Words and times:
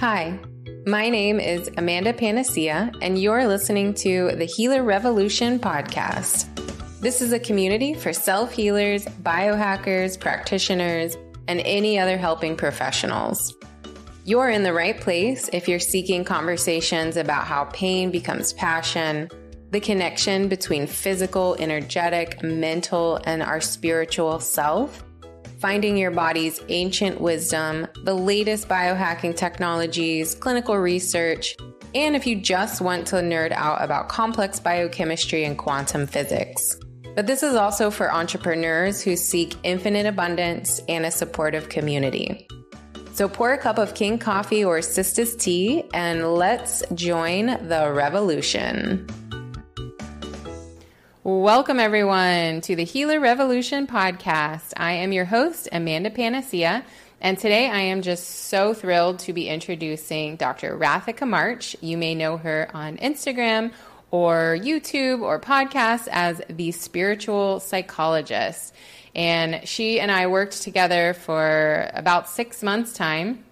Hi, 0.00 0.38
my 0.86 1.08
name 1.08 1.40
is 1.40 1.68
Amanda 1.76 2.12
Panacea, 2.12 2.92
and 3.02 3.20
you're 3.20 3.48
listening 3.48 3.94
to 3.94 4.30
the 4.36 4.44
Healer 4.44 4.84
Revolution 4.84 5.58
podcast. 5.58 6.46
This 7.00 7.20
is 7.20 7.32
a 7.32 7.40
community 7.40 7.94
for 7.94 8.12
self 8.12 8.52
healers, 8.52 9.06
biohackers, 9.06 10.16
practitioners, 10.18 11.16
and 11.48 11.58
any 11.64 11.98
other 11.98 12.16
helping 12.16 12.54
professionals. 12.54 13.56
You're 14.24 14.50
in 14.50 14.62
the 14.62 14.72
right 14.72 15.00
place 15.00 15.50
if 15.52 15.66
you're 15.66 15.80
seeking 15.80 16.24
conversations 16.24 17.16
about 17.16 17.48
how 17.48 17.64
pain 17.64 18.12
becomes 18.12 18.52
passion, 18.52 19.28
the 19.72 19.80
connection 19.80 20.46
between 20.46 20.86
physical, 20.86 21.56
energetic, 21.58 22.40
mental, 22.44 23.18
and 23.24 23.42
our 23.42 23.60
spiritual 23.60 24.38
self 24.38 25.02
finding 25.60 25.96
your 25.96 26.10
body's 26.10 26.60
ancient 26.68 27.20
wisdom, 27.20 27.86
the 28.04 28.14
latest 28.14 28.68
biohacking 28.68 29.36
technologies, 29.36 30.34
clinical 30.34 30.76
research, 30.76 31.56
and 31.94 32.14
if 32.14 32.26
you 32.26 32.36
just 32.36 32.80
want 32.80 33.06
to 33.08 33.16
nerd 33.16 33.52
out 33.52 33.82
about 33.82 34.08
complex 34.08 34.60
biochemistry 34.60 35.44
and 35.44 35.58
quantum 35.58 36.06
physics. 36.06 36.78
But 37.16 37.26
this 37.26 37.42
is 37.42 37.54
also 37.54 37.90
for 37.90 38.12
entrepreneurs 38.12 39.02
who 39.02 39.16
seek 39.16 39.56
infinite 39.64 40.06
abundance 40.06 40.80
and 40.88 41.04
a 41.04 41.10
supportive 41.10 41.68
community. 41.68 42.46
So 43.14 43.28
pour 43.28 43.52
a 43.52 43.58
cup 43.58 43.78
of 43.78 43.94
King 43.94 44.18
coffee 44.18 44.64
or 44.64 44.78
Sistas 44.78 45.36
tea 45.36 45.82
and 45.92 46.34
let's 46.34 46.84
join 46.94 47.46
the 47.66 47.90
revolution. 47.92 49.08
Welcome, 51.28 51.78
everyone, 51.78 52.62
to 52.62 52.74
the 52.74 52.84
Healer 52.84 53.20
Revolution 53.20 53.86
podcast. 53.86 54.72
I 54.78 54.92
am 54.92 55.12
your 55.12 55.26
host, 55.26 55.68
Amanda 55.70 56.08
Panacea, 56.08 56.82
and 57.20 57.36
today 57.36 57.68
I 57.68 57.80
am 57.80 58.00
just 58.00 58.26
so 58.26 58.72
thrilled 58.72 59.18
to 59.18 59.34
be 59.34 59.46
introducing 59.46 60.36
Dr. 60.36 60.74
Rathika 60.74 61.28
Marsh. 61.28 61.76
You 61.82 61.98
may 61.98 62.14
know 62.14 62.38
her 62.38 62.70
on 62.72 62.96
Instagram 62.96 63.72
or 64.10 64.56
YouTube 64.58 65.20
or 65.20 65.38
podcast 65.38 66.08
as 66.10 66.40
the 66.48 66.72
spiritual 66.72 67.60
psychologist. 67.60 68.74
And 69.14 69.68
she 69.68 70.00
and 70.00 70.10
I 70.10 70.28
worked 70.28 70.62
together 70.62 71.12
for 71.12 71.90
about 71.92 72.30
six 72.30 72.62
months' 72.62 72.94
time 72.94 73.44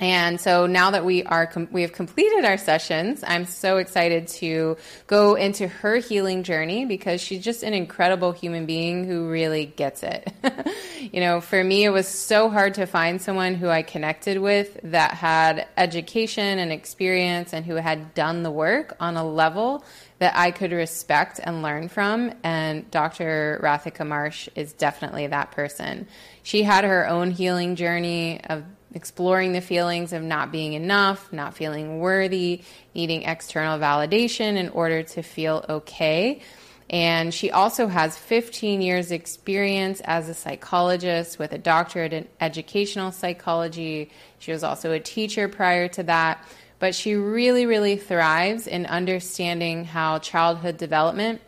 and 0.00 0.40
so 0.40 0.66
now 0.66 0.92
that 0.92 1.04
we 1.04 1.22
are 1.24 1.46
com- 1.46 1.68
we 1.70 1.82
have 1.82 1.92
completed 1.92 2.46
our 2.46 2.56
sessions, 2.56 3.22
I'm 3.26 3.44
so 3.44 3.76
excited 3.76 4.28
to 4.28 4.78
go 5.06 5.34
into 5.34 5.68
her 5.68 5.96
healing 5.96 6.42
journey 6.42 6.86
because 6.86 7.20
she's 7.20 7.44
just 7.44 7.62
an 7.62 7.74
incredible 7.74 8.32
human 8.32 8.64
being 8.64 9.04
who 9.04 9.28
really 9.28 9.66
gets 9.66 10.02
it. 10.02 10.32
you 11.12 11.20
know, 11.20 11.42
for 11.42 11.62
me 11.62 11.84
it 11.84 11.90
was 11.90 12.08
so 12.08 12.48
hard 12.48 12.74
to 12.74 12.86
find 12.86 13.20
someone 13.20 13.54
who 13.54 13.68
I 13.68 13.82
connected 13.82 14.38
with 14.38 14.80
that 14.84 15.12
had 15.12 15.68
education 15.76 16.58
and 16.58 16.72
experience 16.72 17.52
and 17.52 17.66
who 17.66 17.74
had 17.74 18.14
done 18.14 18.42
the 18.42 18.50
work 18.50 18.96
on 19.00 19.18
a 19.18 19.24
level 19.24 19.84
that 20.18 20.34
I 20.34 20.50
could 20.50 20.72
respect 20.72 21.40
and 21.42 21.62
learn 21.62 21.88
from. 21.88 22.32
And 22.42 22.90
Dr. 22.90 23.60
Rathika 23.62 24.06
Marsh 24.06 24.48
is 24.54 24.72
definitely 24.72 25.26
that 25.26 25.50
person. 25.50 26.06
She 26.42 26.62
had 26.62 26.84
her 26.84 27.06
own 27.06 27.30
healing 27.32 27.76
journey 27.76 28.40
of 28.44 28.64
exploring 28.94 29.52
the 29.52 29.60
feelings 29.60 30.12
of 30.12 30.22
not 30.22 30.50
being 30.50 30.72
enough, 30.72 31.32
not 31.32 31.54
feeling 31.54 31.98
worthy, 32.00 32.62
needing 32.94 33.22
external 33.22 33.78
validation 33.78 34.56
in 34.56 34.68
order 34.70 35.02
to 35.02 35.22
feel 35.22 35.64
okay. 35.68 36.40
And 36.88 37.32
she 37.32 37.52
also 37.52 37.86
has 37.86 38.18
15 38.18 38.82
years 38.82 39.12
experience 39.12 40.00
as 40.00 40.28
a 40.28 40.34
psychologist 40.34 41.38
with 41.38 41.52
a 41.52 41.58
doctorate 41.58 42.12
in 42.12 42.26
educational 42.40 43.12
psychology. 43.12 44.10
She 44.40 44.50
was 44.50 44.64
also 44.64 44.90
a 44.90 44.98
teacher 44.98 45.46
prior 45.46 45.86
to 45.88 46.02
that, 46.04 46.44
but 46.80 46.96
she 46.96 47.14
really 47.14 47.64
really 47.64 47.96
thrives 47.96 48.66
in 48.66 48.86
understanding 48.86 49.84
how 49.84 50.18
childhood 50.18 50.78
development 50.78 51.40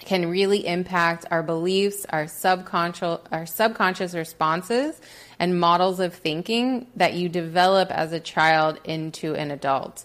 can 0.00 0.28
really 0.28 0.66
impact 0.66 1.26
our 1.30 1.42
beliefs, 1.42 2.06
our 2.08 2.26
subconscious 2.26 3.20
our 3.30 3.46
subconscious 3.46 4.14
responses 4.14 5.00
and 5.38 5.58
models 5.58 6.00
of 6.00 6.14
thinking 6.14 6.86
that 6.96 7.14
you 7.14 7.28
develop 7.28 7.90
as 7.90 8.12
a 8.12 8.20
child 8.20 8.78
into 8.84 9.34
an 9.34 9.50
adult 9.50 10.04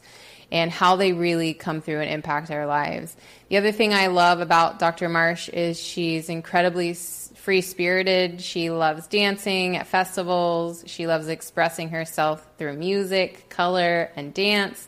and 0.51 0.71
how 0.71 0.95
they 0.95 1.11
really 1.11 1.53
come 1.53 1.81
through 1.81 1.99
and 1.99 2.09
impact 2.09 2.51
our 2.51 2.65
lives. 2.65 3.15
The 3.49 3.57
other 3.57 3.71
thing 3.71 3.93
I 3.93 4.07
love 4.07 4.39
about 4.39 4.79
Dr. 4.79 5.09
Marsh 5.09 5.49
is 5.49 5.79
she's 5.79 6.29
incredibly 6.29 6.93
free 6.93 7.61
spirited. 7.61 8.41
She 8.41 8.69
loves 8.69 9.07
dancing 9.07 9.75
at 9.77 9.87
festivals. 9.87 10.83
She 10.87 11.07
loves 11.07 11.27
expressing 11.27 11.89
herself 11.89 12.45
through 12.57 12.73
music, 12.73 13.49
color, 13.49 14.11
and 14.15 14.33
dance. 14.33 14.87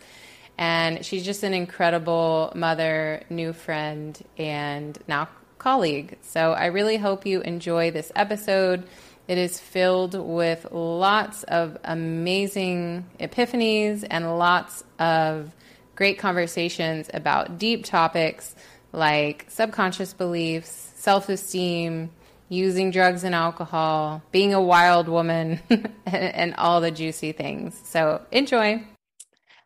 And 0.58 1.06
she's 1.06 1.24
just 1.24 1.44
an 1.44 1.54
incredible 1.54 2.52
mother, 2.56 3.24
new 3.30 3.54
friend, 3.54 4.20
and 4.38 4.98
now 5.08 5.30
colleague. 5.58 6.18
So 6.22 6.54
I 6.54 6.68
really 6.68 6.98
hope 6.98 7.26
you 7.26 7.42
enjoy 7.42 7.92
this 7.92 8.12
episode. 8.16 8.88
It 9.28 9.38
is 9.38 9.60
filled 9.60 10.16
with 10.16 10.68
lots 10.72 11.44
of 11.44 11.78
amazing 11.84 13.06
epiphanies 13.20 14.06
and 14.10 14.38
lots 14.38 14.84
of 15.00 15.52
great 15.96 16.18
conversations 16.20 17.10
about 17.14 17.58
deep 17.58 17.84
topics 17.84 18.56
like 18.94 19.46
subconscious 19.50 20.14
beliefs, 20.14 20.94
self 20.96 21.30
esteem, 21.30 22.10
using 22.50 22.92
drugs 22.92 23.24
and 23.24 23.36
alcohol, 23.36 24.22
being 24.32 24.54
a 24.54 24.62
wild 24.62 25.08
woman, 25.10 25.60
and, 26.06 26.56
all 26.56 26.82
the 26.82 26.92
juicy 26.92 27.32
things. 27.32 27.80
So 27.84 28.22
enjoy. 28.32 28.84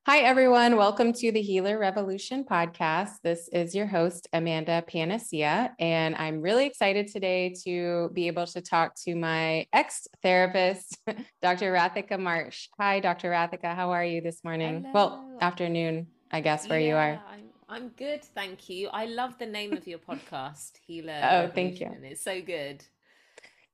Hi, 0.08 0.22
everyone. 0.22 0.78
Welcome 0.78 1.14
to 1.14 1.32
the 1.32 1.44
Healer 1.44 1.78
Revolution 1.78 2.44
podcast. 2.44 3.22
This 3.24 3.48
is 3.50 3.76
your 3.76 3.86
host, 3.86 4.28
Amanda 4.34 4.84
Panacea, 4.88 5.76
and 5.78 6.16
I'm 6.16 6.42
really 6.42 6.66
excited 6.66 7.08
today 7.08 7.54
to 7.66 8.10
be 8.12 8.26
able 8.26 8.48
to 8.48 8.62
talk 8.62 8.96
to 9.04 9.14
my 9.14 9.68
ex 9.72 10.08
therapist, 10.24 10.98
Dr. 11.44 11.72
Rathika 11.72 12.20
Marsh. 12.20 12.70
Hi, 12.80 13.00
Dr. 13.00 13.30
Rathika. 13.30 13.76
How 13.76 13.92
are 13.92 14.04
you 14.04 14.22
this 14.22 14.44
morning? 14.44 14.86
Hello. 14.86 14.92
Well, 14.92 15.38
afternoon, 15.40 16.08
I 16.32 16.42
guess, 16.42 16.68
where 16.68 16.80
yeah, 16.80 16.88
you 16.88 16.96
are. 16.96 17.22
I'm, 17.32 17.44
I'm 17.70 17.90
good. 17.90 18.24
Thank 18.24 18.70
you. 18.70 18.90
I 18.92 19.06
love 19.06 19.38
the 19.38 19.46
name 19.46 19.72
of 19.74 19.86
your 19.86 20.00
podcast, 20.00 20.72
Healer. 20.88 21.22
oh, 21.32 21.48
thank 21.54 21.80
you. 21.80 21.96
It's 22.02 22.24
so 22.24 22.42
good. 22.42 22.84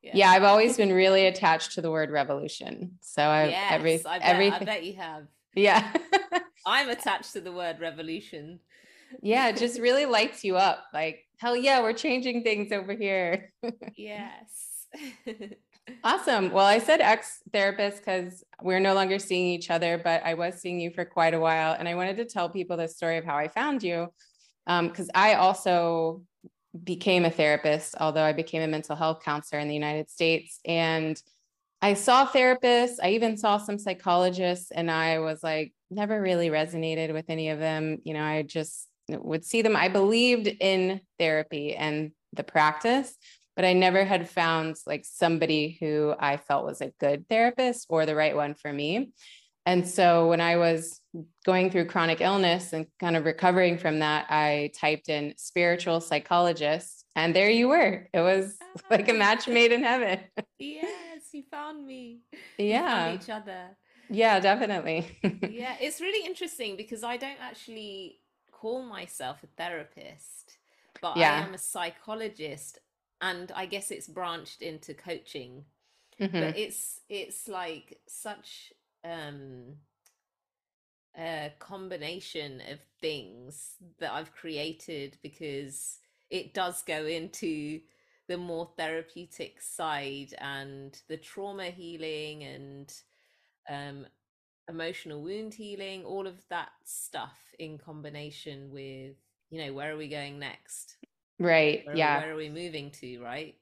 Yeah. 0.01 0.11
yeah. 0.13 0.31
I've 0.31 0.43
always 0.43 0.75
been 0.75 0.91
really 0.91 1.25
attached 1.25 1.75
to 1.75 1.81
the 1.81 1.89
word 1.89 2.11
revolution. 2.11 2.99
So 2.99 3.25
I've 3.25 3.49
yes, 3.49 3.71
every, 3.71 4.05
I 4.05 4.19
bet, 4.19 4.27
everything. 4.27 4.61
I 4.61 4.65
bet 4.65 4.83
you 4.83 4.95
have. 4.95 5.27
Yeah. 5.57 5.91
I'm 6.65 6.89
attached 6.89 7.33
to 7.33 7.41
the 7.41 7.51
word 7.51 7.79
revolution. 7.79 8.59
Yeah, 9.21 9.47
it 9.49 9.57
just 9.57 9.79
really 9.79 10.05
lights 10.05 10.43
you 10.43 10.57
up. 10.57 10.83
Like, 10.93 11.25
hell 11.39 11.55
yeah, 11.55 11.81
we're 11.81 11.93
changing 11.93 12.43
things 12.43 12.71
over 12.71 12.93
here. 12.93 13.53
yes. 13.95 14.85
awesome. 16.03 16.51
Well, 16.51 16.65
I 16.65 16.79
said 16.79 17.01
ex 17.01 17.39
therapist 17.51 17.99
because 17.99 18.43
we're 18.61 18.79
no 18.79 18.93
longer 18.93 19.17
seeing 19.17 19.47
each 19.47 19.71
other, 19.71 19.99
but 20.01 20.23
I 20.23 20.33
was 20.35 20.55
seeing 20.55 20.79
you 20.79 20.91
for 20.91 21.05
quite 21.05 21.33
a 21.33 21.39
while. 21.39 21.75
And 21.77 21.87
I 21.87 21.95
wanted 21.95 22.17
to 22.17 22.25
tell 22.25 22.49
people 22.49 22.77
the 22.77 22.87
story 22.87 23.17
of 23.17 23.25
how 23.25 23.35
I 23.35 23.47
found 23.47 23.81
you. 23.81 24.07
Because 24.65 25.05
um, 25.05 25.15
I 25.15 25.35
also 25.35 26.23
became 26.83 27.23
a 27.23 27.31
therapist, 27.31 27.95
although 27.99 28.23
I 28.23 28.33
became 28.33 28.61
a 28.61 28.67
mental 28.67 28.95
health 28.95 29.21
counselor 29.23 29.61
in 29.61 29.69
the 29.69 29.73
United 29.73 30.09
States. 30.11 30.59
And 30.65 31.19
I 31.81 31.93
saw 31.93 32.25
therapists, 32.25 32.95
I 33.01 33.11
even 33.11 33.37
saw 33.37 33.57
some 33.57 33.77
psychologists, 33.77 34.71
and 34.71 34.89
I 34.89 35.19
was 35.19 35.43
like, 35.43 35.73
never 35.91 36.19
really 36.21 36.49
resonated 36.49 37.13
with 37.13 37.25
any 37.29 37.49
of 37.49 37.59
them. 37.59 37.99
You 38.03 38.13
know, 38.13 38.23
I 38.23 38.41
just 38.41 38.87
would 39.09 39.45
see 39.45 39.61
them. 39.61 39.75
I 39.75 39.87
believed 39.87 40.47
in 40.47 41.01
therapy 41.19 41.75
and 41.75 42.11
the 42.33 42.43
practice, 42.43 43.15
but 43.55 43.63
I 43.63 43.73
never 43.73 44.03
had 44.03 44.29
found 44.29 44.75
like 44.85 45.05
somebody 45.05 45.77
who 45.79 46.13
I 46.19 46.37
felt 46.37 46.65
was 46.65 46.81
a 46.81 46.91
good 46.99 47.27
therapist 47.29 47.87
or 47.89 48.05
the 48.05 48.15
right 48.15 48.35
one 48.35 48.55
for 48.55 48.71
me. 48.71 49.11
And 49.65 49.87
so 49.87 50.29
when 50.29 50.39
I 50.39 50.55
was 50.55 51.01
going 51.45 51.69
through 51.71 51.87
chronic 51.87 52.21
illness 52.21 52.71
and 52.71 52.87
kind 52.99 53.17
of 53.17 53.25
recovering 53.25 53.77
from 53.77 53.99
that, 53.99 54.27
I 54.29 54.71
typed 54.79 55.09
in 55.09 55.33
spiritual 55.37 55.99
psychologist, 55.99 57.03
and 57.17 57.35
there 57.35 57.49
you 57.49 57.67
were. 57.67 58.07
It 58.13 58.21
was 58.21 58.57
like 58.91 59.09
a 59.09 59.13
match 59.13 59.47
made 59.47 59.71
in 59.71 59.83
heaven. 59.83 60.19
yes, 60.59 61.23
you 61.33 61.43
found 61.49 61.85
me. 61.85 62.21
Yeah. 62.57 63.05
Found 63.05 63.21
each 63.21 63.29
other. 63.29 63.75
Yeah, 64.09 64.39
definitely. 64.39 65.17
yeah, 65.49 65.75
it's 65.81 65.99
really 65.99 66.25
interesting 66.25 66.77
because 66.77 67.03
I 67.03 67.17
don't 67.17 67.41
actually 67.41 68.19
call 68.51 68.83
myself 68.83 69.43
a 69.43 69.47
therapist, 69.57 70.57
but 71.01 71.17
yeah. 71.17 71.33
I 71.33 71.47
am 71.47 71.55
a 71.55 71.57
psychologist 71.57 72.77
and 73.19 73.51
I 73.53 73.65
guess 73.65 73.89
it's 73.89 74.07
branched 74.07 74.61
into 74.61 74.93
coaching. 74.93 75.65
Mm-hmm. 76.21 76.39
But 76.39 76.57
it's 76.57 77.01
it's 77.09 77.47
like 77.47 77.99
such 78.07 78.73
um 79.03 79.75
a 81.17 81.51
combination 81.59 82.61
of 82.71 82.79
things 83.01 83.75
that 83.99 84.11
I've 84.11 84.33
created 84.33 85.17
because 85.23 85.99
it 86.29 86.53
does 86.53 86.81
go 86.83 87.05
into 87.05 87.79
the 88.27 88.37
more 88.37 88.69
therapeutic 88.77 89.61
side 89.61 90.33
and 90.39 90.99
the 91.07 91.17
trauma 91.17 91.65
healing 91.65 92.43
and 92.43 92.93
um, 93.69 94.05
emotional 94.69 95.21
wound 95.21 95.53
healing, 95.53 96.03
all 96.03 96.27
of 96.27 96.35
that 96.49 96.69
stuff 96.83 97.37
in 97.59 97.77
combination 97.77 98.69
with, 98.71 99.15
you 99.49 99.65
know, 99.65 99.73
where 99.73 99.93
are 99.93 99.97
we 99.97 100.09
going 100.09 100.39
next? 100.39 100.97
Right. 101.39 101.85
Where, 101.85 101.95
yeah. 101.95 102.19
Where 102.19 102.33
are 102.33 102.37
we 102.37 102.49
moving 102.49 102.91
to? 102.91 103.19
Right. 103.19 103.55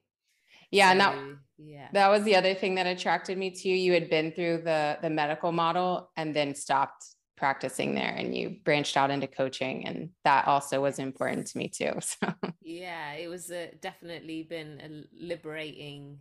Yeah. 0.72 0.88
So, 0.88 0.92
and 0.92 1.00
that, 1.02 1.38
yeah. 1.58 1.88
that 1.94 2.10
was 2.10 2.24
the 2.24 2.36
other 2.36 2.56
thing 2.56 2.76
that 2.76 2.88
attracted 2.88 3.38
me 3.38 3.52
to 3.52 3.70
you. 3.70 3.76
You 3.76 3.94
had 3.94 4.10
been 4.10 4.32
through 4.32 4.64
the, 4.64 4.98
the 5.02 5.10
medical 5.10 5.52
model 5.52 6.10
and 6.18 6.36
then 6.36 6.56
stopped 6.56 7.15
practicing 7.38 7.96
there 7.96 8.14
and 8.18 8.36
you 8.36 8.58
branched 8.64 8.96
out 8.98 9.12
into 9.12 9.28
coaching 9.28 9.86
and 9.86 10.10
that 10.24 10.48
also 10.48 10.82
was 10.82 11.00
important 11.00 11.48
to 11.48 11.58
me 11.58 11.68
too 11.68 11.92
so. 12.00 12.34
Yeah 12.62 13.14
it 13.14 13.28
was 13.28 13.52
a, 13.52 13.72
definitely 13.82 14.44
been 14.44 14.82
a 14.82 15.24
liberating 15.26 16.20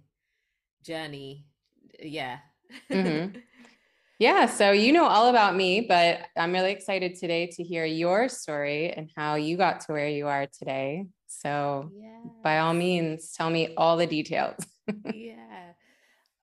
journey 0.84 1.46
yeah. 2.00 2.38
Mm-hmm. 2.90 3.38
yeah 4.18 4.46
so 4.46 4.72
you 4.72 4.92
know 4.92 5.06
all 5.06 5.28
about 5.28 5.54
me 5.54 5.82
but 5.82 6.20
i'm 6.36 6.52
really 6.52 6.72
excited 6.72 7.16
today 7.16 7.46
to 7.48 7.62
hear 7.62 7.84
your 7.84 8.28
story 8.28 8.90
and 8.90 9.10
how 9.16 9.34
you 9.34 9.56
got 9.56 9.80
to 9.80 9.92
where 9.92 10.08
you 10.08 10.26
are 10.26 10.46
today. 10.46 11.06
So 11.26 11.90
yeah. 11.94 12.20
by 12.42 12.58
all 12.58 12.74
means 12.74 13.32
tell 13.32 13.50
me 13.50 13.74
all 13.76 13.96
the 13.96 14.06
details. 14.06 14.56
Yeah. 15.14 15.72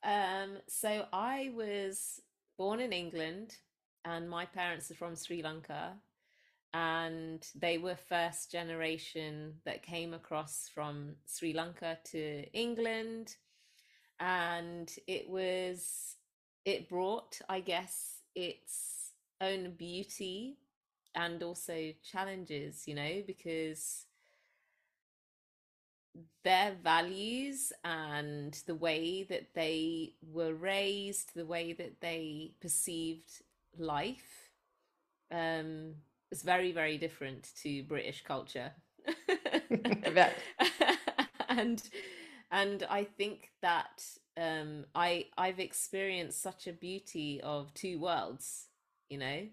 Um 0.03 0.57
so 0.67 1.05
i 1.13 1.51
was 1.53 2.19
born 2.57 2.79
in 2.79 2.91
england 2.91 3.55
and 4.05 4.29
my 4.29 4.45
parents 4.45 4.89
are 4.91 4.95
from 4.95 5.15
Sri 5.15 5.41
Lanka 5.43 5.93
and 6.73 7.45
they 7.55 7.77
were 7.77 7.95
first 7.95 8.51
generation 8.51 9.53
that 9.65 9.83
came 9.83 10.13
across 10.13 10.69
from 10.73 11.15
Sri 11.25 11.53
Lanka 11.53 11.97
to 12.05 12.43
England. 12.53 13.35
And 14.19 14.91
it 15.07 15.29
was 15.29 16.15
it 16.63 16.87
brought 16.89 17.39
I 17.49 17.59
guess 17.59 18.21
its 18.35 19.11
own 19.41 19.71
beauty 19.71 20.57
and 21.15 21.41
also 21.43 21.91
challenges 22.03 22.83
you 22.87 22.95
know 22.95 23.23
because 23.25 24.05
their 26.43 26.75
values 26.83 27.73
and 27.83 28.53
the 28.67 28.75
way 28.75 29.23
that 29.23 29.53
they 29.55 30.13
were 30.31 30.53
raised 30.53 31.33
the 31.35 31.45
way 31.45 31.73
that 31.73 31.99
they 32.01 32.51
perceived 32.61 33.41
life 33.77 34.49
um, 35.31 35.95
is 36.31 36.43
very, 36.43 36.71
very 36.71 36.97
different 36.97 37.49
to 37.63 37.83
British 37.83 38.23
culture. 38.23 38.71
and 41.49 41.83
and 42.51 42.85
I 42.89 43.03
think 43.05 43.51
that 43.61 44.03
um, 44.37 44.85
I 44.93 45.27
I've 45.37 45.59
experienced 45.59 46.41
such 46.41 46.67
a 46.67 46.73
beauty 46.73 47.41
of 47.41 47.73
two 47.73 47.99
worlds, 47.99 48.67
you 49.09 49.17
know, 49.17 49.47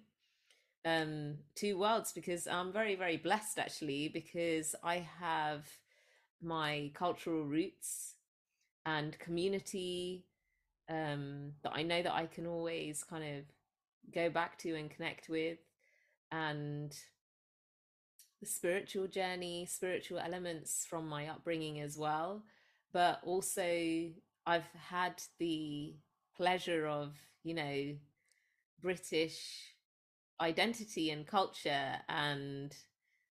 um, 0.85 1.39
two 1.55 1.79
worlds 1.79 2.13
because 2.13 2.47
I'm 2.47 2.73
very 2.73 2.95
very 2.95 3.17
blessed 3.17 3.59
actually 3.59 4.09
because 4.09 4.75
I 4.83 5.07
have 5.21 5.67
my 6.43 6.91
cultural 6.95 7.45
roots 7.45 8.15
and 8.87 9.19
community 9.19 10.25
um, 10.89 11.53
that 11.63 11.73
I 11.75 11.83
know 11.83 12.03
that 12.03 12.15
I 12.15 12.27
can 12.27 12.47
always 12.47 13.05
kind 13.05 13.25
of 13.25 13.45
go 14.13 14.31
back 14.31 14.59
to 14.59 14.75
and 14.75 14.91
connect 14.91 15.29
with 15.29 15.59
and 16.31 16.97
the 18.41 18.47
spiritual 18.47 19.07
journey 19.07 19.67
spiritual 19.67 20.19
elements 20.19 20.87
from 20.89 21.09
my 21.09 21.27
upbringing 21.27 21.81
as 21.81 21.97
well. 21.97 22.45
But 22.93 23.21
also 23.25 24.11
i've 24.47 24.69
had 24.89 25.21
the 25.39 25.95
pleasure 26.35 26.87
of 26.87 27.15
you 27.43 27.53
know 27.53 27.95
british 28.81 29.75
identity 30.41 31.11
and 31.11 31.27
culture 31.27 31.97
and 32.09 32.75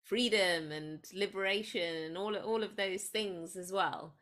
freedom 0.03 0.71
and 0.71 1.05
liberation 1.13 2.03
and 2.03 2.17
all 2.17 2.35
all 2.37 2.63
of 2.63 2.75
those 2.75 3.03
things 3.03 3.55
as 3.55 3.71
well. 3.71 4.15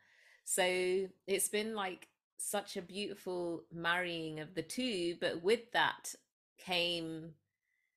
So 0.44 1.08
it's 1.26 1.48
been 1.48 1.74
like 1.74 2.08
such 2.38 2.76
a 2.76 2.82
beautiful 2.82 3.64
marrying 3.72 4.40
of 4.40 4.54
the 4.54 4.62
two 4.62 5.16
but 5.20 5.42
with 5.42 5.72
that 5.72 6.14
came 6.58 7.30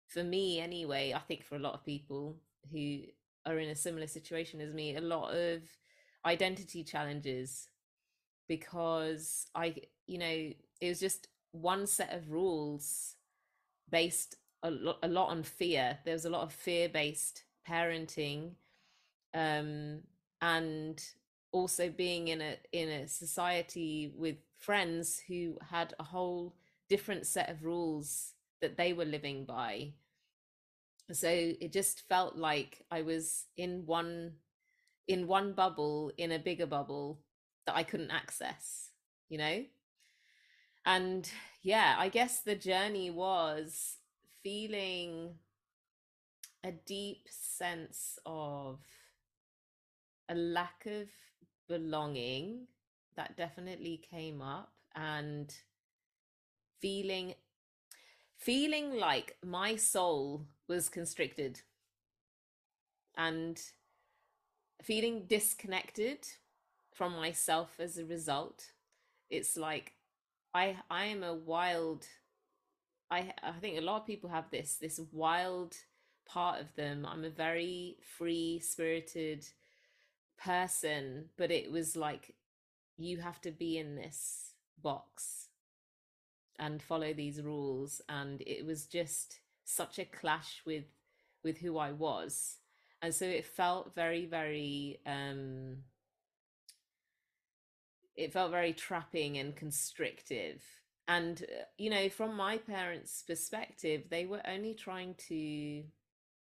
for 0.08 0.24
me 0.24 0.60
anyway 0.60 1.14
i 1.16 1.20
think 1.20 1.44
for 1.44 1.56
a 1.56 1.60
lot 1.60 1.74
of 1.74 1.86
people 1.86 2.36
who 2.72 3.00
are 3.46 3.60
in 3.60 3.70
a 3.70 3.76
similar 3.76 4.08
situation 4.08 4.62
as 4.62 4.74
me 4.74 4.96
a 4.96 5.02
lot 5.02 5.34
of 5.34 5.62
identity 6.26 6.84
challenges 6.84 7.70
because 8.48 9.48
i 9.56 9.76
you 10.08 10.18
know 10.18 10.52
it 10.82 10.90
was 10.90 11.00
just 11.00 11.28
one 11.52 11.86
set 11.88 12.14
of 12.14 12.32
rules 12.32 13.16
based 13.92 14.36
a 14.64 14.72
lot, 14.72 14.98
a 15.04 15.08
lot 15.08 15.30
on 15.30 15.44
fear. 15.44 15.98
There 16.06 16.14
was 16.14 16.26
a 16.26 16.30
lot 16.30 16.44
of 16.44 16.54
fear 16.54 16.90
based 16.90 17.44
parenting 17.68 18.52
um 19.36 20.00
and 20.42 21.04
also 21.52 21.90
being 21.90 22.30
in 22.30 22.42
a 22.42 22.58
in 22.72 22.90
a 22.90 23.08
society 23.08 24.12
with 24.18 24.38
friends 24.58 25.22
who 25.28 25.56
had 25.70 25.94
a 26.00 26.04
whole 26.04 26.56
different 26.90 27.28
set 27.28 27.50
of 27.50 27.64
rules 27.64 28.34
that 28.62 28.78
they 28.78 28.94
were 28.94 29.06
living 29.06 29.46
by. 29.46 29.94
So 31.12 31.28
it 31.30 31.72
just 31.72 32.08
felt 32.08 32.36
like 32.38 32.86
i 32.92 33.02
was 33.02 33.46
in 33.58 33.86
one 33.86 34.34
in 35.08 35.26
one 35.28 35.54
bubble 35.54 36.12
in 36.18 36.32
a 36.32 36.40
bigger 36.40 36.68
bubble 36.68 37.20
that 37.66 37.76
i 37.76 37.84
couldn't 37.84 38.12
access 38.12 38.92
you 39.30 39.38
know? 39.38 39.64
And 40.86 41.30
yeah 41.62 41.96
i 41.98 42.10
guess 42.10 42.42
the 42.42 42.56
journey 42.56 43.10
was 43.10 43.98
feeling 44.44 45.36
a 46.64 46.72
deep 46.72 47.28
sense 47.30 48.20
of 48.26 48.80
a 50.30 50.36
lack 50.36 50.86
of 50.86 51.08
belonging 51.68 52.68
that 53.16 53.36
definitely 53.38 54.02
came 54.10 54.42
up 54.42 54.74
and 54.96 55.54
feeling 56.82 57.34
feeling 58.40 58.96
like 58.98 59.38
my 59.46 59.76
soul 59.76 60.46
was 60.68 60.90
constricted 60.90 61.62
and 63.18 63.62
feeling 64.82 65.26
disconnected 65.28 66.20
from 66.92 67.16
myself 67.16 67.72
as 67.80 67.98
a 67.98 68.06
result 68.06 68.72
it's 69.30 69.58
like 69.58 69.94
i 70.54 70.76
i 70.90 71.06
am 71.06 71.22
a 71.22 71.34
wild 71.34 72.06
i 73.12 73.32
i 73.44 73.52
think 73.60 73.78
a 73.78 73.82
lot 73.82 74.02
of 74.02 74.08
people 74.08 74.30
have 74.30 74.50
this 74.50 74.78
this 74.78 75.00
wild 75.12 75.76
part 76.30 76.62
of 76.62 76.74
them. 76.76 77.06
I'm 77.06 77.26
a 77.26 77.30
very 77.30 77.98
free 78.18 78.60
spirited 78.60 79.46
person 80.38 81.26
but 81.36 81.52
it 81.52 81.70
was 81.70 81.98
like 81.98 82.36
you 82.98 83.18
have 83.18 83.42
to 83.42 83.52
be 83.52 83.78
in 83.78 83.96
this 83.96 84.54
box 84.82 85.49
and 86.60 86.82
follow 86.82 87.14
these 87.14 87.42
rules 87.42 88.02
and 88.10 88.42
it 88.42 88.66
was 88.66 88.86
just 88.86 89.40
such 89.64 90.00
a 90.00 90.06
clash 90.06 90.62
with 90.66 90.86
with 91.44 91.58
who 91.58 91.78
I 91.78 91.92
was. 91.94 92.58
And 93.02 93.16
so 93.16 93.26
it 93.26 93.46
felt 93.46 93.96
very 93.96 94.26
very 94.26 95.00
um 95.06 95.78
it 98.16 98.34
felt 98.34 98.52
very 98.52 98.74
trapping 98.74 99.38
and 99.38 99.56
constrictive. 99.56 100.62
And 101.08 101.42
uh, 101.42 101.64
you 101.78 101.90
know 101.90 102.10
from 102.10 102.36
my 102.36 102.58
parents 102.58 103.24
perspective 103.26 104.04
they 104.10 104.26
were 104.26 104.42
only 104.48 104.74
trying 104.74 105.16
to 105.30 105.84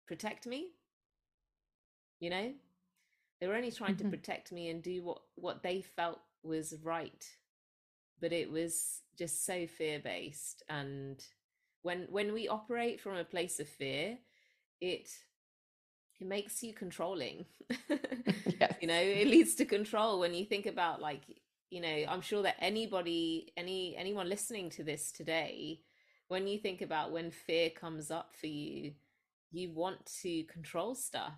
protect 0.07 0.47
me. 0.47 0.69
You 2.21 2.31
know? 2.31 2.53
They 3.41 3.49
were 3.49 3.57
only 3.57 3.73
trying 3.73 3.97
mm-hmm. 3.97 4.11
to 4.11 4.17
protect 4.17 4.53
me 4.53 4.71
and 4.71 4.83
do 4.83 5.03
what 5.03 5.23
what 5.35 5.63
they 5.63 5.83
felt 5.83 6.21
was 6.43 6.75
right 6.83 7.27
but 8.21 8.33
it 8.33 8.51
was 8.51 9.03
just 9.19 9.45
so 9.45 9.67
fear 9.67 10.01
based 10.01 10.63
and 10.69 11.25
when 11.83 12.07
when 12.11 12.33
we 12.33 12.49
operate 12.49 13.01
from 13.01 13.17
a 13.17 13.25
place 13.25 13.61
of 13.61 13.69
fear 13.69 14.19
it 14.81 15.09
it 16.21 16.27
makes 16.27 16.63
you 16.63 16.73
controlling 16.73 17.45
yes. 18.61 18.75
you 18.81 18.89
know 18.89 19.01
it 19.01 19.27
leads 19.29 19.55
to 19.55 19.65
control 19.65 20.21
when 20.21 20.35
you 20.35 20.45
think 20.45 20.67
about 20.67 21.01
like 21.01 21.23
you 21.71 21.81
know 21.81 22.05
i'm 22.09 22.21
sure 22.21 22.43
that 22.43 22.57
anybody 22.61 23.53
any 23.57 23.97
anyone 23.97 24.29
listening 24.29 24.71
to 24.71 24.83
this 24.85 25.13
today 25.13 25.81
when 26.29 26.47
you 26.47 26.59
think 26.59 26.81
about 26.83 27.13
when 27.13 27.31
fear 27.31 27.71
comes 27.71 28.11
up 28.11 28.35
for 28.35 28.47
you 28.47 28.93
you 29.53 29.71
want 29.71 30.05
to 30.23 30.45
control 30.45 30.95
stuff 30.95 31.33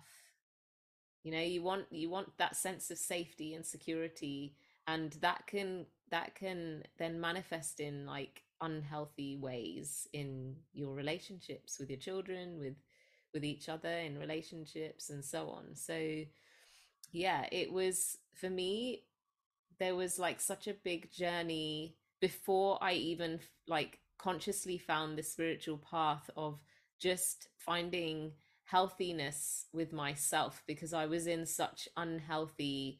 you 1.23 1.31
know 1.31 1.41
you 1.41 1.61
want 1.61 1.85
you 1.91 2.09
want 2.09 2.37
that 2.37 2.55
sense 2.55 2.89
of 2.91 2.97
safety 2.97 3.53
and 3.53 3.65
security 3.65 4.55
and 4.87 5.13
that 5.21 5.45
can 5.47 5.85
that 6.11 6.35
can 6.35 6.83
then 6.97 7.19
manifest 7.19 7.79
in 7.79 8.05
like 8.05 8.43
unhealthy 8.61 9.37
ways 9.37 10.07
in 10.13 10.55
your 10.73 10.95
relationships 10.95 11.77
with 11.79 11.89
your 11.89 11.99
children 11.99 12.59
with 12.59 12.75
with 13.33 13.43
each 13.43 13.69
other 13.69 13.89
in 13.89 14.17
relationships 14.17 15.09
and 15.09 15.23
so 15.23 15.49
on. 15.49 15.75
So 15.75 16.23
yeah 17.11 17.45
it 17.51 17.71
was 17.71 18.17
for 18.33 18.49
me 18.49 19.03
there 19.79 19.95
was 19.95 20.19
like 20.19 20.41
such 20.41 20.67
a 20.67 20.75
big 20.83 21.09
journey 21.11 21.95
before 22.19 22.77
i 22.81 22.93
even 22.93 23.39
like 23.67 23.99
consciously 24.17 24.77
found 24.77 25.17
the 25.17 25.23
spiritual 25.23 25.77
path 25.77 26.29
of 26.35 26.59
just 26.99 27.47
finding 27.57 28.31
healthiness 28.67 29.65
with 29.71 29.93
myself 29.93 30.61
because 30.67 30.93
I 30.93 31.05
was 31.05 31.25
in 31.25 31.45
such 31.45 31.87
unhealthy, 31.95 32.99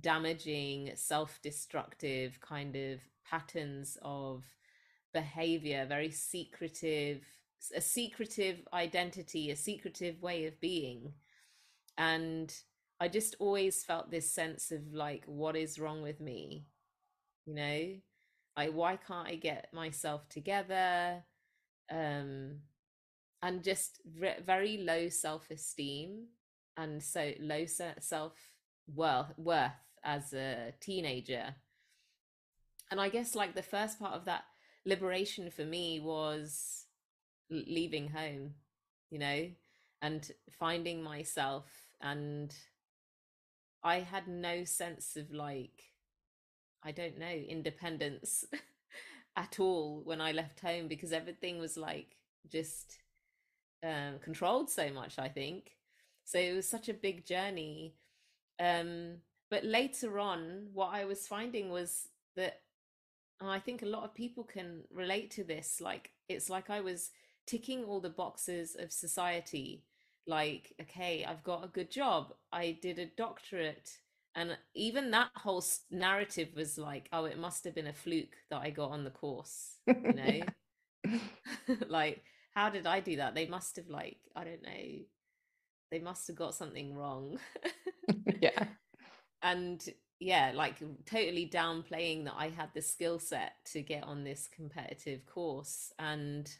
damaging, 0.00 0.92
self 0.94 1.40
destructive 1.42 2.40
kind 2.40 2.76
of 2.76 3.00
patterns 3.28 3.98
of 4.02 4.44
behavior, 5.12 5.86
very 5.86 6.10
secretive, 6.10 7.22
a 7.74 7.80
secretive 7.80 8.66
identity, 8.72 9.50
a 9.50 9.56
secretive 9.56 10.20
way 10.22 10.46
of 10.46 10.60
being. 10.60 11.12
And 11.98 12.54
I 13.00 13.08
just 13.08 13.36
always 13.38 13.84
felt 13.84 14.10
this 14.10 14.32
sense 14.32 14.70
of 14.70 14.94
like, 14.94 15.24
what 15.26 15.56
is 15.56 15.78
wrong 15.78 16.02
with 16.02 16.20
me? 16.20 16.66
You 17.46 17.54
know, 17.54 17.88
like, 18.56 18.72
why 18.72 18.96
can't 18.96 19.28
I 19.28 19.34
get 19.34 19.72
myself 19.72 20.28
together? 20.28 21.24
Um, 21.90 22.60
and 23.42 23.62
just 23.62 24.00
re- 24.18 24.36
very 24.44 24.78
low 24.78 25.08
self 25.08 25.50
esteem 25.50 26.28
and 26.76 27.02
so 27.02 27.32
low 27.40 27.66
self 27.66 28.34
worth 28.92 29.32
worth 29.36 29.72
as 30.04 30.32
a 30.32 30.72
teenager. 30.80 31.54
And 32.90 33.00
I 33.00 33.08
guess 33.08 33.34
like 33.34 33.54
the 33.54 33.62
first 33.62 33.98
part 33.98 34.14
of 34.14 34.24
that 34.26 34.44
liberation 34.84 35.50
for 35.50 35.64
me 35.64 36.00
was 36.00 36.86
leaving 37.50 38.08
home, 38.08 38.54
you 39.10 39.18
know, 39.18 39.48
and 40.00 40.30
finding 40.58 41.02
myself. 41.02 41.64
And 42.00 42.54
I 43.82 44.00
had 44.00 44.28
no 44.28 44.64
sense 44.64 45.16
of 45.16 45.32
like, 45.32 45.94
I 46.82 46.92
don't 46.92 47.18
know, 47.18 47.26
independence 47.26 48.44
at 49.36 49.58
all 49.58 50.02
when 50.04 50.20
I 50.20 50.32
left 50.32 50.60
home 50.60 50.88
because 50.88 51.12
everything 51.12 51.58
was 51.58 51.76
like 51.76 52.16
just 52.50 52.98
um, 53.82 54.18
controlled 54.22 54.70
so 54.70 54.90
much, 54.90 55.18
I 55.18 55.28
think. 55.28 55.72
So 56.24 56.38
it 56.38 56.54
was 56.54 56.68
such 56.68 56.88
a 56.88 56.94
big 56.94 57.26
journey. 57.26 57.94
Um, 58.60 59.16
but 59.50 59.64
later 59.64 60.18
on, 60.18 60.68
what 60.72 60.90
I 60.92 61.04
was 61.04 61.26
finding 61.26 61.70
was 61.70 62.08
that 62.36 62.60
and 63.42 63.50
I 63.50 63.58
think 63.58 63.82
a 63.82 63.86
lot 63.86 64.04
of 64.04 64.14
people 64.14 64.44
can 64.44 64.82
relate 64.92 65.32
to 65.32 65.42
this. 65.44 65.80
Like, 65.80 66.10
it's 66.28 66.48
like 66.48 66.70
I 66.70 66.80
was 66.80 67.10
ticking 67.44 67.84
all 67.84 68.00
the 68.00 68.08
boxes 68.08 68.76
of 68.78 68.92
society. 68.92 69.82
Like, 70.28 70.72
okay, 70.80 71.24
I've 71.28 71.42
got 71.42 71.64
a 71.64 71.68
good 71.68 71.90
job, 71.90 72.34
I 72.52 72.78
did 72.80 73.00
a 73.00 73.06
doctorate. 73.06 73.98
And 74.36 74.56
even 74.74 75.10
that 75.10 75.30
whole 75.34 75.64
narrative 75.90 76.50
was 76.54 76.78
like, 76.78 77.08
oh, 77.12 77.24
it 77.24 77.36
must 77.36 77.64
have 77.64 77.74
been 77.74 77.88
a 77.88 77.92
fluke 77.92 78.36
that 78.50 78.62
I 78.62 78.70
got 78.70 78.92
on 78.92 79.02
the 79.02 79.10
course, 79.10 79.76
you 79.88 80.44
know? 81.04 81.18
like, 81.88 82.22
how 82.54 82.70
did 82.70 82.86
I 82.86 83.00
do 83.00 83.16
that? 83.16 83.34
They 83.34 83.46
must 83.46 83.74
have, 83.76 83.88
like, 83.88 84.18
I 84.36 84.44
don't 84.44 84.62
know, 84.62 85.00
they 85.92 86.00
must 86.00 86.26
have 86.28 86.36
got 86.36 86.56
something 86.56 86.96
wrong. 86.96 87.38
yeah. 88.40 88.66
And 89.42 89.84
yeah, 90.20 90.52
like 90.54 90.76
totally 91.06 91.48
downplaying 91.52 92.24
that 92.24 92.34
I 92.36 92.48
had 92.48 92.70
the 92.74 92.82
skill 92.82 93.18
set 93.18 93.52
to 93.72 93.82
get 93.82 94.04
on 94.04 94.24
this 94.24 94.48
competitive 94.48 95.26
course. 95.26 95.92
And 95.98 96.50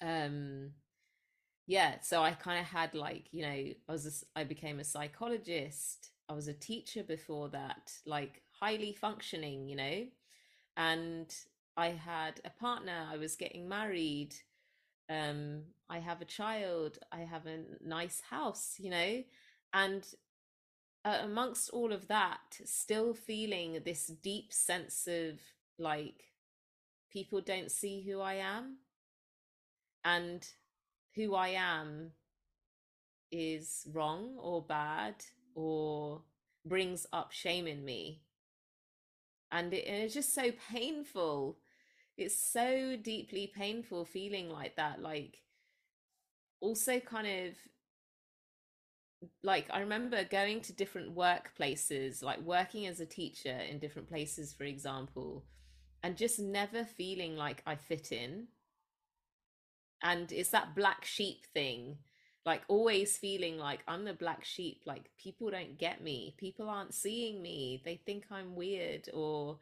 um 0.00 0.70
yeah, 1.66 1.96
so 2.02 2.22
I 2.22 2.32
kind 2.32 2.60
of 2.60 2.66
had 2.66 2.94
like, 2.94 3.26
you 3.32 3.42
know, 3.42 3.48
I 3.48 3.74
was 3.92 4.24
a, 4.36 4.40
I 4.40 4.44
became 4.44 4.80
a 4.80 4.84
psychologist. 4.84 6.10
I 6.28 6.34
was 6.34 6.48
a 6.48 6.54
teacher 6.54 7.04
before 7.04 7.48
that, 7.50 7.92
like 8.06 8.42
highly 8.60 8.92
functioning, 8.94 9.68
you 9.68 9.76
know. 9.76 10.04
And 10.76 11.34
I 11.76 11.88
had 11.88 12.40
a 12.44 12.50
partner, 12.50 13.06
I 13.10 13.18
was 13.18 13.36
getting 13.36 13.68
married. 13.68 14.34
Um 15.08 15.62
I 15.88 15.98
have 15.98 16.22
a 16.22 16.26
child, 16.26 16.98
I 17.10 17.20
have 17.20 17.46
a 17.46 17.60
nice 17.84 18.22
house, 18.30 18.76
you 18.78 18.90
know. 18.90 19.22
And 19.74 20.06
uh, 21.04 21.18
amongst 21.22 21.70
all 21.70 21.92
of 21.92 22.08
that, 22.08 22.60
still 22.64 23.12
feeling 23.14 23.80
this 23.84 24.06
deep 24.06 24.52
sense 24.52 25.06
of 25.06 25.40
like 25.78 26.32
people 27.12 27.40
don't 27.40 27.70
see 27.70 28.02
who 28.02 28.20
I 28.20 28.34
am, 28.34 28.78
and 30.04 30.46
who 31.14 31.34
I 31.34 31.48
am 31.48 32.12
is 33.30 33.86
wrong 33.92 34.36
or 34.38 34.62
bad 34.62 35.16
or 35.54 36.22
brings 36.64 37.06
up 37.12 37.32
shame 37.32 37.66
in 37.66 37.84
me. 37.84 38.22
And, 39.50 39.74
it, 39.74 39.86
and 39.86 40.02
it's 40.02 40.14
just 40.14 40.34
so 40.34 40.50
painful. 40.72 41.58
It's 42.16 42.38
so 42.38 42.96
deeply 42.96 43.52
painful 43.54 44.04
feeling 44.04 44.50
like 44.50 44.76
that. 44.76 45.00
Like, 45.00 45.42
also 46.60 47.00
kind 47.00 47.26
of 47.26 47.54
like 49.42 49.66
I 49.72 49.80
remember 49.80 50.24
going 50.24 50.60
to 50.62 50.72
different 50.72 51.14
workplaces, 51.14 52.22
like 52.22 52.40
working 52.40 52.86
as 52.86 53.00
a 53.00 53.06
teacher 53.06 53.56
in 53.56 53.78
different 53.78 54.08
places, 54.08 54.52
for 54.52 54.64
example, 54.64 55.44
and 56.02 56.16
just 56.16 56.38
never 56.38 56.84
feeling 56.84 57.36
like 57.36 57.62
I 57.66 57.76
fit 57.76 58.12
in. 58.12 58.48
And 60.02 60.32
it's 60.32 60.50
that 60.50 60.74
black 60.74 61.04
sheep 61.04 61.46
thing, 61.54 61.98
like 62.44 62.62
always 62.66 63.16
feeling 63.16 63.58
like 63.58 63.80
I'm 63.86 64.04
the 64.04 64.14
black 64.14 64.44
sheep, 64.44 64.82
like 64.84 65.10
people 65.16 65.50
don't 65.50 65.78
get 65.78 66.02
me, 66.02 66.34
people 66.38 66.68
aren't 66.68 66.94
seeing 66.94 67.40
me, 67.40 67.80
they 67.84 68.00
think 68.04 68.24
I'm 68.30 68.56
weird 68.56 69.08
or 69.14 69.58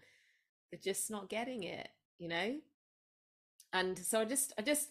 they're 0.71 0.81
just 0.83 1.11
not 1.11 1.29
getting 1.29 1.65
it, 1.65 1.89
you 2.21 2.29
know? 2.29 2.55
And 3.73 3.99
so 3.99 4.21
I 4.21 4.25
just, 4.25 4.53
I 4.57 4.63
just, 4.63 4.91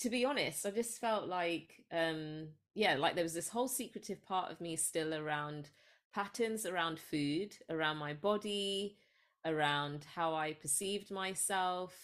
to 0.00 0.10
be 0.10 0.24
honest, 0.24 0.66
I 0.66 0.70
just 0.70 1.00
felt 1.00 1.28
like, 1.28 1.84
um, 1.92 2.48
yeah, 2.74 2.96
like 2.96 3.14
there 3.14 3.24
was 3.24 3.34
this 3.34 3.48
whole 3.48 3.68
secretive 3.68 4.24
part 4.24 4.50
of 4.50 4.60
me 4.60 4.74
still 4.74 5.14
around 5.14 5.70
patterns 6.12 6.66
around 6.66 6.98
food, 6.98 7.56
around 7.70 7.96
my 7.96 8.12
body, 8.12 8.96
around 9.44 10.04
how 10.14 10.34
I 10.34 10.52
perceived 10.52 11.10
myself, 11.10 11.94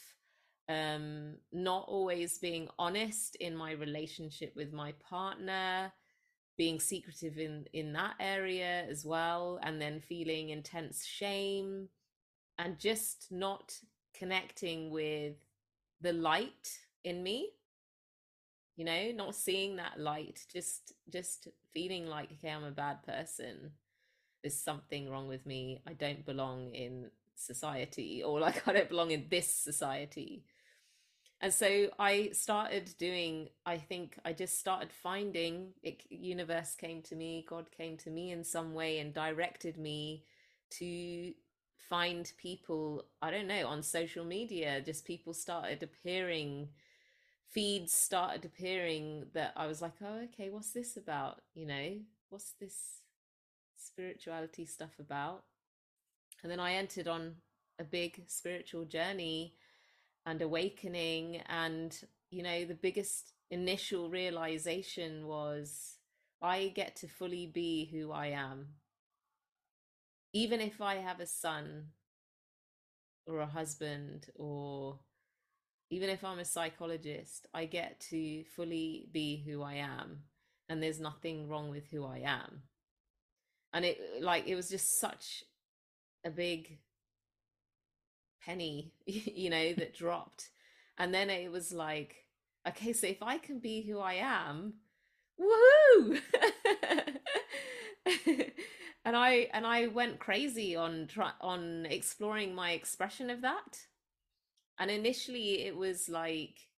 um, 0.68 1.34
not 1.52 1.84
always 1.88 2.38
being 2.38 2.68
honest 2.78 3.36
in 3.36 3.56
my 3.56 3.72
relationship 3.72 4.54
with 4.56 4.72
my 4.72 4.92
partner, 4.92 5.92
being 6.56 6.80
secretive 6.80 7.38
in 7.38 7.66
in 7.72 7.92
that 7.92 8.14
area 8.18 8.84
as 8.88 9.04
well, 9.04 9.60
and 9.62 9.80
then 9.80 10.00
feeling 10.00 10.50
intense 10.50 11.04
shame, 11.04 11.88
and 12.58 12.78
just 12.78 13.28
not 13.30 13.78
connecting 14.18 14.90
with 14.90 15.34
the 16.00 16.12
light 16.12 16.78
in 17.04 17.22
me 17.22 17.50
you 18.76 18.84
know 18.84 19.10
not 19.14 19.34
seeing 19.34 19.76
that 19.76 19.98
light 19.98 20.44
just 20.52 20.94
just 21.12 21.48
feeling 21.74 22.06
like 22.06 22.30
okay 22.32 22.50
i'm 22.50 22.64
a 22.64 22.70
bad 22.70 23.02
person. 23.02 23.72
There's 24.42 24.60
something 24.60 25.10
wrong 25.10 25.26
with 25.26 25.46
me. 25.46 25.82
I 25.86 25.94
don't 25.94 26.24
belong 26.24 26.70
in 26.74 27.10
society 27.34 28.22
or 28.22 28.40
like 28.46 28.66
i 28.66 28.72
don't 28.72 28.88
belong 28.88 29.10
in 29.10 29.26
this 29.30 29.52
society. 29.52 30.44
And 31.40 31.54
so 31.54 31.88
i 31.98 32.30
started 32.32 32.94
doing 32.98 33.48
i 33.64 33.78
think 33.78 34.18
i 34.24 34.32
just 34.32 34.58
started 34.58 34.90
finding 34.92 35.68
it 35.84 36.02
universe 36.10 36.74
came 36.74 37.00
to 37.02 37.14
me 37.14 37.46
god 37.48 37.70
came 37.70 37.96
to 37.98 38.10
me 38.10 38.32
in 38.32 38.42
some 38.42 38.74
way 38.74 38.98
and 38.98 39.14
directed 39.14 39.78
me 39.78 40.24
to 40.70 41.32
find 41.88 42.32
people 42.36 43.04
i 43.22 43.30
don't 43.30 43.46
know 43.46 43.66
on 43.66 43.82
social 43.82 44.24
media 44.24 44.80
just 44.80 45.04
people 45.04 45.32
started 45.32 45.82
appearing 45.82 46.68
feeds 47.50 47.92
started 47.92 48.44
appearing 48.44 49.26
that 49.32 49.52
I 49.56 49.66
was 49.66 49.80
like, 49.80 49.94
oh, 50.04 50.24
okay, 50.24 50.50
what's 50.50 50.72
this 50.72 50.96
about? 50.96 51.40
You 51.54 51.66
know, 51.66 51.96
what's 52.28 52.52
this 52.60 53.00
spirituality 53.76 54.66
stuff 54.66 54.98
about? 54.98 55.44
And 56.42 56.52
then 56.52 56.60
I 56.60 56.74
entered 56.74 57.08
on 57.08 57.36
a 57.78 57.84
big 57.84 58.22
spiritual 58.26 58.84
journey 58.84 59.54
and 60.26 60.42
awakening. 60.42 61.42
And, 61.48 61.98
you 62.30 62.42
know, 62.42 62.64
the 62.64 62.74
biggest 62.74 63.32
initial 63.50 64.10
realization 64.10 65.26
was 65.26 65.96
I 66.42 66.72
get 66.74 66.96
to 66.96 67.08
fully 67.08 67.46
be 67.46 67.88
who 67.90 68.12
I 68.12 68.26
am. 68.28 68.68
Even 70.32 70.60
if 70.60 70.80
I 70.80 70.96
have 70.96 71.20
a 71.20 71.26
son 71.26 71.88
or 73.26 73.40
a 73.40 73.46
husband 73.46 74.26
or 74.34 75.00
even 75.90 76.10
if 76.10 76.22
I'm 76.24 76.38
a 76.38 76.44
psychologist, 76.44 77.46
I 77.54 77.64
get 77.64 78.00
to 78.10 78.44
fully 78.56 79.08
be 79.12 79.42
who 79.46 79.62
I 79.62 79.74
am, 79.74 80.24
and 80.68 80.82
there's 80.82 81.00
nothing 81.00 81.48
wrong 81.48 81.70
with 81.70 81.86
who 81.90 82.04
I 82.04 82.18
am. 82.18 82.62
And 83.72 83.84
it, 83.84 83.98
like, 84.20 84.46
it 84.46 84.54
was 84.54 84.68
just 84.68 85.00
such 85.00 85.44
a 86.24 86.30
big 86.30 86.78
penny, 88.44 88.92
you 89.06 89.50
know, 89.50 89.72
that 89.74 89.94
dropped. 89.94 90.50
And 90.98 91.14
then 91.14 91.30
it 91.30 91.50
was 91.50 91.72
like, 91.72 92.16
okay, 92.66 92.92
so 92.92 93.06
if 93.06 93.22
I 93.22 93.38
can 93.38 93.60
be 93.60 93.82
who 93.82 93.98
I 93.98 94.14
am, 94.14 94.74
woohoo! 95.40 96.20
and 99.04 99.16
I 99.16 99.48
and 99.52 99.66
I 99.66 99.86
went 99.88 100.18
crazy 100.18 100.76
on 100.76 101.08
on 101.40 101.86
exploring 101.86 102.54
my 102.54 102.72
expression 102.72 103.30
of 103.30 103.40
that. 103.42 103.86
And 104.78 104.90
initially 104.90 105.62
it 105.66 105.76
was 105.76 106.08
like 106.08 106.68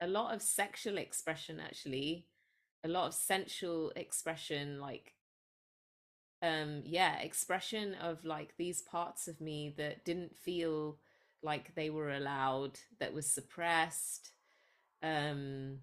a 0.00 0.06
lot 0.06 0.34
of 0.34 0.42
sexual 0.42 0.98
expression 0.98 1.60
actually 1.60 2.26
a 2.84 2.88
lot 2.88 3.08
of 3.08 3.14
sensual 3.14 3.92
expression 3.96 4.78
like 4.80 5.14
um 6.42 6.82
yeah 6.84 7.18
expression 7.18 7.94
of 7.94 8.24
like 8.24 8.54
these 8.56 8.82
parts 8.82 9.26
of 9.26 9.40
me 9.40 9.74
that 9.76 10.04
didn't 10.04 10.36
feel 10.36 10.98
like 11.42 11.74
they 11.74 11.90
were 11.90 12.12
allowed 12.12 12.78
that 13.00 13.12
was 13.12 13.26
suppressed 13.26 14.30
um 15.02 15.78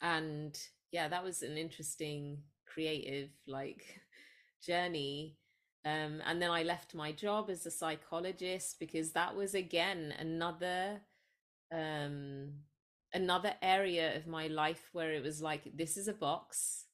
and 0.00 0.58
yeah 0.90 1.08
that 1.08 1.24
was 1.24 1.42
an 1.42 1.56
interesting 1.56 2.38
creative 2.66 3.30
like 3.46 4.00
journey 4.62 5.36
um 5.84 6.20
and 6.26 6.40
then 6.42 6.50
i 6.50 6.62
left 6.62 6.94
my 6.94 7.12
job 7.12 7.48
as 7.50 7.66
a 7.66 7.70
psychologist 7.70 8.78
because 8.80 9.12
that 9.12 9.34
was 9.36 9.54
again 9.54 10.12
another 10.18 11.00
um 11.72 12.50
another 13.12 13.54
area 13.62 14.16
of 14.16 14.26
my 14.26 14.48
life 14.48 14.88
where 14.92 15.12
it 15.12 15.22
was 15.22 15.40
like 15.40 15.76
this 15.76 15.96
is 15.96 16.08
a 16.08 16.12
box. 16.12 16.84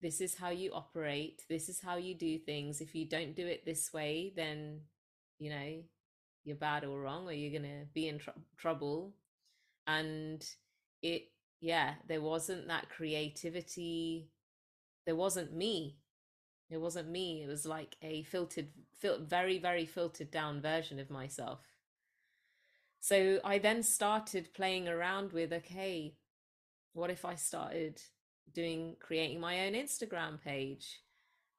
This 0.00 0.20
is 0.20 0.34
how 0.34 0.50
you 0.50 0.72
operate. 0.72 1.42
This 1.48 1.68
is 1.68 1.80
how 1.80 1.96
you 1.96 2.14
do 2.14 2.38
things. 2.38 2.80
If 2.80 2.94
you 2.94 3.08
don't 3.08 3.36
do 3.36 3.46
it 3.46 3.64
this 3.64 3.92
way 3.92 4.32
then 4.36 4.80
you 5.38 5.50
know 5.50 5.82
you're 6.44 6.56
bad 6.56 6.84
or 6.84 7.00
wrong 7.00 7.26
or 7.26 7.32
you're 7.32 7.60
to 7.62 7.86
be 7.94 8.08
in 8.08 8.18
tr- 8.18 8.30
trouble. 8.58 9.14
And 9.86 10.44
it 11.02 11.28
yeah 11.60 11.94
there 12.08 12.20
wasn't 12.20 12.68
that 12.68 12.90
creativity. 12.90 14.28
There 15.06 15.16
wasn't 15.16 15.54
me 15.54 15.98
it 16.72 16.80
wasn't 16.80 17.08
me 17.08 17.42
it 17.42 17.48
was 17.48 17.66
like 17.66 17.96
a 18.02 18.22
filtered 18.24 18.68
fil- 18.98 19.24
very 19.24 19.58
very 19.58 19.86
filtered 19.86 20.30
down 20.30 20.60
version 20.60 20.98
of 20.98 21.10
myself. 21.10 21.60
So 23.00 23.40
i 23.44 23.58
then 23.58 23.82
started 23.82 24.54
playing 24.54 24.88
around 24.88 25.32
with 25.32 25.52
okay 25.52 26.14
what 26.94 27.10
if 27.10 27.24
i 27.24 27.34
started 27.34 28.00
doing 28.52 28.96
creating 29.00 29.40
my 29.40 29.66
own 29.66 29.72
instagram 29.72 30.40
page? 30.42 31.00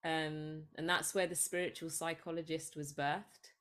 Um, 0.06 0.64
and 0.76 0.88
that's 0.88 1.16
where 1.16 1.28
the 1.28 1.36
spiritual 1.36 1.90
psychologist 1.90 2.76
was 2.76 2.94
birthed. 2.94 3.52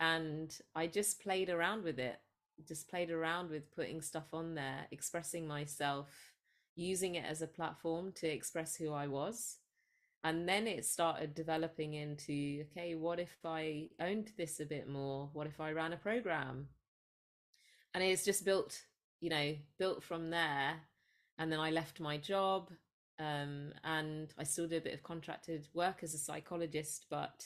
And 0.00 0.56
i 0.74 0.86
just 0.86 1.20
played 1.20 1.50
around 1.50 1.84
with 1.84 1.98
it 1.98 2.18
just 2.66 2.88
played 2.88 3.10
around 3.10 3.50
with 3.50 3.74
putting 3.74 4.00
stuff 4.00 4.32
on 4.32 4.54
there 4.54 4.86
expressing 4.90 5.46
myself 5.46 6.32
using 6.74 7.14
it 7.14 7.24
as 7.24 7.42
a 7.42 7.46
platform 7.46 8.12
to 8.12 8.26
express 8.26 8.76
who 8.76 8.92
i 8.92 9.06
was 9.06 9.58
and 10.24 10.48
then 10.48 10.66
it 10.66 10.84
started 10.84 11.34
developing 11.34 11.94
into 11.94 12.64
okay 12.70 12.94
what 12.94 13.18
if 13.20 13.36
i 13.44 13.88
owned 14.00 14.32
this 14.36 14.60
a 14.60 14.66
bit 14.66 14.88
more? 14.88 15.30
What 15.32 15.46
if 15.46 15.60
i 15.60 15.72
ran 15.72 15.92
a 15.92 15.96
program? 15.96 16.68
And 17.94 18.04
it's 18.04 18.24
just 18.24 18.44
built 18.44 18.80
you 19.20 19.30
know 19.30 19.54
built 19.78 20.02
from 20.02 20.30
there. 20.30 20.74
And 21.38 21.52
then 21.52 21.60
i 21.60 21.70
left 21.70 22.00
my 22.00 22.16
job 22.16 22.70
um, 23.20 23.72
and 23.84 24.32
i 24.38 24.44
still 24.44 24.68
do 24.68 24.76
a 24.76 24.80
bit 24.80 24.94
of 24.94 25.02
contracted 25.02 25.68
work 25.74 26.02
as 26.02 26.14
a 26.14 26.18
psychologist 26.18 27.06
but 27.10 27.44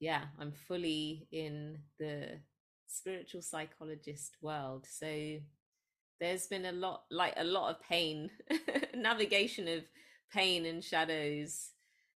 yeah 0.00 0.24
i'm 0.40 0.52
fully 0.52 1.26
in 1.32 1.78
the 1.98 2.38
spiritual 2.88 3.42
psychologist 3.42 4.36
world. 4.40 4.86
So 4.90 5.38
there's 6.20 6.46
been 6.46 6.66
a 6.66 6.72
lot 6.72 7.02
like 7.10 7.34
a 7.36 7.44
lot 7.44 7.70
of 7.70 7.82
pain 7.82 8.30
navigation 8.94 9.68
of 9.68 9.84
pain 10.32 10.66
and 10.66 10.82
shadows 10.82 11.70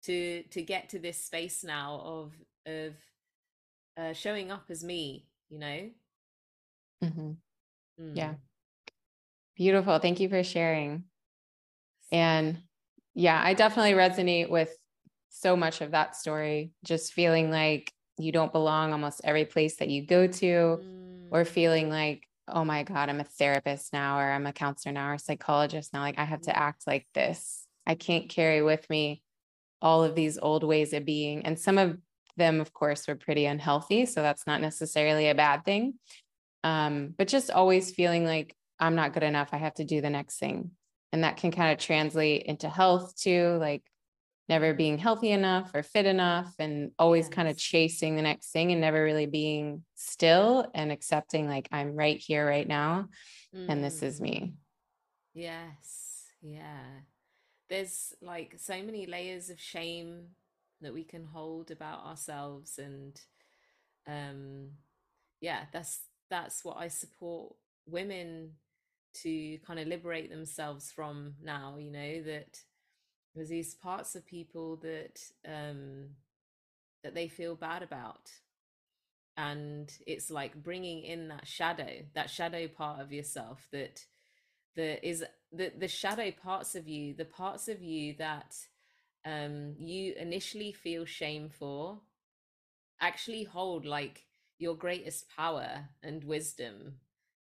to 0.04 0.42
to 0.45 0.62
get 0.62 0.88
to 0.90 0.99
this 0.99 1.25
space 1.25 1.64
now 1.64 2.00
of 2.04 2.33
of 2.66 2.95
uh, 3.97 4.12
showing 4.12 4.50
up 4.50 4.64
as 4.69 4.85
me 4.85 5.26
you 5.49 5.59
know? 5.59 5.90
Mm-hmm. 7.04 7.30
mm. 8.00 8.16
yeah 8.16 8.35
beautiful. 9.57 9.99
Thank 9.99 10.21
you 10.21 10.28
for 10.30 10.42
sharing. 10.42 11.04
And 12.11 12.62
yeah 13.14 13.40
i 13.42 13.54
definitely 13.54 13.93
resonate 13.93 14.49
with 14.49 14.75
so 15.28 15.56
much 15.56 15.80
of 15.80 15.93
that 15.93 16.17
story 16.17 16.73
just 16.84 17.13
feeling 17.13 17.50
like 17.50 17.93
you 18.19 18.32
don't 18.32 18.52
belong 18.52 18.93
almost 18.93 19.21
every 19.25 19.45
place 19.45 19.76
that 19.76 19.89
you 19.89 20.06
go 20.06 20.26
to 20.26 20.78
mm. 20.82 21.28
or 21.30 21.45
feeling 21.45 21.89
like 21.89 22.26
oh 22.49 22.65
my 22.65 22.82
god 22.82 23.08
i'm 23.08 23.21
a 23.21 23.25
therapist 23.25 23.93
now 23.93 24.19
or 24.19 24.30
i'm 24.30 24.47
a 24.47 24.52
counselor 24.52 24.93
now 24.93 25.10
or 25.10 25.15
a 25.15 25.19
psychologist 25.19 25.93
now. 25.93 26.00
Like 26.00 26.19
i 26.19 26.25
have 26.25 26.43
to 26.43 26.56
act 26.56 26.86
like 26.86 27.06
this. 27.15 27.67
I 27.86 27.95
can't 27.95 28.28
carry 28.28 28.63
with 28.63 28.89
me 28.91 29.23
all 29.82 30.04
of 30.04 30.14
these 30.14 30.38
old 30.38 30.64
ways 30.64 30.93
of 30.93 31.04
being. 31.04 31.45
And 31.45 31.58
some 31.58 31.78
of 31.78 31.99
them, 32.36 32.60
of 32.60 32.73
course, 32.73 33.06
were 33.08 33.16
pretty 33.16 33.47
unhealthy. 33.47 34.06
So 34.06 34.23
that's 34.23 34.47
not 34.47 34.60
necessarily 34.60 35.28
a 35.28 35.34
bad 35.34 35.64
thing. 35.64 35.95
Um, 36.64 37.14
but 37.16 37.28
just 37.28 37.50
always 37.50 37.90
feeling 37.90 38.25
like 38.25 38.54
I'm 38.78 38.95
not 38.95 39.12
good 39.12 39.23
enough. 39.23 39.50
I 39.52 39.58
have 39.58 39.75
to 39.75 39.84
do 39.84 40.00
the 40.00 40.10
next 40.10 40.38
thing. 40.38 40.73
And 41.12 41.25
that 41.25 41.36
can 41.36 41.50
kind 41.50 41.73
of 41.73 41.78
translate 41.78 42.45
into 42.45 42.69
health 42.69 43.16
too, 43.16 43.56
like 43.60 43.82
never 44.49 44.75
being 44.75 44.99
healthy 44.99 45.30
enough 45.30 45.71
or 45.75 45.82
fit 45.82 46.06
enough 46.06 46.52
and 46.58 46.90
always 46.99 47.26
yes. 47.26 47.34
kind 47.34 47.49
of 47.49 47.56
chasing 47.56 48.16
the 48.16 48.23
next 48.23 48.50
thing 48.50 48.73
and 48.73 48.80
never 48.80 49.02
really 49.02 49.26
being 49.26 49.84
still 49.95 50.69
and 50.75 50.90
accepting 50.90 51.49
like 51.49 51.69
I'm 51.71 51.95
right 51.95 52.19
here 52.19 52.47
right 52.47 52.66
now 52.66 53.08
mm. 53.54 53.66
and 53.69 53.82
this 53.82 54.02
is 54.02 54.21
me. 54.21 54.40
Mm. 54.40 54.52
Yes. 55.34 56.25
Yeah 56.43 56.82
there's 57.71 58.15
like 58.21 58.56
so 58.59 58.83
many 58.83 59.06
layers 59.06 59.50
of 59.50 59.61
shame 59.61 60.26
that 60.83 60.95
we 60.95 61.04
can 61.04 61.25
hold 61.25 61.71
about 61.71 62.04
ourselves 62.04 62.78
and 62.78 63.21
um 64.09 64.69
yeah 65.41 65.65
that's 65.73 66.00
that's 66.30 66.65
what 66.65 66.76
i 66.78 66.89
support 66.89 67.54
women 67.87 68.52
to 69.15 69.59
kind 69.67 69.80
of 69.80 69.89
liberate 69.89 70.30
themselves 70.30 70.93
from 70.93 71.35
now 71.43 71.76
you 71.78 71.91
know 71.91 72.23
that 72.23 72.59
there's 73.35 73.49
these 73.49 73.75
parts 73.75 74.15
of 74.15 74.26
people 74.26 74.76
that 74.76 75.21
um 75.49 76.11
that 77.02 77.15
they 77.15 77.28
feel 77.28 77.54
bad 77.54 77.83
about. 77.83 78.30
And 79.37 79.91
it's 80.06 80.30
like 80.30 80.63
bringing 80.63 81.02
in 81.02 81.28
that 81.28 81.47
shadow 81.47 82.02
that 82.15 82.28
shadow 82.28 82.69
part 82.69 83.00
of 83.00 83.13
yourself 83.13 83.69
that 83.73 84.04
that 84.76 85.06
is 85.06 85.25
the 85.52 85.73
the 85.78 85.89
shadow 85.89 86.30
parts 86.30 86.75
of 86.75 86.87
you 86.89 87.15
the 87.15 87.25
parts 87.25 87.69
of 87.69 87.83
you 87.83 88.15
that 88.19 88.56
um 89.25 89.75
you 89.78 90.15
initially 90.19 90.73
feel 90.73 91.04
shame 91.04 91.49
for 91.49 91.99
actually 93.00 93.45
hold 93.45 93.85
like 93.85 94.26
your 94.59 94.75
greatest 94.75 95.26
power 95.35 95.89
and 96.02 96.25
wisdom 96.25 96.95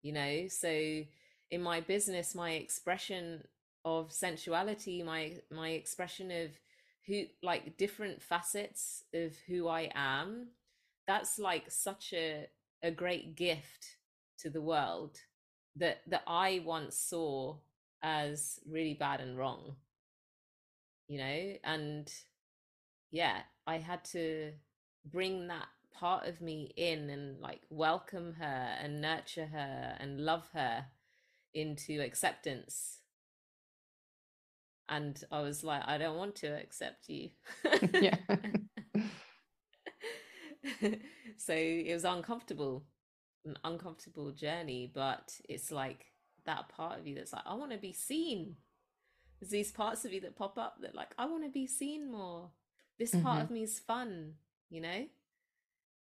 you 0.02 0.12
know? 0.12 0.46
So 0.48 1.02
in 1.50 1.62
my 1.62 1.80
business 1.80 2.34
my 2.34 2.52
expression 2.52 3.44
of 3.84 4.12
sensuality 4.12 5.02
my 5.04 5.34
my 5.50 5.70
expression 5.70 6.30
of 6.30 6.50
who 7.06 7.24
like 7.42 7.76
different 7.78 8.22
facets 8.22 9.02
of 9.14 9.32
who 9.46 9.68
i 9.68 9.90
am 9.94 10.48
that's 11.06 11.38
like 11.38 11.70
such 11.70 12.12
a 12.12 12.46
a 12.82 12.90
great 12.90 13.34
gift 13.34 13.96
to 14.38 14.50
the 14.50 14.60
world 14.60 15.18
that 15.78 16.02
that 16.06 16.22
i 16.26 16.62
once 16.64 16.96
saw 16.96 17.56
as 18.02 18.60
really 18.68 18.94
bad 18.94 19.20
and 19.20 19.36
wrong. 19.38 19.76
You 21.08 21.18
know 21.18 21.52
and 21.64 22.12
yeah 23.10 23.40
i 23.66 23.78
had 23.78 24.04
to 24.04 24.52
bring 25.04 25.48
that 25.48 25.66
part 25.92 26.26
of 26.26 26.40
me 26.40 26.72
in 26.76 27.10
and 27.10 27.40
like 27.40 27.62
welcome 27.70 28.34
her 28.34 28.76
and 28.80 29.00
nurture 29.00 29.46
her 29.46 29.96
and 29.98 30.20
love 30.20 30.48
her 30.52 30.86
into 31.54 32.00
acceptance. 32.02 32.98
And 34.88 35.22
i 35.30 35.40
was 35.42 35.62
like 35.62 35.82
i 35.86 35.98
don't 35.98 36.16
want 36.16 36.34
to 36.36 36.46
accept 36.48 37.08
you. 37.08 37.30
Yeah. 37.92 38.16
So 41.36 41.54
it 41.54 41.92
was 41.92 42.04
uncomfortable 42.04 42.84
an 43.48 43.58
uncomfortable 43.64 44.30
journey 44.30 44.90
but 44.94 45.32
it's 45.48 45.70
like 45.70 46.06
that 46.48 46.68
part 46.70 46.98
of 46.98 47.06
you 47.06 47.14
that's 47.14 47.32
like, 47.32 47.42
I 47.46 47.54
want 47.54 47.72
to 47.72 47.78
be 47.78 47.92
seen. 47.92 48.56
There's 49.38 49.50
these 49.50 49.70
parts 49.70 50.04
of 50.04 50.12
you 50.12 50.20
that 50.22 50.36
pop 50.36 50.56
up 50.58 50.78
that 50.80 50.94
like, 50.94 51.10
I 51.18 51.26
want 51.26 51.44
to 51.44 51.50
be 51.50 51.66
seen 51.66 52.10
more. 52.10 52.50
This 52.98 53.12
mm-hmm. 53.12 53.24
part 53.24 53.42
of 53.42 53.50
me 53.50 53.62
is 53.62 53.78
fun, 53.78 54.32
you 54.70 54.80
know? 54.80 55.04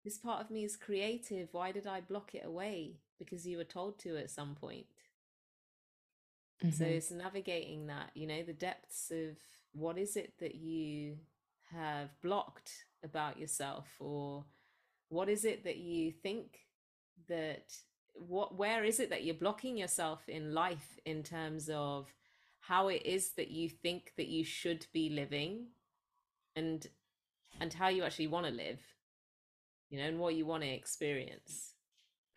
This 0.03 0.17
part 0.17 0.41
of 0.41 0.49
me 0.49 0.65
is 0.65 0.75
creative. 0.75 1.49
Why 1.51 1.71
did 1.71 1.87
I 1.87 2.01
block 2.01 2.33
it 2.33 2.45
away? 2.45 2.97
Because 3.19 3.47
you 3.47 3.57
were 3.57 3.63
told 3.63 3.99
to 3.99 4.17
at 4.17 4.31
some 4.31 4.55
point. 4.55 4.87
Mm-hmm. 6.63 6.75
So 6.75 6.83
it's 6.83 7.11
navigating 7.11 7.87
that, 7.87 8.09
you 8.15 8.27
know, 8.27 8.41
the 8.41 8.53
depths 8.53 9.11
of 9.11 9.37
what 9.71 9.97
is 9.99 10.17
it 10.17 10.33
that 10.39 10.55
you 10.55 11.17
have 11.71 12.09
blocked 12.21 12.71
about 13.03 13.39
yourself 13.39 13.87
or 13.99 14.45
what 15.09 15.29
is 15.29 15.45
it 15.45 15.63
that 15.63 15.77
you 15.77 16.11
think 16.11 16.57
that 17.27 17.73
what 18.13 18.55
where 18.55 18.83
is 18.83 18.99
it 18.99 19.09
that 19.09 19.23
you're 19.23 19.35
blocking 19.35 19.77
yourself 19.77 20.27
in 20.27 20.53
life 20.53 20.99
in 21.05 21.23
terms 21.23 21.69
of 21.73 22.13
how 22.59 22.87
it 22.87 23.05
is 23.05 23.31
that 23.33 23.49
you 23.49 23.69
think 23.69 24.13
that 24.17 24.27
you 24.27 24.43
should 24.43 24.85
be 24.93 25.09
living 25.09 25.65
and 26.55 26.87
and 27.59 27.73
how 27.73 27.87
you 27.87 28.03
actually 28.03 28.27
want 28.27 28.45
to 28.45 28.51
live 28.51 28.79
you 29.89 29.97
know 29.97 30.05
and 30.05 30.19
what 30.19 30.35
you 30.35 30.45
want 30.45 30.61
to 30.63 30.69
experience 30.69 31.73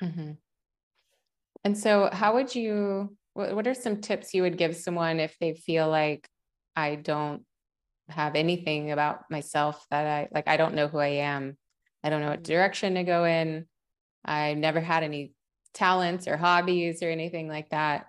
mm-hmm. 0.03 0.33
And 1.67 1.77
so, 1.77 2.09
how 2.12 2.35
would 2.35 2.55
you, 2.55 3.17
what, 3.35 3.57
what 3.57 3.67
are 3.67 3.75
some 3.75 4.01
tips 4.01 4.33
you 4.33 4.43
would 4.43 4.57
give 4.57 4.77
someone 4.77 5.19
if 5.19 5.37
they 5.41 5.55
feel 5.55 5.89
like 5.89 6.29
I 6.77 6.95
don't 6.95 7.43
have 8.09 8.37
anything 8.37 8.93
about 8.93 9.29
myself 9.33 9.85
that 9.91 10.07
I 10.07 10.29
like, 10.33 10.47
I 10.47 10.59
don't 10.59 10.77
know 10.77 10.87
who 10.87 10.99
I 10.99 11.27
am? 11.27 11.57
I 12.05 12.11
don't 12.11 12.21
know 12.21 12.31
what 12.31 12.45
mm. 12.45 12.47
direction 12.47 12.95
to 12.95 13.03
go 13.03 13.25
in. 13.25 13.67
I 14.27 14.55
never 14.55 14.81
had 14.81 15.05
any 15.05 15.33
talents 15.73 16.27
or 16.27 16.37
hobbies 16.37 17.03
or 17.03 17.09
anything 17.09 17.49
like 17.49 17.71
that. 17.71 18.07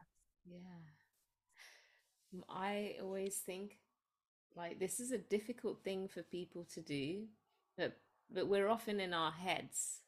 Yeah. 0.49 2.41
I 2.49 2.95
always 3.01 3.38
think 3.38 3.77
like 4.56 4.80
this 4.80 4.99
is 4.99 5.12
a 5.12 5.17
difficult 5.17 5.84
thing 5.84 6.08
for 6.08 6.23
people 6.23 6.65
to 6.73 6.82
do, 6.82 7.25
but 7.77 7.97
but 8.34 8.47
we're 8.47 8.67
often 8.67 8.99
in 8.99 9.13
our 9.13 9.32
heads. 9.32 10.01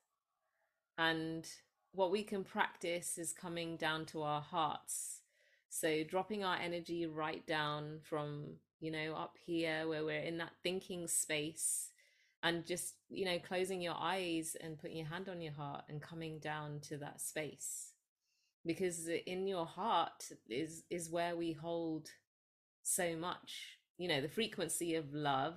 And 0.98 1.48
what 1.94 2.12
we 2.12 2.24
can 2.24 2.44
practice 2.44 3.18
is 3.18 3.32
coming 3.32 3.78
down 3.78 4.06
to 4.08 4.24
our 4.24 4.42
hearts. 4.42 5.22
So 5.70 6.04
dropping 6.04 6.44
our 6.44 6.58
energy 6.58 7.06
right 7.06 7.46
down 7.46 8.00
from, 8.04 8.56
you 8.80 8.92
know, 8.92 9.14
up 9.16 9.38
here 9.46 9.88
where 9.88 10.04
we're 10.04 10.20
in 10.20 10.40
that 10.40 10.54
thinking 10.64 11.08
space 11.08 11.89
and 12.44 12.66
just, 12.66 12.96
you 13.10 13.26
know, 13.26 13.38
closing 13.40 13.82
your 13.82 13.96
eyes 13.98 14.56
and 14.62 14.80
putting 14.80 14.98
your 14.98 15.08
hand 15.08 15.30
on 15.30 15.42
your 15.42 15.54
heart 15.54 15.84
and 15.90 16.02
coming 16.02 16.40
down 16.40 16.80
to 16.82 16.98
that 16.98 17.22
space. 17.22 17.92
Because 18.66 19.08
in 19.26 19.48
your 19.48 19.66
heart 19.66 20.32
is 20.50 20.84
is 20.90 21.10
where 21.10 21.36
we 21.36 21.54
hold 21.54 22.10
so 22.84 23.16
much. 23.16 23.78
You 23.98 24.08
know, 24.10 24.22
the 24.22 24.30
frequency 24.30 24.96
of 24.96 25.14
love 25.14 25.56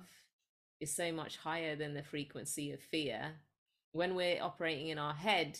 is 0.79 0.95
so 0.95 1.11
much 1.11 1.37
higher 1.37 1.75
than 1.75 1.93
the 1.93 2.03
frequency 2.03 2.71
of 2.71 2.81
fear. 2.81 3.31
When 3.91 4.15
we're 4.15 4.41
operating 4.41 4.87
in 4.87 4.97
our 4.97 5.13
head, 5.13 5.59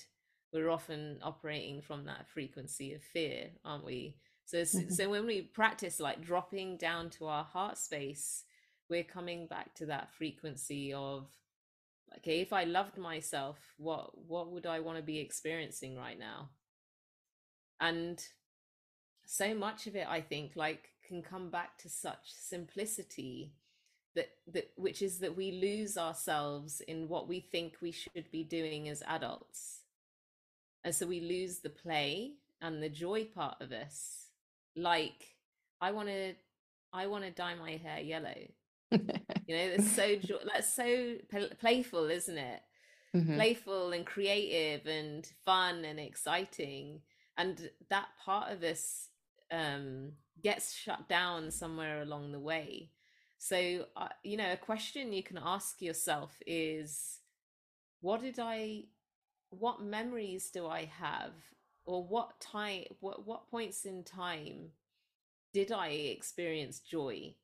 we're 0.52 0.70
often 0.70 1.20
operating 1.22 1.82
from 1.82 2.06
that 2.06 2.28
frequency 2.34 2.94
of 2.94 3.02
fear, 3.02 3.50
aren't 3.64 3.86
we? 3.86 4.18
So, 4.46 4.58
mm-hmm. 4.58 4.90
so 4.90 5.10
when 5.10 5.26
we 5.26 5.42
practice 5.42 6.00
like 6.00 6.22
dropping 6.22 6.78
down 6.78 7.10
to 7.12 7.28
our 7.28 7.44
heart 7.44 7.78
space, 7.78 8.44
we're 8.90 9.04
coming 9.04 9.48
back 9.48 9.74
to 9.76 9.86
that 9.88 10.14
frequency 10.18 10.94
of, 10.94 11.28
okay, 12.18 12.42
if 12.42 12.54
I 12.54 12.64
loved 12.64 12.98
myself, 12.98 13.58
what 13.78 14.18
what 14.28 14.52
would 14.52 14.66
I 14.66 14.80
want 14.80 14.98
to 14.98 15.04
be 15.04 15.20
experiencing 15.20 15.98
right 15.98 16.18
now? 16.18 16.50
And 17.80 18.24
so 19.26 19.54
much 19.56 19.88
of 19.88 19.96
it, 19.96 20.08
I 20.08 20.22
think, 20.22 20.54
like 20.56 20.90
can 21.08 21.22
come 21.22 21.50
back 21.50 21.78
to 21.80 21.90
such 21.90 22.32
simplicity 22.32 23.54
that 24.16 24.30
that 24.48 24.72
which 24.76 25.02
is 25.02 25.20
that 25.20 25.36
we 25.36 25.52
lose 25.52 25.98
ourselves 25.98 26.82
in 26.88 27.10
what 27.10 27.28
we 27.28 27.40
think 27.40 27.76
we 27.82 27.92
should 27.92 28.32
be 28.32 28.44
doing 28.44 28.90
as 28.90 29.04
adults. 29.08 29.82
And 30.84 30.94
so 30.94 31.08
we 31.08 31.22
lose 31.22 31.60
the 31.60 31.70
play 31.70 32.34
and 32.62 32.84
the 32.84 32.90
joy 32.90 33.26
part 33.26 33.62
of 33.62 33.72
us. 33.72 34.28
Like 34.76 35.34
i 35.84 35.92
want 35.92 36.08
to 36.08 36.34
i 36.94 37.06
want 37.06 37.26
to 37.26 37.32
dye 37.32 37.56
my 37.56 37.72
hair 37.72 38.00
yellow 38.00 38.42
you 39.48 39.58
know 39.58 39.70
that's 39.72 39.92
so 39.92 40.16
that's 40.52 40.74
so 40.74 41.16
playful 41.60 42.10
isn't 42.10 42.38
it 42.38 42.62
mm-hmm. 43.16 43.36
playful 43.36 43.92
and 43.92 44.06
creative 44.06 44.86
and 44.88 45.30
fun 45.46 45.86
and 45.86 46.00
exciting 46.00 47.02
and 47.38 47.70
that 47.90 48.08
part 48.24 48.52
of 48.52 48.64
us 48.64 49.10
um 49.52 50.12
gets 50.44 50.74
shut 50.74 51.08
down 51.08 51.52
somewhere 51.52 52.02
along 52.02 52.32
the 52.32 52.40
way 52.40 52.90
so 53.38 53.86
uh, 53.96 54.08
you 54.24 54.38
know 54.38 54.52
a 54.52 54.58
question 54.58 55.14
you 55.14 55.24
can 55.24 55.40
ask 55.44 55.82
yourself 55.82 56.38
is 56.46 57.20
what 58.02 58.22
did 58.22 58.40
i 58.40 58.84
what 59.60 59.82
memories 59.82 60.50
do 60.50 60.68
I 60.68 60.86
have 61.00 61.34
or 61.86 62.04
what 62.04 62.40
time 62.40 62.86
what 63.00 63.26
what 63.26 63.50
points 63.50 63.86
in 63.86 64.04
time 64.04 64.72
did 65.54 65.72
I 65.72 65.90
experience 65.90 66.80
joy? 66.80 67.36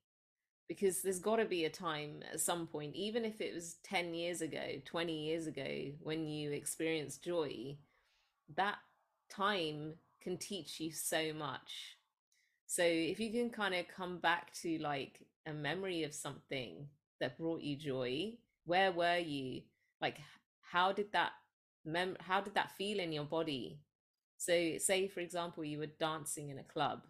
Because 0.70 1.02
there's 1.02 1.20
got 1.20 1.38
to 1.38 1.46
be 1.46 1.66
a 1.66 1.70
time 1.70 2.24
at 2.32 2.40
some 2.40 2.68
point, 2.68 2.96
even 2.96 3.26
if 3.26 3.42
it 3.42 3.54
was 3.54 3.76
10 3.84 4.14
years 4.14 4.42
ago, 4.42 4.80
20 4.86 5.26
years 5.26 5.48
ago, 5.48 5.92
when 6.02 6.26
you 6.28 6.52
experienced 6.52 7.24
joy, 7.24 7.76
that 8.56 8.78
time 9.30 9.96
can 10.22 10.38
teach 10.38 10.80
you 10.80 10.92
so 10.92 11.34
much. 11.34 11.98
So 12.68 12.84
if 12.84 13.20
you 13.20 13.32
can 13.32 13.50
kind 13.50 13.74
of 13.74 13.88
come 13.88 14.20
back 14.20 14.54
to 14.62 14.78
like 14.78 15.22
a 15.48 15.54
memory 15.54 16.04
of 16.04 16.14
something 16.14 16.88
that 17.20 17.38
brought 17.38 17.62
you 17.62 17.76
joy, 17.76 18.34
where 18.66 18.92
were 18.92 19.18
you? 19.18 19.64
Like, 20.00 20.18
how 20.62 20.92
did 20.92 21.12
that 21.14 21.32
mem- 21.86 22.18
how 22.20 22.42
did 22.42 22.54
that 22.56 22.72
feel 22.72 23.00
in 23.00 23.12
your 23.12 23.26
body 23.26 23.80
so 24.38 24.78
say 24.78 25.08
for 25.08 25.20
example 25.20 25.64
you 25.64 25.80
were 25.80 25.88
dancing 26.00 26.50
in 26.50 26.60
a 26.60 26.64
club 26.64 27.06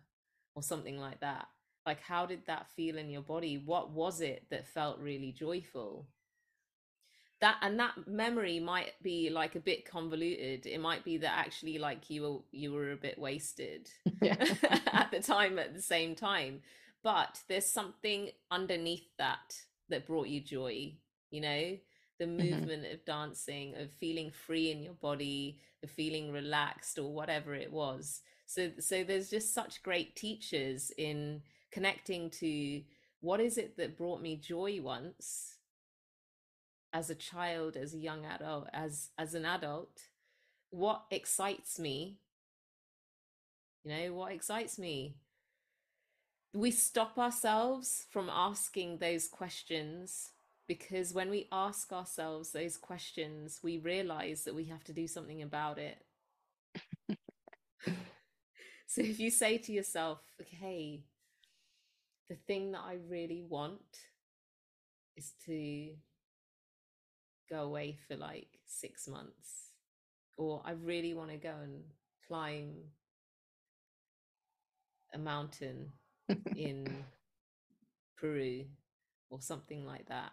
or 0.55 0.63
something 0.63 0.97
like 0.97 1.19
that 1.19 1.47
like 1.89 2.01
how 2.03 2.23
did 2.23 2.45
that 2.45 2.69
feel 2.75 2.99
in 2.99 3.09
your 3.09 3.23
body 3.23 3.57
what 3.65 3.89
was 3.89 4.21
it 4.21 4.45
that 4.51 4.67
felt 4.67 4.99
really 4.99 5.31
joyful 5.31 6.05
that 7.41 7.57
and 7.63 7.79
that 7.79 7.93
memory 8.05 8.59
might 8.59 8.91
be 9.01 9.31
like 9.31 9.55
a 9.55 9.59
bit 9.59 9.89
convoluted 9.89 10.67
it 10.67 10.79
might 10.79 11.03
be 11.03 11.17
that 11.17 11.35
actually 11.35 11.79
like 11.79 12.07
you 12.11 12.21
were 12.21 12.37
you 12.51 12.71
were 12.71 12.91
a 12.91 13.03
bit 13.07 13.17
wasted 13.17 13.89
at 14.21 15.09
the 15.09 15.19
time 15.23 15.57
at 15.57 15.73
the 15.73 15.81
same 15.81 16.13
time 16.13 16.61
but 17.01 17.41
there's 17.47 17.65
something 17.65 18.29
underneath 18.51 19.09
that 19.17 19.55
that 19.89 20.05
brought 20.05 20.27
you 20.27 20.39
joy 20.39 20.93
you 21.31 21.41
know 21.41 21.75
the 22.19 22.25
mm-hmm. 22.25 22.37
movement 22.37 22.83
mm-hmm. 22.83 22.93
of 22.93 23.05
dancing, 23.05 23.75
of 23.77 23.89
feeling 23.91 24.29
free 24.29 24.71
in 24.71 24.83
your 24.83 24.93
body, 24.93 25.57
of 25.81 25.89
feeling 25.89 26.31
relaxed 26.31 26.99
or 26.99 27.13
whatever 27.13 27.55
it 27.55 27.71
was. 27.71 28.21
So 28.45 28.71
so 28.79 29.03
there's 29.03 29.29
just 29.29 29.53
such 29.53 29.81
great 29.81 30.15
teachers 30.15 30.91
in 30.97 31.41
connecting 31.71 32.29
to 32.29 32.81
what 33.21 33.39
is 33.39 33.57
it 33.57 33.77
that 33.77 33.97
brought 33.97 34.21
me 34.21 34.35
joy 34.37 34.79
once 34.81 35.55
as 36.93 37.09
a 37.09 37.15
child, 37.15 37.75
as 37.75 37.93
a 37.93 37.99
young 37.99 38.25
adult, 38.25 38.67
as 38.73 39.09
as 39.17 39.33
an 39.33 39.45
adult, 39.45 40.01
what 40.71 41.03
excites 41.11 41.79
me? 41.79 42.19
You 43.83 43.91
know, 43.91 44.13
what 44.13 44.31
excites 44.31 44.77
me? 44.79 45.15
We 46.53 46.71
stop 46.71 47.17
ourselves 47.17 48.07
from 48.09 48.29
asking 48.29 48.97
those 48.97 49.27
questions 49.27 50.31
because 50.67 51.13
when 51.13 51.29
we 51.29 51.47
ask 51.51 51.91
ourselves 51.91 52.51
those 52.51 52.77
questions, 52.77 53.59
we 53.63 53.77
realize 53.77 54.43
that 54.43 54.55
we 54.55 54.65
have 54.65 54.83
to 54.85 54.93
do 54.93 55.07
something 55.07 55.41
about 55.41 55.77
it. 55.77 56.03
so 58.87 59.01
if 59.01 59.19
you 59.19 59.31
say 59.31 59.57
to 59.57 59.71
yourself, 59.71 60.19
okay, 60.41 61.03
the 62.29 62.35
thing 62.47 62.71
that 62.71 62.81
I 62.85 62.97
really 63.07 63.43
want 63.47 63.81
is 65.17 65.33
to 65.45 65.89
go 67.49 67.63
away 67.63 67.97
for 68.07 68.15
like 68.15 68.59
six 68.65 69.07
months, 69.07 69.71
or 70.37 70.61
I 70.63 70.71
really 70.71 71.13
want 71.13 71.31
to 71.31 71.37
go 71.37 71.53
and 71.63 71.81
climb 72.27 72.75
a 75.13 75.17
mountain 75.17 75.91
in 76.55 76.87
Peru 78.17 78.65
or 79.29 79.41
something 79.41 79.85
like 79.85 80.07
that 80.09 80.31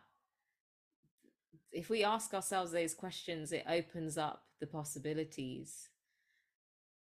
if 1.77 1.91
we 1.91 2.03
ask 2.03 2.33
ourselves 2.33 2.73
those 2.73 2.95
questions, 2.95 3.53
it 3.53 3.65
opens 3.69 4.17
up 4.17 4.45
the 4.61 4.67
possibilities. 4.67 5.91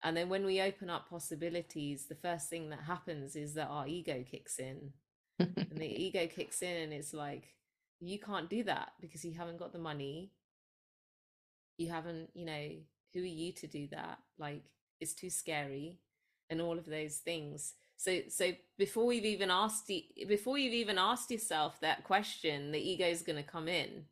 And 0.03 0.15
then 0.15 0.29
when 0.29 0.45
we 0.45 0.61
open 0.61 0.89
up 0.89 1.09
possibilities, 1.09 2.05
the 2.07 2.15
first 2.15 2.49
thing 2.49 2.69
that 2.69 2.81
happens 2.81 3.35
is 3.35 3.53
that 3.55 3.67
our 3.67 3.87
ego 3.87 4.23
kicks 4.29 4.57
in. 4.59 4.93
and 5.39 5.67
the 5.71 5.85
ego 6.03 6.27
kicks 6.27 6.61
in 6.61 6.75
and 6.75 6.93
it's 6.93 7.13
like, 7.13 7.55
you 7.99 8.17
can't 8.17 8.49
do 8.49 8.63
that 8.63 8.93
because 9.01 9.25
you 9.25 9.33
haven't 9.33 9.59
got 9.59 9.73
the 9.73 9.79
money. 9.79 10.31
You 11.77 11.89
haven't, 11.89 12.29
you 12.33 12.45
know, 12.45 12.69
who 13.13 13.21
are 13.21 13.25
you 13.25 13.51
to 13.53 13.67
do 13.67 13.87
that? 13.91 14.19
Like, 14.37 14.63
it's 15.01 15.13
too 15.13 15.29
scary 15.29 15.99
and 16.49 16.61
all 16.61 16.77
of 16.77 16.85
those 16.85 17.17
things. 17.17 17.73
So, 17.97 18.21
so 18.29 18.51
before 18.77 19.05
we've 19.05 19.25
even 19.25 19.51
asked, 19.51 19.91
before 20.27 20.57
you've 20.57 20.73
even 20.73 20.97
asked 20.97 21.31
yourself 21.31 21.79
that 21.81 22.05
question, 22.05 22.71
the 22.71 22.79
ego 22.79 23.05
is 23.05 23.21
going 23.21 23.35
to 23.35 23.49
come 23.49 23.67
in 23.67 24.05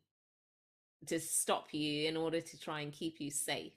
to 1.06 1.18
stop 1.18 1.68
you 1.72 2.06
in 2.08 2.16
order 2.16 2.40
to 2.40 2.60
try 2.60 2.80
and 2.80 2.92
keep 2.92 3.20
you 3.20 3.30
safe. 3.30 3.72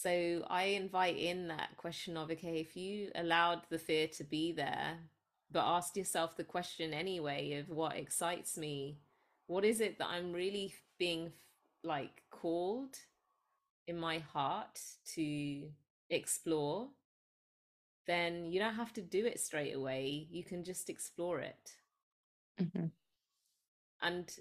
So 0.00 0.44
I 0.48 0.62
invite 0.62 1.18
in 1.18 1.48
that 1.48 1.76
question 1.76 2.16
of 2.16 2.30
okay, 2.30 2.60
if 2.60 2.76
you 2.76 3.10
allowed 3.16 3.62
the 3.68 3.80
fear 3.80 4.06
to 4.16 4.22
be 4.22 4.52
there, 4.52 4.96
but 5.50 5.64
asked 5.64 5.96
yourself 5.96 6.36
the 6.36 6.44
question 6.44 6.94
anyway 6.94 7.54
of 7.54 7.68
what 7.68 7.96
excites 7.96 8.56
me, 8.56 9.00
what 9.48 9.64
is 9.64 9.80
it 9.80 9.98
that 9.98 10.06
I'm 10.06 10.32
really 10.32 10.72
being 11.00 11.32
like 11.82 12.22
called 12.30 12.94
in 13.88 13.98
my 13.98 14.18
heart 14.18 14.80
to 15.14 15.68
explore, 16.10 16.90
then 18.06 18.46
you 18.52 18.60
don't 18.60 18.76
have 18.76 18.92
to 18.92 19.02
do 19.02 19.26
it 19.26 19.40
straight 19.40 19.74
away. 19.74 20.28
You 20.30 20.44
can 20.44 20.62
just 20.62 20.88
explore 20.88 21.40
it. 21.40 21.72
Mm-hmm. 22.60 22.86
And 24.00 24.32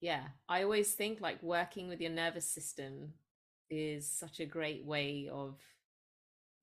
yeah, 0.00 0.24
I 0.48 0.64
always 0.64 0.92
think 0.92 1.20
like 1.20 1.40
working 1.40 1.88
with 1.88 2.00
your 2.00 2.10
nervous 2.10 2.46
system 2.46 3.12
is 3.70 4.08
such 4.08 4.40
a 4.40 4.46
great 4.46 4.84
way 4.84 5.28
of 5.32 5.56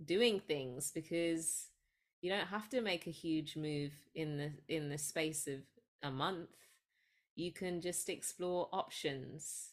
doing 0.04 0.40
things 0.40 0.92
because 0.94 1.68
you 2.22 2.30
don't 2.30 2.48
have 2.48 2.70
to 2.70 2.82
make 2.82 3.08
a 3.08 3.12
huge 3.12 3.56
move 3.56 3.94
in 4.16 4.38
the 4.38 4.52
in 4.68 4.90
the 4.90 4.98
space 4.98 5.48
of 5.48 5.62
a 6.04 6.12
month. 6.12 6.50
You 7.36 7.52
can 7.52 7.82
just 7.82 8.10
explore 8.10 8.70
options 8.72 9.72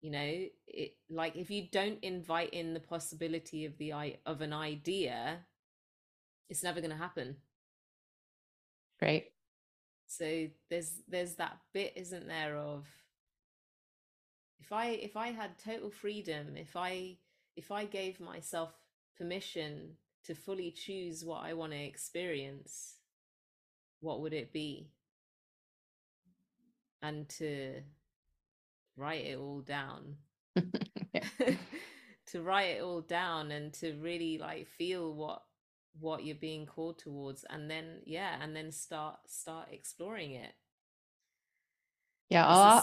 you 0.00 0.10
know 0.10 0.46
it 0.66 0.96
like 1.08 1.36
if 1.36 1.48
you 1.48 1.68
don't 1.70 2.02
invite 2.02 2.50
in 2.50 2.74
the 2.74 2.80
possibility 2.80 3.64
of 3.64 3.78
the 3.78 3.92
of 4.26 4.40
an 4.40 4.52
idea 4.52 5.38
it's 6.52 6.62
never 6.62 6.80
going 6.82 6.90
to 6.90 6.96
happen. 6.96 7.36
Right. 9.00 9.24
So 10.06 10.48
there's 10.68 10.92
there's 11.08 11.34
that 11.36 11.56
bit 11.72 11.94
isn't 11.96 12.28
there 12.28 12.58
of 12.58 12.86
if 14.62 14.72
i 14.72 14.86
if 14.86 15.16
i 15.16 15.28
had 15.28 15.58
total 15.58 15.90
freedom 15.90 16.56
if 16.56 16.76
i 16.76 17.16
if 17.56 17.70
i 17.70 17.84
gave 17.84 18.20
myself 18.20 18.72
permission 19.16 19.96
to 20.24 20.34
fully 20.34 20.70
choose 20.70 21.24
what 21.24 21.44
I 21.44 21.54
want 21.54 21.72
to 21.72 21.78
experience, 21.78 22.96
what 24.00 24.20
would 24.20 24.32
it 24.32 24.52
be? 24.52 24.90
And 27.02 27.28
to 27.30 27.82
write 28.96 29.24
it 29.24 29.38
all 29.38 29.60
down. 29.60 30.16
to 32.26 32.42
write 32.42 32.76
it 32.76 32.82
all 32.82 33.00
down 33.00 33.50
and 33.50 33.72
to 33.74 33.94
really 33.94 34.38
like 34.38 34.66
feel 34.66 35.12
what 35.12 35.42
what 36.00 36.24
you're 36.24 36.34
being 36.36 36.64
called 36.64 36.98
towards 36.98 37.44
and 37.50 37.70
then 37.70 38.00
yeah 38.06 38.36
and 38.40 38.56
then 38.56 38.72
start 38.72 39.16
start 39.26 39.68
exploring 39.70 40.32
it 40.32 40.54
yeah 42.30 42.46
i'll 42.46 42.80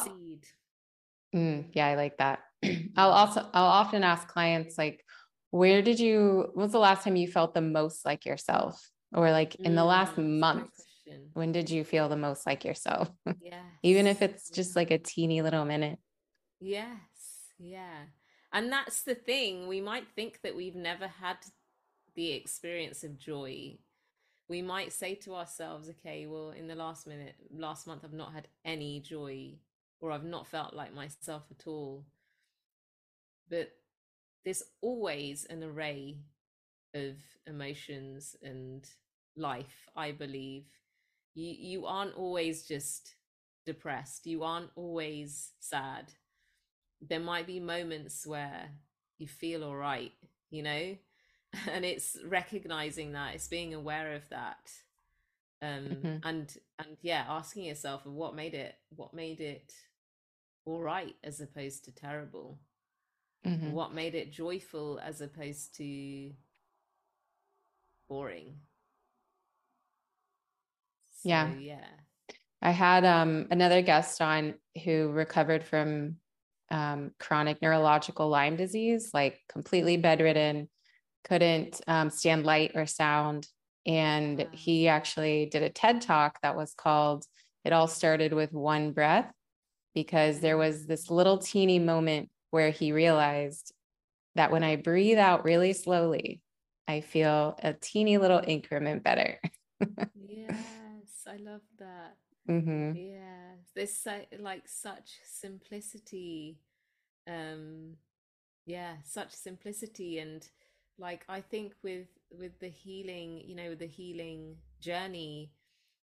mm, 1.35 1.65
yeah 1.73 1.87
i 1.87 1.95
like 1.95 2.17
that. 2.17 2.39
I'll 2.97 3.11
also 3.11 3.47
i'll 3.53 3.65
often 3.65 4.03
ask 4.03 4.27
clients 4.27 4.77
like 4.77 5.03
where 5.51 5.81
did 5.81 5.99
you 5.99 6.49
when 6.53 6.65
was 6.65 6.71
the 6.71 6.79
last 6.79 7.03
time 7.03 7.15
you 7.15 7.27
felt 7.27 7.53
the 7.53 7.61
most 7.61 8.05
like 8.05 8.25
yourself? 8.25 8.89
Or 9.13 9.31
like 9.31 9.55
in 9.55 9.75
the 9.75 9.85
last 9.85 10.15
mm, 10.17 10.39
month 10.39 10.69
when 11.33 11.51
did 11.51 11.69
you 11.69 11.83
feel 11.83 12.09
the 12.09 12.17
most 12.17 12.45
like 12.45 12.63
yourself? 12.65 13.09
Yeah 13.41 13.63
even 13.83 14.07
if 14.07 14.21
it's 14.21 14.49
just 14.49 14.75
like 14.75 14.91
a 14.91 14.97
teeny 14.99 15.41
little 15.41 15.65
minute. 15.65 15.99
Yes 16.59 16.99
yeah. 17.59 18.05
And 18.51 18.71
that's 18.71 19.03
the 19.03 19.15
thing 19.15 19.67
we 19.67 19.81
might 19.81 20.07
think 20.15 20.39
that 20.43 20.55
we've 20.55 20.75
never 20.75 21.07
had 21.07 21.37
the 22.15 22.31
experience 22.31 23.03
of 23.03 23.17
joy. 23.17 23.77
We 24.47 24.61
might 24.61 24.91
say 24.93 25.15
to 25.15 25.35
ourselves 25.35 25.89
okay 25.89 26.25
well 26.25 26.51
in 26.51 26.67
the 26.67 26.75
last 26.75 27.05
minute 27.05 27.35
last 27.51 27.85
month 27.85 28.03
i've 28.03 28.13
not 28.13 28.33
had 28.33 28.47
any 28.65 28.99
joy 28.99 29.53
or 29.99 30.11
i've 30.11 30.23
not 30.23 30.47
felt 30.47 30.73
like 30.73 30.93
myself 30.93 31.43
at 31.51 31.67
all. 31.67 32.05
But 33.49 33.71
there's 34.45 34.63
always 34.81 35.45
an 35.45 35.63
array 35.63 36.19
of 36.93 37.15
emotions 37.47 38.35
and 38.41 38.87
life 39.35 39.87
i 39.95 40.11
believe. 40.11 40.65
You 41.35 41.55
you 41.57 41.85
aren't 41.85 42.15
always 42.15 42.67
just 42.67 43.15
depressed. 43.65 44.25
You 44.25 44.43
aren't 44.43 44.71
always 44.75 45.51
sad. 45.59 46.13
There 47.01 47.19
might 47.19 47.47
be 47.47 47.59
moments 47.59 48.27
where 48.27 48.69
you 49.17 49.27
feel 49.27 49.63
all 49.63 49.75
right 49.75 50.13
you 50.49 50.63
know? 50.63 50.95
And 51.67 51.83
it's 51.83 52.15
recognizing 52.27 53.13
that 53.13 53.33
it's 53.33 53.47
being 53.47 53.73
aware 53.73 54.13
of 54.13 54.29
that. 54.29 54.69
Um 55.63 55.85
mm-hmm. 55.85 56.17
and 56.23 56.57
and 56.77 56.97
yeah 57.01 57.25
asking 57.27 57.63
yourself 57.63 58.05
what 58.05 58.35
made 58.35 58.53
it 58.53 58.75
what 58.95 59.15
made 59.15 59.41
it 59.41 59.73
all 60.69 60.81
right 60.81 61.15
as 61.23 61.41
opposed 61.41 61.85
to 61.85 61.91
terrible. 61.91 62.59
Mm-hmm. 63.45 63.71
what 63.71 63.93
made 63.93 64.15
it 64.15 64.33
joyful 64.33 64.99
as 65.01 65.21
opposed 65.21 65.77
to 65.77 66.31
boring. 68.09 68.55
So, 71.21 71.29
yeah. 71.29 71.53
yeah. 71.57 71.85
I 72.61 72.71
had 72.71 73.05
um 73.05 73.47
another 73.49 73.81
guest 73.81 74.21
on 74.21 74.55
who 74.83 75.09
recovered 75.09 75.63
from 75.63 76.17
um, 76.69 77.11
chronic 77.17 77.61
neurological 77.61 78.27
lyme 78.27 78.57
disease 78.57 79.11
like 79.13 79.39
completely 79.47 79.95
bedridden 79.95 80.67
couldn't 81.23 81.79
um, 81.87 82.09
stand 82.09 82.45
light 82.45 82.73
or 82.75 82.85
sound. 82.85 83.47
And 83.85 84.37
wow. 84.37 84.45
he 84.51 84.89
actually 84.89 85.45
did 85.45 85.63
a 85.63 85.69
ted 85.69 86.01
talk 86.01 86.39
that 86.43 86.57
was 86.57 86.73
called 86.73 87.23
it 87.63 87.71
all 87.71 87.87
started 87.87 88.33
with 88.33 88.51
one 88.51 88.91
breath 88.91 89.31
because 89.93 90.39
there 90.39 90.57
was 90.57 90.85
this 90.85 91.09
little 91.09 91.37
teeny 91.37 91.79
moment 91.79 92.29
where 92.51 92.69
he 92.69 92.91
realized 92.91 93.73
that 94.35 94.51
when 94.51 94.63
I 94.63 94.75
breathe 94.75 95.17
out 95.17 95.43
really 95.43 95.73
slowly, 95.73 96.41
I 96.87 97.01
feel 97.01 97.57
a 97.61 97.73
teeny 97.73 98.17
little 98.17 98.41
increment 98.45 99.03
better. 99.03 99.39
yes, 100.15 101.27
I 101.27 101.37
love 101.37 101.61
that. 101.79 102.15
Mm-hmm. 102.49 102.95
Yeah, 102.95 103.51
there's 103.75 103.93
so, 103.93 104.21
like 104.39 104.67
such 104.67 105.19
simplicity. 105.23 106.57
Um, 107.27 107.97
yeah, 108.65 108.95
such 109.03 109.31
simplicity, 109.31 110.17
and 110.19 110.47
like 110.97 111.25
I 111.29 111.41
think 111.41 111.73
with 111.83 112.07
with 112.31 112.59
the 112.59 112.69
healing, 112.69 113.43
you 113.45 113.55
know, 113.55 113.75
the 113.75 113.85
healing 113.85 114.55
journey 114.79 115.51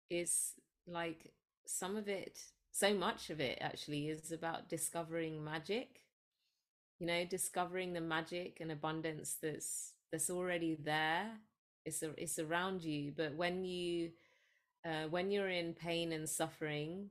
is 0.10 0.54
like 0.88 1.34
some 1.65 1.98
of 1.98 2.08
it, 2.08 2.39
so 2.72 2.94
much 2.94 3.30
of 3.30 3.40
it 3.40 3.58
actually 3.62 4.10
is 4.10 4.32
about 4.32 4.70
discovering 4.70 5.44
magic. 5.44 6.02
You 7.00 7.08
know 7.08 7.26
discovering 7.26 7.94
the 7.94 8.02
magic 8.02 8.58
and 8.60 8.72
abundance 8.72 9.38
that's 9.42 9.94
that's 10.12 10.30
already 10.30 10.76
there. 10.76 11.32
It's 11.86 12.04
a, 12.04 12.12
it's 12.18 12.40
around 12.40 12.84
you 12.84 13.14
but 13.16 13.36
when 13.36 13.64
you 13.66 14.12
uh, 14.86 15.08
when 15.10 15.32
you're 15.32 15.50
in 15.50 15.74
pain 15.74 16.12
and 16.14 16.28
suffering 16.30 17.10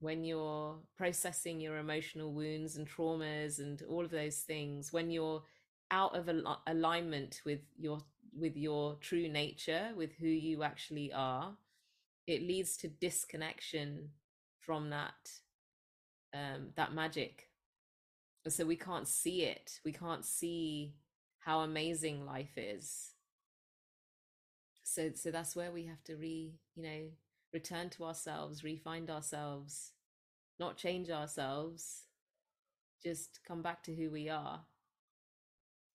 when 0.00 0.24
you're 0.24 0.76
processing 0.96 1.60
your 1.60 1.78
emotional 1.78 2.32
wounds 2.32 2.76
and 2.76 2.88
traumas 2.88 3.58
and 3.60 3.82
all 3.88 4.04
of 4.04 4.10
those 4.10 4.38
things 4.38 4.92
when 4.92 5.10
you're 5.10 5.42
out 5.90 6.16
of 6.16 6.28
al- 6.28 6.62
alignment 6.66 7.40
with 7.46 7.60
your 7.78 8.00
with 8.38 8.56
your 8.56 8.96
true 8.96 9.28
nature 9.28 9.90
with 9.96 10.12
who 10.14 10.26
you 10.28 10.62
actually 10.62 11.12
are 11.12 11.56
it 12.26 12.42
leads 12.42 12.76
to 12.78 12.88
disconnection 12.88 14.10
from 14.64 14.90
that 14.90 15.30
um, 16.34 16.70
that 16.76 16.92
magic. 16.92 17.48
So 18.48 18.66
we 18.66 18.76
can't 18.76 19.08
see 19.08 19.44
it. 19.44 19.80
We 19.84 19.92
can't 19.92 20.24
see 20.24 20.94
how 21.38 21.60
amazing 21.60 22.26
life 22.26 22.56
is. 22.56 23.12
So 24.82 25.10
so 25.14 25.30
that's 25.30 25.56
where 25.56 25.72
we 25.72 25.84
have 25.86 26.02
to 26.04 26.16
re 26.16 26.54
you 26.76 26.82
know 26.82 27.02
return 27.52 27.88
to 27.88 28.04
ourselves 28.04 28.62
refind 28.62 29.08
ourselves 29.10 29.92
not 30.58 30.76
change 30.76 31.08
ourselves 31.08 32.02
just 33.02 33.38
come 33.46 33.62
back 33.62 33.82
to 33.84 33.94
who 33.94 34.10
we 34.10 34.28
are. 34.28 34.60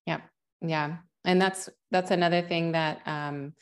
Yeah 0.05 0.21
yeah. 0.61 0.97
And 1.25 1.41
that's 1.41 1.69
that's 1.91 2.11
another 2.11 2.41
thing 2.41 2.71
that 2.71 3.01
um 3.05 3.53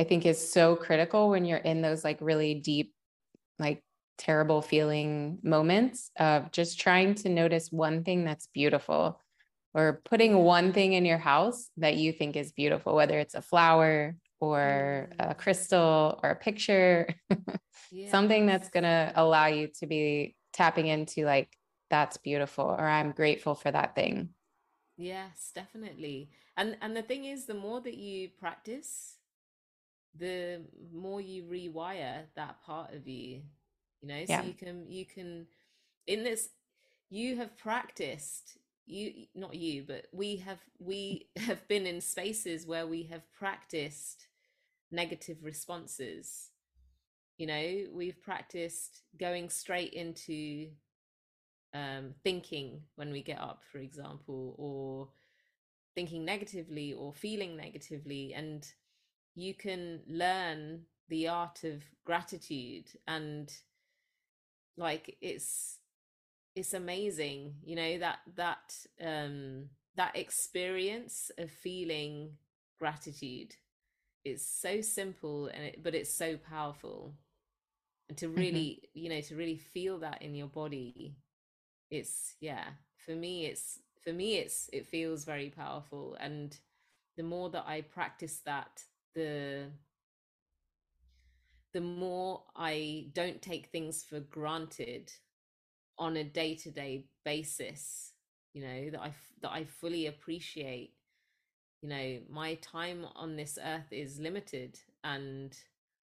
i 0.00 0.04
think 0.04 0.26
is 0.26 0.52
so 0.52 0.74
critical 0.74 1.30
when 1.30 1.44
you're 1.44 1.58
in 1.58 1.80
those 1.80 2.02
like 2.02 2.18
really 2.20 2.54
deep 2.54 2.92
like 3.60 3.83
terrible 4.18 4.62
feeling 4.62 5.38
moments 5.42 6.10
of 6.18 6.50
just 6.52 6.80
trying 6.80 7.14
to 7.14 7.28
notice 7.28 7.72
one 7.72 8.04
thing 8.04 8.24
that's 8.24 8.46
beautiful 8.48 9.20
or 9.74 10.00
putting 10.04 10.38
one 10.38 10.72
thing 10.72 10.92
in 10.92 11.04
your 11.04 11.18
house 11.18 11.70
that 11.76 11.96
you 11.96 12.12
think 12.12 12.36
is 12.36 12.52
beautiful, 12.52 12.94
whether 12.94 13.18
it's 13.18 13.34
a 13.34 13.42
flower 13.42 14.16
or 14.40 15.10
a 15.18 15.34
mm. 15.34 15.36
crystal 15.36 16.20
or 16.22 16.30
a 16.30 16.36
picture, 16.36 17.08
yes. 17.90 18.10
something 18.10 18.46
that's 18.46 18.70
going 18.70 18.84
to 18.84 19.12
allow 19.16 19.46
you 19.46 19.68
to 19.80 19.86
be 19.86 20.36
tapping 20.52 20.86
into 20.86 21.24
like, 21.24 21.48
that's 21.90 22.16
beautiful, 22.16 22.64
or 22.64 22.86
I'm 22.86 23.12
grateful 23.12 23.54
for 23.54 23.70
that 23.70 23.94
thing. 23.94 24.30
Yes, 24.96 25.50
definitely. 25.54 26.30
And 26.56 26.76
and 26.80 26.96
the 26.96 27.02
thing 27.02 27.24
is 27.24 27.46
the 27.46 27.54
more 27.54 27.80
that 27.80 27.96
you 27.96 28.30
practice, 28.38 29.18
the 30.16 30.62
more 30.92 31.20
you 31.20 31.44
rewire 31.44 32.24
that 32.36 32.62
part 32.62 32.94
of 32.94 33.06
you 33.06 33.42
you 34.04 34.08
know 34.14 34.24
yeah. 34.28 34.40
so 34.40 34.46
you 34.46 34.54
can 34.54 34.86
you 34.86 35.06
can 35.06 35.46
in 36.06 36.24
this 36.24 36.50
you 37.08 37.36
have 37.36 37.56
practiced 37.56 38.58
you 38.86 39.26
not 39.34 39.54
you 39.54 39.82
but 39.86 40.06
we 40.12 40.36
have 40.36 40.58
we 40.78 41.28
have 41.36 41.66
been 41.68 41.86
in 41.86 42.00
spaces 42.00 42.66
where 42.66 42.86
we 42.86 43.04
have 43.04 43.22
practiced 43.32 44.26
negative 44.90 45.38
responses 45.42 46.50
you 47.38 47.46
know 47.46 47.84
we've 47.92 48.22
practiced 48.22 49.00
going 49.18 49.48
straight 49.48 49.94
into 49.94 50.68
um, 51.72 52.14
thinking 52.22 52.82
when 52.94 53.10
we 53.10 53.22
get 53.22 53.40
up 53.40 53.62
for 53.72 53.78
example 53.78 54.54
or 54.58 55.08
thinking 55.94 56.24
negatively 56.24 56.92
or 56.92 57.12
feeling 57.12 57.56
negatively 57.56 58.34
and 58.34 58.66
you 59.34 59.54
can 59.54 60.00
learn 60.06 60.82
the 61.08 61.26
art 61.26 61.64
of 61.64 61.82
gratitude 62.04 62.86
and 63.08 63.52
like 64.76 65.16
it's 65.20 65.78
it's 66.54 66.74
amazing 66.74 67.54
you 67.64 67.76
know 67.76 67.98
that 67.98 68.18
that 68.36 68.74
um 69.04 69.66
that 69.96 70.16
experience 70.16 71.30
of 71.38 71.50
feeling 71.50 72.30
gratitude 72.78 73.54
is 74.24 74.46
so 74.46 74.80
simple 74.80 75.46
and 75.46 75.64
it, 75.64 75.82
but 75.82 75.94
it's 75.94 76.12
so 76.12 76.36
powerful 76.36 77.14
and 78.08 78.18
to 78.18 78.26
mm-hmm. 78.26 78.38
really 78.38 78.82
mm-hmm. 78.82 79.04
you 79.04 79.08
know 79.08 79.20
to 79.20 79.36
really 79.36 79.56
feel 79.56 79.98
that 79.98 80.22
in 80.22 80.34
your 80.34 80.48
body 80.48 81.16
it's 81.90 82.34
yeah 82.40 82.64
for 82.96 83.12
me 83.12 83.46
it's 83.46 83.78
for 84.02 84.12
me 84.12 84.36
it's 84.36 84.68
it 84.72 84.86
feels 84.86 85.24
very 85.24 85.50
powerful 85.50 86.16
and 86.20 86.58
the 87.16 87.22
more 87.22 87.50
that 87.50 87.64
i 87.66 87.80
practice 87.80 88.40
that 88.44 88.82
the 89.14 89.66
the 91.74 91.80
more 91.80 92.42
i 92.56 93.06
don't 93.12 93.42
take 93.42 93.66
things 93.66 94.04
for 94.08 94.20
granted 94.20 95.12
on 95.98 96.16
a 96.16 96.24
day-to-day 96.24 97.04
basis 97.24 98.12
you 98.54 98.62
know 98.62 98.90
that 98.90 99.00
i 99.00 99.12
that 99.42 99.50
i 99.50 99.64
fully 99.64 100.06
appreciate 100.06 100.94
you 101.82 101.88
know 101.88 102.18
my 102.30 102.54
time 102.54 103.04
on 103.16 103.36
this 103.36 103.58
earth 103.62 103.92
is 103.92 104.18
limited 104.18 104.78
and 105.02 105.58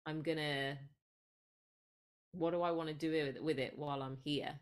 i'm 0.06 0.22
gonna 0.22 0.78
what 2.32 2.52
do 2.52 2.62
i 2.62 2.72
want 2.72 2.88
to 2.88 2.94
do 2.94 3.12
with, 3.12 3.42
with 3.42 3.60
it 3.60 3.74
while 3.78 4.02
i'm 4.02 4.18
here? 4.24 4.54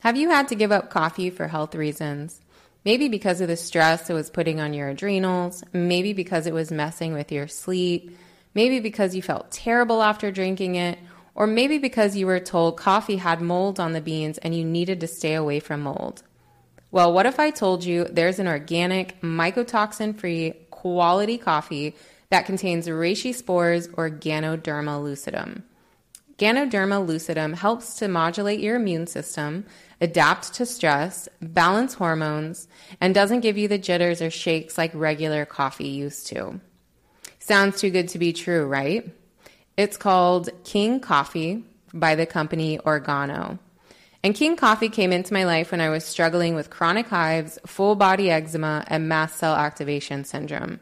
Have 0.00 0.16
you 0.16 0.30
had 0.30 0.48
to 0.48 0.56
give 0.56 0.72
up 0.72 0.90
coffee 0.90 1.30
for 1.30 1.46
health 1.46 1.76
reasons 1.76 2.41
maybe 2.84 3.08
because 3.08 3.40
of 3.40 3.48
the 3.48 3.56
stress 3.56 4.10
it 4.10 4.14
was 4.14 4.30
putting 4.30 4.60
on 4.60 4.74
your 4.74 4.88
adrenals 4.88 5.62
maybe 5.72 6.12
because 6.12 6.46
it 6.46 6.54
was 6.54 6.70
messing 6.70 7.12
with 7.12 7.32
your 7.32 7.48
sleep 7.48 8.16
maybe 8.54 8.80
because 8.80 9.14
you 9.14 9.22
felt 9.22 9.50
terrible 9.50 10.02
after 10.02 10.30
drinking 10.30 10.74
it 10.74 10.98
or 11.34 11.46
maybe 11.46 11.78
because 11.78 12.16
you 12.16 12.26
were 12.26 12.40
told 12.40 12.76
coffee 12.76 13.16
had 13.16 13.40
mold 13.40 13.80
on 13.80 13.92
the 13.92 14.00
beans 14.00 14.38
and 14.38 14.54
you 14.54 14.64
needed 14.64 15.00
to 15.00 15.06
stay 15.06 15.34
away 15.34 15.60
from 15.60 15.80
mold. 15.80 16.22
Well, 16.90 17.12
what 17.12 17.26
if 17.26 17.40
I 17.40 17.50
told 17.50 17.84
you 17.84 18.04
there's 18.04 18.38
an 18.38 18.48
organic, 18.48 19.20
mycotoxin 19.22 20.18
free, 20.18 20.52
quality 20.70 21.38
coffee 21.38 21.96
that 22.28 22.44
contains 22.44 22.86
reishi 22.86 23.34
spores 23.34 23.88
or 23.94 24.10
Ganoderma 24.10 25.02
lucidum? 25.02 25.62
Ganoderma 26.36 27.06
lucidum 27.06 27.54
helps 27.54 27.94
to 27.96 28.08
modulate 28.08 28.60
your 28.60 28.76
immune 28.76 29.06
system, 29.06 29.64
adapt 30.02 30.52
to 30.54 30.66
stress, 30.66 31.28
balance 31.40 31.94
hormones, 31.94 32.66
and 33.00 33.14
doesn't 33.14 33.40
give 33.40 33.56
you 33.56 33.68
the 33.68 33.78
jitters 33.78 34.20
or 34.20 34.30
shakes 34.30 34.76
like 34.76 34.90
regular 34.94 35.46
coffee 35.46 35.88
used 35.88 36.26
to. 36.26 36.60
Sounds 37.38 37.80
too 37.80 37.90
good 37.90 38.08
to 38.08 38.18
be 38.18 38.32
true, 38.32 38.66
right? 38.66 39.08
It's 39.76 39.96
called 39.96 40.50
King 40.64 40.98
Coffee 41.00 41.64
by 41.94 42.16
the 42.16 42.26
company 42.26 42.78
Organo. 42.78 43.60
And 44.24 44.34
King 44.34 44.56
Coffee 44.56 44.88
came 44.88 45.12
into 45.12 45.32
my 45.32 45.44
life 45.44 45.70
when 45.70 45.80
I 45.80 45.88
was 45.88 46.04
struggling 46.04 46.56
with 46.56 46.70
chronic 46.70 47.06
hives, 47.06 47.58
full 47.64 47.94
body 47.94 48.30
eczema, 48.30 48.84
and 48.88 49.08
mast 49.08 49.36
cell 49.36 49.54
activation 49.54 50.24
syndrome. 50.24 50.80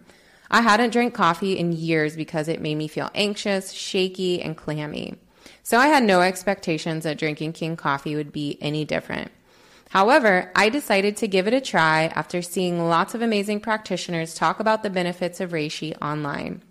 I 0.51 0.63
hadn't 0.63 0.91
drank 0.91 1.15
coffee 1.15 1.59
in 1.59 1.73
years 1.73 2.17
because 2.17 2.49
it 2.49 2.61
made 2.61 2.75
me 2.75 2.89
feel 2.89 3.11
anxious, 3.15 3.73
shaky, 3.73 4.43
and 4.43 4.57
clammy. 4.57 5.19
So 5.63 5.79
I 5.79 5.89
had 5.89 6.03
no 6.03 6.21
expectations 6.21 7.05
that 7.05 7.19
drinking 7.19 7.53
King 7.53 7.77
Coffee 7.77 8.17
would 8.17 8.33
be 8.33 8.59
any 8.61 8.85
different. 8.85 9.31
However, 9.91 10.53
I 10.55 10.69
decided 10.69 11.17
to 11.17 11.29
give 11.29 11.49
it 11.49 11.55
a 11.55 11.61
try 11.61 12.05
after 12.15 12.43
seeing 12.43 12.89
lots 12.89 13.15
of 13.15 13.23
amazing 13.23 13.61
practitioners 13.61 14.35
talk 14.35 14.61
about 14.61 14.83
the 14.83 14.91
benefits 14.91 15.41
of 15.41 15.51
reishi 15.51 16.01
online. 16.01 16.63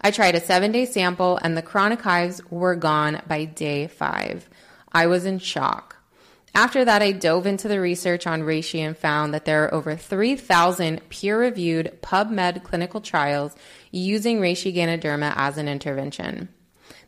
I 0.00 0.10
tried 0.10 0.34
a 0.34 0.40
seven 0.40 0.72
day 0.72 0.84
sample 0.84 1.38
and 1.40 1.56
the 1.56 1.62
chronic 1.62 2.02
hives 2.02 2.42
were 2.50 2.74
gone 2.74 3.22
by 3.28 3.44
day 3.44 3.86
five. 3.86 4.48
I 4.90 5.06
was 5.06 5.24
in 5.24 5.38
shock. 5.38 5.96
After 6.54 6.84
that, 6.84 7.00
I 7.00 7.12
dove 7.12 7.46
into 7.46 7.66
the 7.66 7.80
research 7.80 8.26
on 8.26 8.42
reishi 8.42 8.80
and 8.80 8.96
found 8.96 9.32
that 9.32 9.46
there 9.46 9.64
are 9.64 9.72
over 9.72 9.96
3,000 9.96 11.08
peer 11.08 11.38
reviewed 11.40 11.98
PubMed 12.02 12.62
clinical 12.62 13.00
trials 13.00 13.54
using 13.90 14.38
reishi 14.38 14.74
Ganoderma 14.74 15.32
as 15.34 15.56
an 15.56 15.68
intervention. 15.68 16.50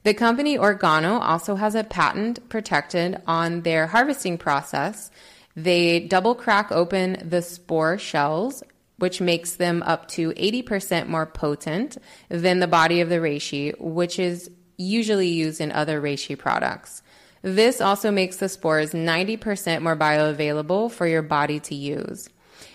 The 0.04 0.14
company 0.14 0.56
Organo 0.56 1.20
also 1.20 1.56
has 1.56 1.74
a 1.74 1.84
patent 1.84 2.48
protected 2.48 3.20
on 3.26 3.62
their 3.62 3.88
harvesting 3.88 4.38
process. 4.38 5.10
They 5.56 6.00
double 6.00 6.34
crack 6.34 6.70
open 6.70 7.28
the 7.28 7.42
spore 7.42 7.98
shells 7.98 8.62
which 8.98 9.20
makes 9.20 9.56
them 9.56 9.82
up 9.82 10.08
to 10.08 10.30
80% 10.30 11.08
more 11.08 11.26
potent 11.26 11.98
than 12.28 12.60
the 12.60 12.66
body 12.66 13.00
of 13.00 13.08
the 13.08 13.16
reishi, 13.16 13.78
which 13.80 14.18
is 14.18 14.50
usually 14.76 15.28
used 15.28 15.60
in 15.60 15.72
other 15.72 16.00
reishi 16.00 16.38
products. 16.38 17.02
This 17.42 17.80
also 17.80 18.10
makes 18.10 18.36
the 18.36 18.48
spores 18.48 18.92
90% 18.92 19.82
more 19.82 19.96
bioavailable 19.96 20.90
for 20.90 21.06
your 21.06 21.22
body 21.22 21.60
to 21.60 21.74
use. 21.74 22.28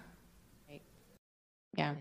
Yeah. 1.76 1.96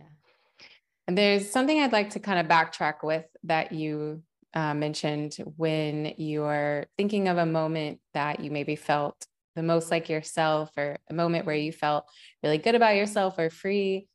And 1.07 1.17
there's 1.17 1.51
something 1.51 1.81
I'd 1.81 1.93
like 1.93 2.11
to 2.11 2.21
kind 2.21 2.39
of 2.39 2.47
backtrack 2.47 3.03
with 3.03 3.25
that 3.45 3.73
you 3.73 4.23
uh, 4.53 4.75
mentioned 4.75 5.37
when 5.57 6.13
you 6.17 6.43
are 6.45 6.87
thinking 6.97 7.29
of 7.29 7.39
a 7.39 7.47
moment 7.47 8.01
that 8.15 8.41
you 8.41 8.51
maybe 8.51 8.77
felt 8.77 9.27
the 9.61 9.67
most 9.67 9.91
like 9.91 10.09
yourself 10.09 10.71
or 10.79 10.97
a 11.11 11.15
moment 11.15 11.45
where 11.45 11.55
you 11.55 11.71
felt 11.71 12.07
really 12.43 12.57
good 12.57 12.75
about 12.75 12.97
yourself 12.97 13.39
or 13.39 13.51
free. 13.51 14.09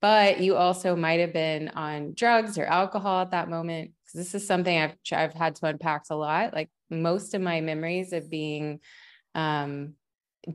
But 0.00 0.40
you 0.40 0.56
also 0.56 0.96
might 0.96 1.20
have 1.20 1.32
been 1.32 1.68
on 1.68 2.12
drugs 2.14 2.58
or 2.58 2.64
alcohol 2.64 3.22
at 3.22 3.30
that 3.30 3.48
moment. 3.48 3.92
Because 4.04 4.18
this 4.26 4.34
is 4.34 4.46
something 4.46 4.76
I've 4.76 4.96
I've 5.12 5.32
had 5.32 5.54
to 5.56 5.66
unpack 5.66 6.02
a 6.10 6.16
lot. 6.16 6.52
Like 6.52 6.70
most 6.90 7.34
of 7.34 7.40
my 7.40 7.60
memories 7.60 8.12
of 8.12 8.28
being 8.28 8.80
um 9.36 9.94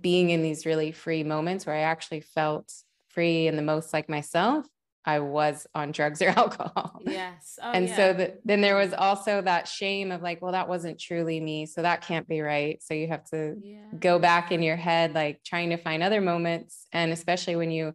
being 0.02 0.32
in 0.32 0.42
these 0.42 0.66
really 0.66 0.92
free 0.92 1.24
moments 1.24 1.66
where 1.66 1.76
I 1.76 1.82
actually 1.82 2.22
felt 2.22 2.74
free 3.08 3.48
and 3.48 3.58
the 3.58 3.62
most 3.62 3.94
like 3.94 4.10
myself, 4.10 4.66
I 5.06 5.20
was 5.20 5.68
on 5.76 5.92
drugs 5.92 6.22
or 6.22 6.30
alcohol. 6.38 7.00
Yes. 7.06 7.60
Oh, 7.62 7.72
and 7.72 7.88
yeah. 7.88 7.96
so 7.96 8.14
the, 8.14 8.38
then 8.44 8.62
there 8.62 8.76
was 8.76 8.94
also 8.94 9.42
that 9.42 9.68
shame 9.68 10.12
of 10.12 10.22
like, 10.22 10.42
well, 10.42 10.54
that 10.54 10.68
wasn't 10.68 11.00
truly 11.00 11.40
me. 11.40 11.66
So 11.66 11.82
that 11.84 12.02
can't 12.02 12.28
be 12.28 12.42
right. 12.42 12.82
So 12.82 12.94
you 12.94 13.08
have 13.08 13.24
to 13.30 13.56
yeah. 13.62 13.86
go 14.00 14.20
back 14.20 14.52
in 14.52 14.64
your 14.64 14.76
head, 14.76 15.14
like 15.14 15.44
trying 15.44 15.70
to 15.70 15.78
find 15.78 16.02
other 16.02 16.22
moments. 16.22 16.88
And 16.92 17.12
especially 17.12 17.56
when 17.56 17.72
you 17.72 17.94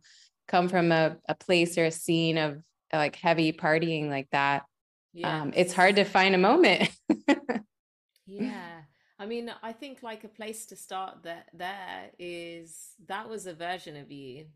come 0.48 0.68
from 0.68 0.92
a, 0.92 1.16
a 1.28 1.34
place 1.34 1.76
or 1.76 1.86
a 1.86 1.90
scene 1.90 2.38
of 2.38 2.62
like 2.92 3.16
heavy 3.16 3.52
partying 3.52 4.08
like 4.08 4.28
that, 4.30 4.64
yes. 5.12 5.26
um, 5.26 5.52
it's 5.56 5.72
hard 5.72 5.96
to 5.96 6.04
find 6.04 6.34
a 6.34 6.38
moment. 6.38 6.90
yeah. 8.26 8.82
I 9.18 9.26
mean, 9.26 9.52
I 9.62 9.72
think 9.72 10.02
like 10.02 10.24
a 10.24 10.28
place 10.28 10.66
to 10.66 10.76
start 10.76 11.24
that 11.24 11.48
there 11.52 12.10
is 12.18 12.94
that 13.06 13.28
was 13.28 13.46
a 13.46 13.52
version 13.52 13.96
of 13.96 14.10
you 14.10 14.46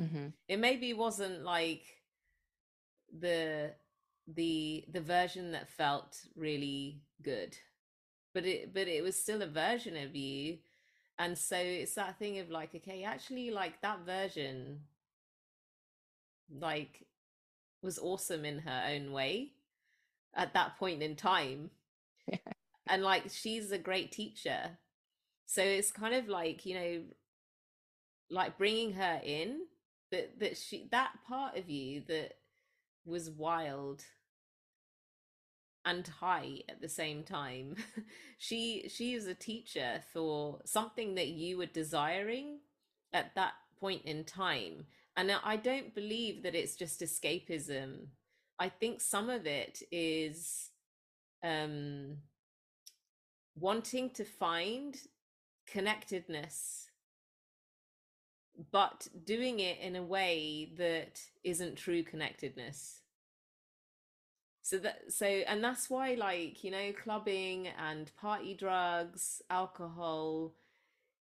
Mm-hmm. 0.00 0.28
It 0.48 0.58
maybe 0.58 0.94
wasn't 0.94 1.42
like 1.42 1.82
the 3.18 3.72
the 4.26 4.84
the 4.90 5.00
version 5.00 5.52
that 5.52 5.68
felt 5.68 6.18
really 6.36 7.02
good, 7.22 7.56
but 8.34 8.44
it 8.44 8.72
but 8.72 8.88
it 8.88 9.02
was 9.02 9.16
still 9.16 9.42
a 9.42 9.46
version 9.46 9.96
of 9.96 10.14
you, 10.14 10.58
and 11.18 11.36
so 11.36 11.56
it's 11.56 11.94
that 11.94 12.18
thing 12.18 12.38
of 12.38 12.50
like, 12.50 12.74
okay, 12.74 13.04
actually, 13.04 13.50
like 13.50 13.80
that 13.82 14.00
version, 14.06 14.80
like 16.50 17.06
was 17.82 17.98
awesome 17.98 18.44
in 18.44 18.60
her 18.60 18.84
own 18.90 19.12
way 19.12 19.52
at 20.34 20.54
that 20.54 20.78
point 20.78 21.02
in 21.02 21.16
time. 21.16 21.70
Yeah. 22.26 22.36
And 22.88 23.02
like 23.02 23.24
she's 23.30 23.72
a 23.72 23.78
great 23.78 24.12
teacher. 24.12 24.78
So 25.46 25.62
it's 25.62 25.90
kind 25.92 26.14
of 26.14 26.28
like, 26.28 26.64
you 26.64 26.74
know, 26.74 27.02
like 28.30 28.56
bringing 28.58 28.94
her 28.94 29.20
in 29.24 29.60
that 30.10 30.38
that 30.40 30.56
she 30.56 30.88
that 30.90 31.12
part 31.28 31.56
of 31.56 31.68
you 31.68 32.02
that 32.08 32.34
was 33.04 33.30
wild 33.30 34.04
and 35.84 36.06
high 36.06 36.60
at 36.68 36.80
the 36.80 36.88
same 36.88 37.22
time. 37.22 37.76
She 38.38 38.88
she 38.88 39.14
is 39.14 39.28
a 39.28 39.34
teacher 39.34 40.02
for 40.12 40.58
something 40.64 41.14
that 41.14 41.28
you 41.28 41.58
were 41.58 41.66
desiring 41.66 42.58
at 43.12 43.36
that 43.36 43.52
point 43.78 44.02
in 44.04 44.24
time. 44.24 44.86
And 45.16 45.30
i 45.44 45.56
don't 45.56 45.94
believe 45.94 46.42
that 46.42 46.56
it's 46.56 46.74
just 46.74 47.00
escapism. 47.00 48.08
I 48.58 48.68
think 48.68 49.00
some 49.00 49.30
of 49.30 49.46
it 49.46 49.80
is 49.92 50.70
um 51.44 52.16
wanting 53.54 54.10
to 54.10 54.24
find 54.24 54.96
connectedness 55.66 56.88
but 58.70 59.08
doing 59.24 59.60
it 59.60 59.78
in 59.80 59.96
a 59.96 60.02
way 60.02 60.72
that 60.76 61.20
isn't 61.44 61.76
true 61.76 62.02
connectedness. 62.02 63.00
so 64.62 64.78
that 64.78 65.12
so 65.12 65.26
and 65.26 65.62
that's 65.62 65.90
why 65.90 66.14
like 66.14 66.62
you 66.64 66.70
know 66.70 66.92
clubbing 67.02 67.68
and 67.78 68.14
party 68.16 68.54
drugs 68.54 69.42
alcohol 69.50 70.54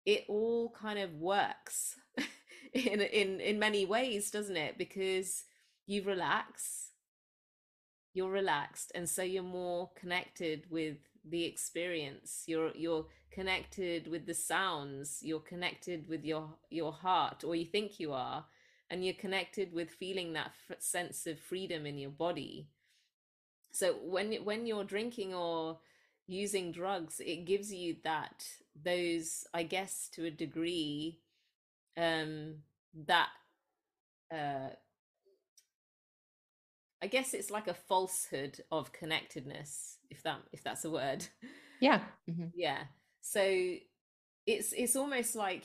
it 0.05 0.25
all 0.27 0.71
kind 0.71 0.99
of 0.99 1.13
works 1.15 1.97
in 2.73 3.01
in 3.01 3.39
in 3.39 3.59
many 3.59 3.85
ways 3.85 4.31
doesn't 4.31 4.57
it 4.57 4.77
because 4.77 5.45
you 5.85 6.03
relax 6.03 6.91
you're 8.13 8.31
relaxed 8.31 8.91
and 8.95 9.07
so 9.07 9.21
you're 9.21 9.43
more 9.43 9.91
connected 9.95 10.65
with 10.71 10.97
the 11.29 11.45
experience. 11.45 12.43
You're 12.47 12.71
you're 12.75 13.05
connected 13.31 14.07
with 14.07 14.25
the 14.25 14.33
sounds. 14.33 15.19
You're 15.21 15.39
connected 15.39 16.07
with 16.07 16.23
your 16.23 16.49
your 16.69 16.91
heart 16.91 17.43
or 17.43 17.55
you 17.55 17.65
think 17.65 17.99
you 17.99 18.13
are 18.13 18.45
and 18.89 19.03
you're 19.03 19.13
connected 19.13 19.73
with 19.73 19.89
feeling 19.89 20.33
that 20.33 20.51
f- 20.69 20.81
sense 20.81 21.27
of 21.27 21.39
freedom 21.39 21.85
in 21.85 21.97
your 21.97 22.11
body. 22.11 22.69
So 23.71 23.93
when 24.03 24.33
when 24.43 24.65
you're 24.65 24.83
drinking 24.83 25.33
or 25.33 25.79
using 26.27 26.71
drugs 26.73 27.21
it 27.25 27.45
gives 27.45 27.73
you 27.73 27.95
that 28.03 28.45
those 28.83 29.45
i 29.53 29.63
guess 29.63 30.09
to 30.09 30.25
a 30.25 30.29
degree 30.31 31.21
um 31.95 32.55
that 32.93 33.29
uh 34.31 34.69
i 37.07 37.09
guess 37.09 37.33
it's 37.33 37.49
like 37.49 37.69
a 37.69 37.73
falsehood 37.73 38.59
of 38.69 38.91
connectedness 38.91 39.99
if 40.09 40.21
that 40.23 40.39
if 40.51 40.61
that's 40.61 40.83
a 40.83 40.89
word 40.89 41.25
yeah 41.79 42.01
mm-hmm. 42.29 42.47
yeah 42.55 42.79
so 43.21 43.41
it's 44.45 44.73
it's 44.73 44.97
almost 44.97 45.37
like 45.37 45.63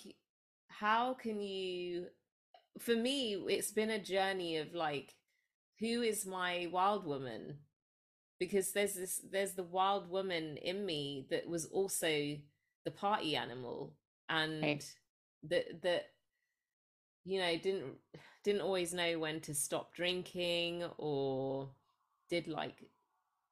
how 0.69 1.15
can 1.15 1.43
you 1.43 2.07
for 2.79 2.95
me 2.95 3.35
it's 3.49 3.73
been 3.73 3.91
a 3.91 3.99
journey 3.99 4.59
of 4.59 4.73
like 4.73 5.17
who 5.81 6.01
is 6.01 6.25
my 6.25 6.69
wild 6.71 7.05
woman 7.05 7.57
because 8.39 8.71
there's 8.71 8.95
this 8.95 9.21
there's 9.29 9.55
the 9.55 9.65
wild 9.65 10.09
woman 10.09 10.57
in 10.59 10.87
me 10.87 11.27
that 11.29 11.49
was 11.49 11.67
also 11.67 12.37
the 12.85 12.91
party 12.93 13.35
animal 13.35 13.95
and 14.29 14.63
okay. 14.63 14.81
that 15.43 15.83
that 15.83 16.05
you 17.25 17.41
know 17.41 17.57
didn't 17.57 17.95
didn't 18.45 18.61
always 18.63 18.93
know 18.93 19.19
when 19.19 19.41
to 19.41 19.55
stop 19.55 19.95
drinking 19.95 20.85
or 20.99 21.69
did 22.29 22.49
like 22.49 22.85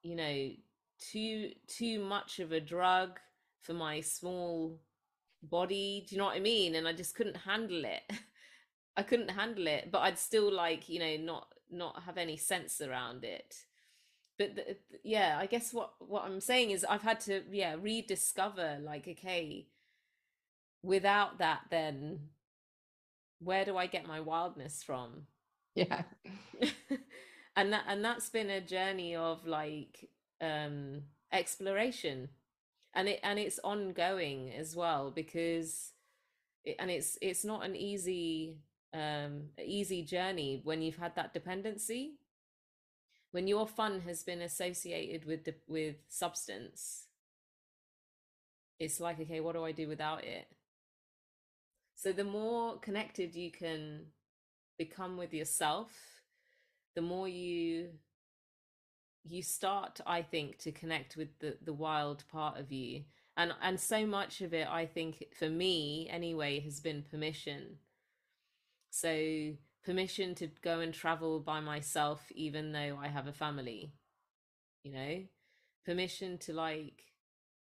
you 0.03 0.17
know 0.17 0.51
too 0.99 1.51
too 1.67 2.01
much 2.01 2.39
of 2.41 2.53
a 2.53 2.61
drug 2.61 3.19
for 3.63 3.75
my 3.75 4.01
small 4.01 4.79
body. 5.43 6.05
Do 6.09 6.15
you 6.15 6.19
know 6.19 6.27
what 6.27 6.37
i 6.37 6.41
mean? 6.41 6.75
And 6.75 6.87
i 6.89 6.93
just 6.93 7.15
couldn't 7.15 7.37
handle 7.37 7.85
it. 7.85 8.03
I 8.97 9.03
couldn't 9.03 9.31
handle 9.31 9.67
it 9.67 9.91
but 9.91 10.01
i'd 10.01 10.19
still 10.19 10.53
like 10.53 10.89
you 10.89 10.99
know 10.99 11.17
not 11.17 11.49
not 11.71 12.03
have 12.03 12.19
any 12.19 12.37
sense 12.37 12.81
around 12.81 13.25
it. 13.25 13.55
But 14.39 14.57
the, 14.57 14.77
yeah 15.05 15.37
i 15.39 15.47
guess 15.47 15.73
what 15.73 15.93
what 15.99 16.25
i'm 16.25 16.41
saying 16.41 16.71
is 16.71 16.85
i've 16.85 17.03
had 17.03 17.21
to 17.21 17.43
yeah 17.51 17.77
rediscover 17.81 18.79
like 18.83 19.07
okay 19.07 19.67
without 20.83 21.39
that 21.39 21.61
then 21.71 22.21
where 23.41 23.65
do 23.65 23.77
i 23.77 23.87
get 23.87 24.07
my 24.07 24.21
wildness 24.21 24.83
from? 24.83 25.27
Yeah. 25.75 26.03
And 27.57 27.73
that 27.73 27.85
and 27.89 28.05
that's 28.05 28.31
been 28.31 28.49
a 28.49 28.61
journey 28.61 29.17
of 29.17 29.47
like 29.47 30.09
um 30.41 31.03
exploration. 31.33 32.29
And 32.95 33.09
it 33.09 33.21
and 33.23 33.39
it's 33.39 33.59
ongoing 33.65 34.53
as 34.53 34.77
well 34.77 35.11
because 35.11 35.93
it, 36.65 36.77
and 36.79 36.91
it's 36.91 37.19
it's 37.23 37.45
not 37.45 37.65
an 37.65 37.77
easy 37.77 38.59
um 38.95 39.51
easy 39.65 40.03
journey 40.05 40.61
when 40.65 40.83
you've 40.83 40.97
had 40.99 41.17
that 41.17 41.35
dependency. 41.35 42.15
When 43.33 43.49
your 43.49 43.67
fun 43.67 44.01
has 44.03 44.23
been 44.23 44.41
associated 44.41 45.25
with 45.25 45.45
the, 45.45 45.55
with 45.67 45.97
substance 46.09 47.07
it's 48.79 49.01
like 49.01 49.21
okay 49.21 49.41
what 49.41 49.55
do 49.55 49.65
i 49.65 49.73
do 49.73 49.89
without 49.89 50.25
it 50.25 50.47
so 52.01 52.13
the 52.13 52.25
more 52.25 52.79
connected 52.79 53.35
you 53.35 53.51
can 53.51 54.07
become 54.79 55.17
with 55.17 55.35
yourself 55.35 55.91
the 56.95 57.03
more 57.03 57.29
you 57.29 57.89
you 59.25 59.43
start 59.43 60.01
i 60.07 60.23
think 60.23 60.57
to 60.59 60.73
connect 60.73 61.17
with 61.17 61.29
the 61.41 61.57
the 61.63 61.73
wild 61.73 62.25
part 62.33 62.59
of 62.59 62.73
you 62.73 63.03
and 63.37 63.53
and 63.63 63.79
so 63.79 64.07
much 64.07 64.41
of 64.41 64.55
it 64.55 64.67
i 64.69 64.87
think 64.87 65.25
for 65.39 65.49
me 65.49 66.09
anyway 66.11 66.59
has 66.61 66.81
been 66.81 67.03
permission 67.03 67.77
so 68.91 69.53
permission 69.85 70.35
to 70.37 70.49
go 70.63 70.81
and 70.81 70.93
travel 70.93 71.41
by 71.41 71.61
myself 71.61 72.21
even 72.35 72.73
though 72.73 72.99
I 73.01 73.09
have 73.09 73.27
a 73.27 73.33
family. 73.33 73.93
You 74.83 74.93
know, 74.93 75.23
permission 75.85 76.39
to 76.39 76.53
like 76.53 77.05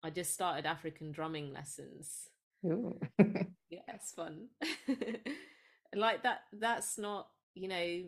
I 0.04 0.10
just 0.10 0.34
started 0.34 0.66
African 0.66 1.12
drumming 1.12 1.54
lessons. 1.54 2.30
yeah, 3.70 3.80
it's 3.88 4.12
fun. 4.12 4.48
like 5.96 6.24
that 6.24 6.42
that's 6.54 6.98
not, 6.98 7.28
you 7.56 7.68
know, 7.68 8.04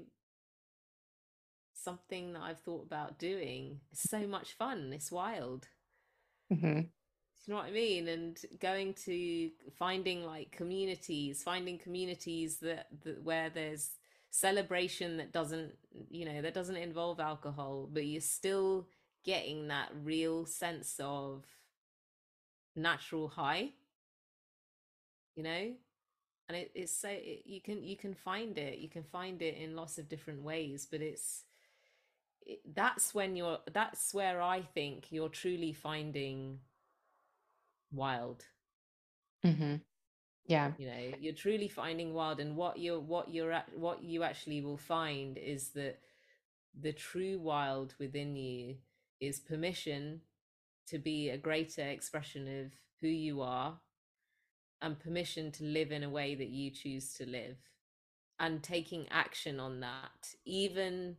something 1.73 2.33
that 2.33 2.41
I've 2.41 2.59
thought 2.59 2.85
about 2.85 3.19
doing. 3.19 3.79
It's 3.91 4.09
so 4.09 4.27
much 4.27 4.53
fun. 4.53 4.91
It's 4.93 5.11
wild. 5.11 5.67
Mm-hmm 6.51 6.81
you 7.45 7.53
know 7.53 7.59
what 7.59 7.67
I 7.67 7.71
mean? 7.71 8.07
And 8.07 8.37
going 8.59 8.93
to 9.05 9.49
finding 9.77 10.23
like 10.23 10.51
communities, 10.51 11.41
finding 11.43 11.77
communities 11.79 12.57
that, 12.57 12.87
that 13.03 13.23
where 13.23 13.49
there's 13.49 13.91
celebration 14.29 15.17
that 15.17 15.33
doesn't, 15.33 15.73
you 16.09 16.25
know, 16.25 16.41
that 16.41 16.53
doesn't 16.53 16.75
involve 16.75 17.19
alcohol, 17.19 17.89
but 17.91 18.05
you're 18.05 18.21
still 18.21 18.87
getting 19.23 19.67
that 19.67 19.89
real 20.03 20.45
sense 20.45 20.95
of 20.99 21.45
natural 22.75 23.27
high, 23.27 23.71
you 25.35 25.43
know? 25.43 25.71
And 26.49 26.57
it, 26.57 26.71
it's 26.75 26.95
so 26.95 27.07
it, 27.09 27.43
you 27.45 27.61
can 27.61 27.81
you 27.81 27.95
can 27.95 28.13
find 28.13 28.57
it 28.57 28.79
you 28.79 28.89
can 28.89 29.03
find 29.03 29.41
it 29.41 29.55
in 29.55 29.73
lots 29.73 29.97
of 29.97 30.09
different 30.09 30.43
ways 30.43 30.85
but 30.89 30.99
it's 30.99 31.45
it, 32.45 32.59
that's 32.75 33.15
when 33.15 33.37
you're 33.37 33.59
that's 33.71 34.13
where 34.13 34.41
i 34.41 34.61
think 34.61 35.05
you're 35.11 35.29
truly 35.29 35.71
finding 35.71 36.59
wild 37.93 38.43
mm-hmm. 39.45 39.75
yeah 40.45 40.71
you 40.77 40.87
know 40.87 41.13
you're 41.21 41.33
truly 41.33 41.69
finding 41.69 42.13
wild 42.13 42.41
and 42.41 42.57
what 42.57 42.77
you're 42.77 42.99
what 42.99 43.33
you're 43.33 43.53
at 43.53 43.69
what 43.77 44.03
you 44.03 44.21
actually 44.23 44.59
will 44.59 44.75
find 44.77 45.37
is 45.37 45.69
that 45.69 45.99
the 46.77 46.91
true 46.91 47.39
wild 47.39 47.93
within 47.97 48.35
you 48.35 48.75
is 49.21 49.39
permission 49.39 50.19
to 50.87 50.97
be 50.97 51.29
a 51.29 51.37
greater 51.37 51.87
expression 51.87 52.65
of 52.65 52.73
who 52.99 53.07
you 53.07 53.41
are 53.41 53.79
and 54.81 54.99
permission 54.99 55.51
to 55.51 55.63
live 55.63 55.91
in 55.91 56.03
a 56.03 56.09
way 56.09 56.35
that 56.35 56.49
you 56.49 56.71
choose 56.71 57.13
to 57.13 57.25
live 57.25 57.57
and 58.39 58.63
taking 58.63 59.05
action 59.11 59.59
on 59.59 59.79
that 59.79 60.33
even 60.45 61.15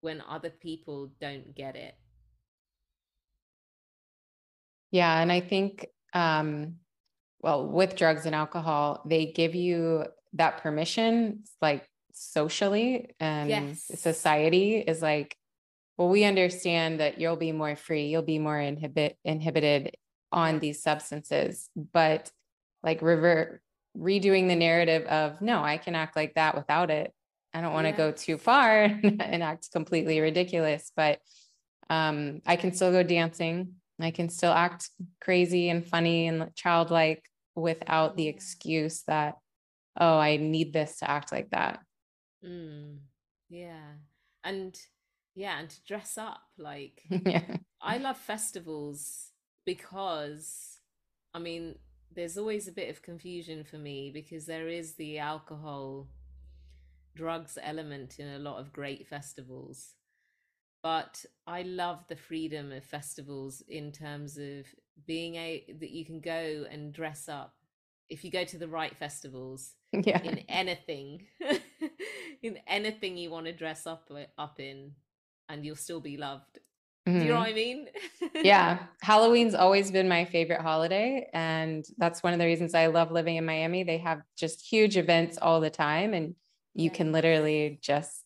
when 0.00 0.22
other 0.28 0.50
people 0.50 1.10
don't 1.20 1.54
get 1.54 1.74
it 1.76 1.94
yeah 4.90 5.20
and 5.20 5.32
i 5.32 5.40
think 5.40 5.86
um, 6.12 6.76
well, 7.40 7.66
with 7.66 7.96
drugs 7.96 8.26
and 8.26 8.34
alcohol, 8.34 9.02
they 9.06 9.26
give 9.26 9.54
you 9.54 10.06
that 10.32 10.62
permission, 10.62 11.44
like 11.60 11.88
socially 12.12 13.14
and 13.20 13.50
yes. 13.50 13.90
society 13.94 14.78
is 14.78 15.02
like, 15.02 15.36
well, 15.96 16.08
we 16.08 16.24
understand 16.24 17.00
that 17.00 17.20
you'll 17.20 17.36
be 17.36 17.52
more 17.52 17.76
free, 17.76 18.06
you'll 18.06 18.22
be 18.22 18.38
more 18.38 18.58
inhibit 18.58 19.16
inhibited 19.24 19.96
on 20.32 20.58
these 20.58 20.82
substances, 20.82 21.70
but 21.76 22.30
like 22.82 23.02
revert 23.02 23.60
redoing 23.96 24.48
the 24.48 24.56
narrative 24.56 25.06
of 25.06 25.40
no, 25.40 25.62
I 25.62 25.78
can 25.78 25.94
act 25.94 26.16
like 26.16 26.34
that 26.34 26.54
without 26.54 26.90
it. 26.90 27.12
I 27.54 27.60
don't 27.60 27.72
want 27.72 27.86
to 27.86 27.92
go 27.92 28.12
too 28.12 28.36
far 28.36 28.84
and 29.02 29.42
act 29.42 29.70
completely 29.72 30.20
ridiculous, 30.20 30.92
but 30.94 31.20
um, 31.88 32.42
I 32.46 32.56
can 32.56 32.72
still 32.72 32.92
go 32.92 33.02
dancing. 33.02 33.74
I 33.98 34.10
can 34.10 34.28
still 34.28 34.52
act 34.52 34.90
crazy 35.22 35.70
and 35.70 35.86
funny 35.86 36.28
and 36.28 36.54
childlike 36.54 37.24
without 37.54 38.16
the 38.16 38.28
excuse 38.28 39.02
that, 39.04 39.36
oh, 39.98 40.18
I 40.18 40.36
need 40.36 40.74
this 40.74 40.98
to 40.98 41.10
act 41.10 41.32
like 41.32 41.50
that. 41.50 41.80
Mm, 42.44 42.98
yeah. 43.48 43.92
And 44.44 44.78
yeah, 45.34 45.58
and 45.58 45.70
to 45.70 45.84
dress 45.84 46.18
up. 46.18 46.40
Like, 46.58 47.02
yeah. 47.10 47.56
I 47.80 47.98
love 47.98 48.18
festivals 48.18 49.30
because, 49.64 50.80
I 51.32 51.38
mean, 51.38 51.76
there's 52.16 52.38
always 52.38 52.66
a 52.66 52.72
bit 52.72 52.90
of 52.90 53.02
confusion 53.02 53.62
for 53.62 53.76
me 53.76 54.10
because 54.12 54.46
there 54.46 54.68
is 54.68 54.94
the 54.94 55.18
alcohol 55.18 56.08
drugs 57.14 57.58
element 57.62 58.18
in 58.18 58.28
a 58.28 58.38
lot 58.38 58.58
of 58.58 58.72
great 58.72 59.06
festivals 59.06 59.94
but 60.82 61.24
I 61.46 61.62
love 61.62 62.04
the 62.08 62.16
freedom 62.16 62.72
of 62.72 62.84
festivals 62.84 63.62
in 63.68 63.92
terms 63.92 64.38
of 64.38 64.66
being 65.06 65.34
a 65.34 65.64
that 65.80 65.90
you 65.90 66.04
can 66.04 66.20
go 66.20 66.64
and 66.70 66.92
dress 66.92 67.28
up 67.28 67.54
if 68.08 68.24
you 68.24 68.30
go 68.30 68.44
to 68.44 68.58
the 68.58 68.68
right 68.68 68.96
festivals 68.96 69.74
yeah. 69.92 70.22
in 70.22 70.38
anything 70.48 71.26
in 72.42 72.58
anything 72.66 73.16
you 73.16 73.30
want 73.30 73.46
to 73.46 73.52
dress 73.52 73.86
up 73.86 74.10
uh, 74.10 74.40
up 74.40 74.60
in 74.60 74.92
and 75.48 75.64
you'll 75.64 75.76
still 75.76 76.00
be 76.00 76.16
loved 76.16 76.60
Mm-hmm. 77.06 77.18
Do 77.18 77.24
you 77.24 77.30
know 77.30 77.36
mm-hmm. 77.36 77.42
what 77.42 77.50
I 77.50 77.54
mean? 77.54 77.88
yeah. 78.44 78.78
Halloween's 79.02 79.54
always 79.54 79.90
been 79.90 80.08
my 80.08 80.24
favorite 80.24 80.60
holiday. 80.60 81.28
And 81.32 81.84
that's 81.98 82.22
one 82.22 82.32
of 82.32 82.38
the 82.38 82.46
reasons 82.46 82.74
I 82.74 82.86
love 82.86 83.12
living 83.12 83.36
in 83.36 83.44
Miami. 83.44 83.84
They 83.84 83.98
have 83.98 84.22
just 84.36 84.60
huge 84.60 84.96
events 84.96 85.38
all 85.40 85.60
the 85.60 85.70
time, 85.70 86.14
and 86.14 86.34
you 86.74 86.90
can 86.90 87.12
literally 87.12 87.78
just 87.80 88.24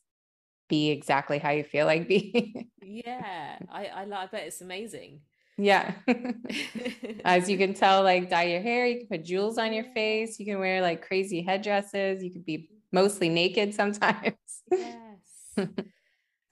be 0.69 0.91
exactly 0.91 1.39
how 1.39 1.51
you 1.51 1.65
feel 1.65 1.85
like 1.85 2.09
being. 2.09 2.71
yeah. 2.83 3.59
I, 3.71 3.87
I, 3.87 4.03
I 4.03 4.27
bet 4.27 4.47
it's 4.47 4.63
amazing. 4.63 5.21
Yeah. 5.59 5.93
As 7.25 7.51
you 7.51 7.59
can 7.59 7.75
tell, 7.75 8.03
like 8.03 8.31
dye 8.31 8.45
your 8.45 8.63
hair, 8.63 8.87
you 8.87 9.01
can 9.01 9.09
put 9.09 9.27
jewels 9.27 9.59
on 9.59 9.75
your 9.75 9.85
face, 9.85 10.39
you 10.39 10.47
can 10.47 10.59
wear 10.59 10.81
like 10.81 11.07
crazy 11.07 11.43
headdresses, 11.43 12.23
you 12.23 12.31
could 12.31 12.47
be 12.47 12.71
mostly 12.93 13.29
naked 13.29 13.75
sometimes. 13.75 14.35
Yes. 14.71 15.69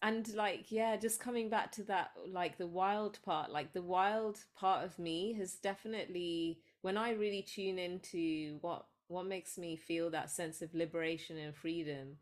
And 0.03 0.33
like 0.35 0.71
yeah 0.71 0.97
just 0.97 1.19
coming 1.21 1.49
back 1.49 1.73
to 1.73 1.83
that 1.83 2.13
like 2.31 2.57
the 2.57 2.67
wild 2.67 3.19
part 3.25 3.51
like 3.51 3.73
the 3.73 3.83
wild 3.83 4.39
part 4.57 4.85
of 4.85 4.99
me 4.99 5.33
has 5.33 5.55
definitely 5.55 6.61
when 6.83 6.97
i 6.97 7.13
really 7.13 7.43
tune 7.43 7.79
into 7.79 8.59
what 8.61 8.87
what 9.09 9.27
makes 9.27 9.59
me 9.59 9.75
feel 9.75 10.11
that 10.11 10.31
sense 10.31 10.63
of 10.63 10.75
liberation 10.75 11.37
and 11.37 11.57
freedom 11.57 12.17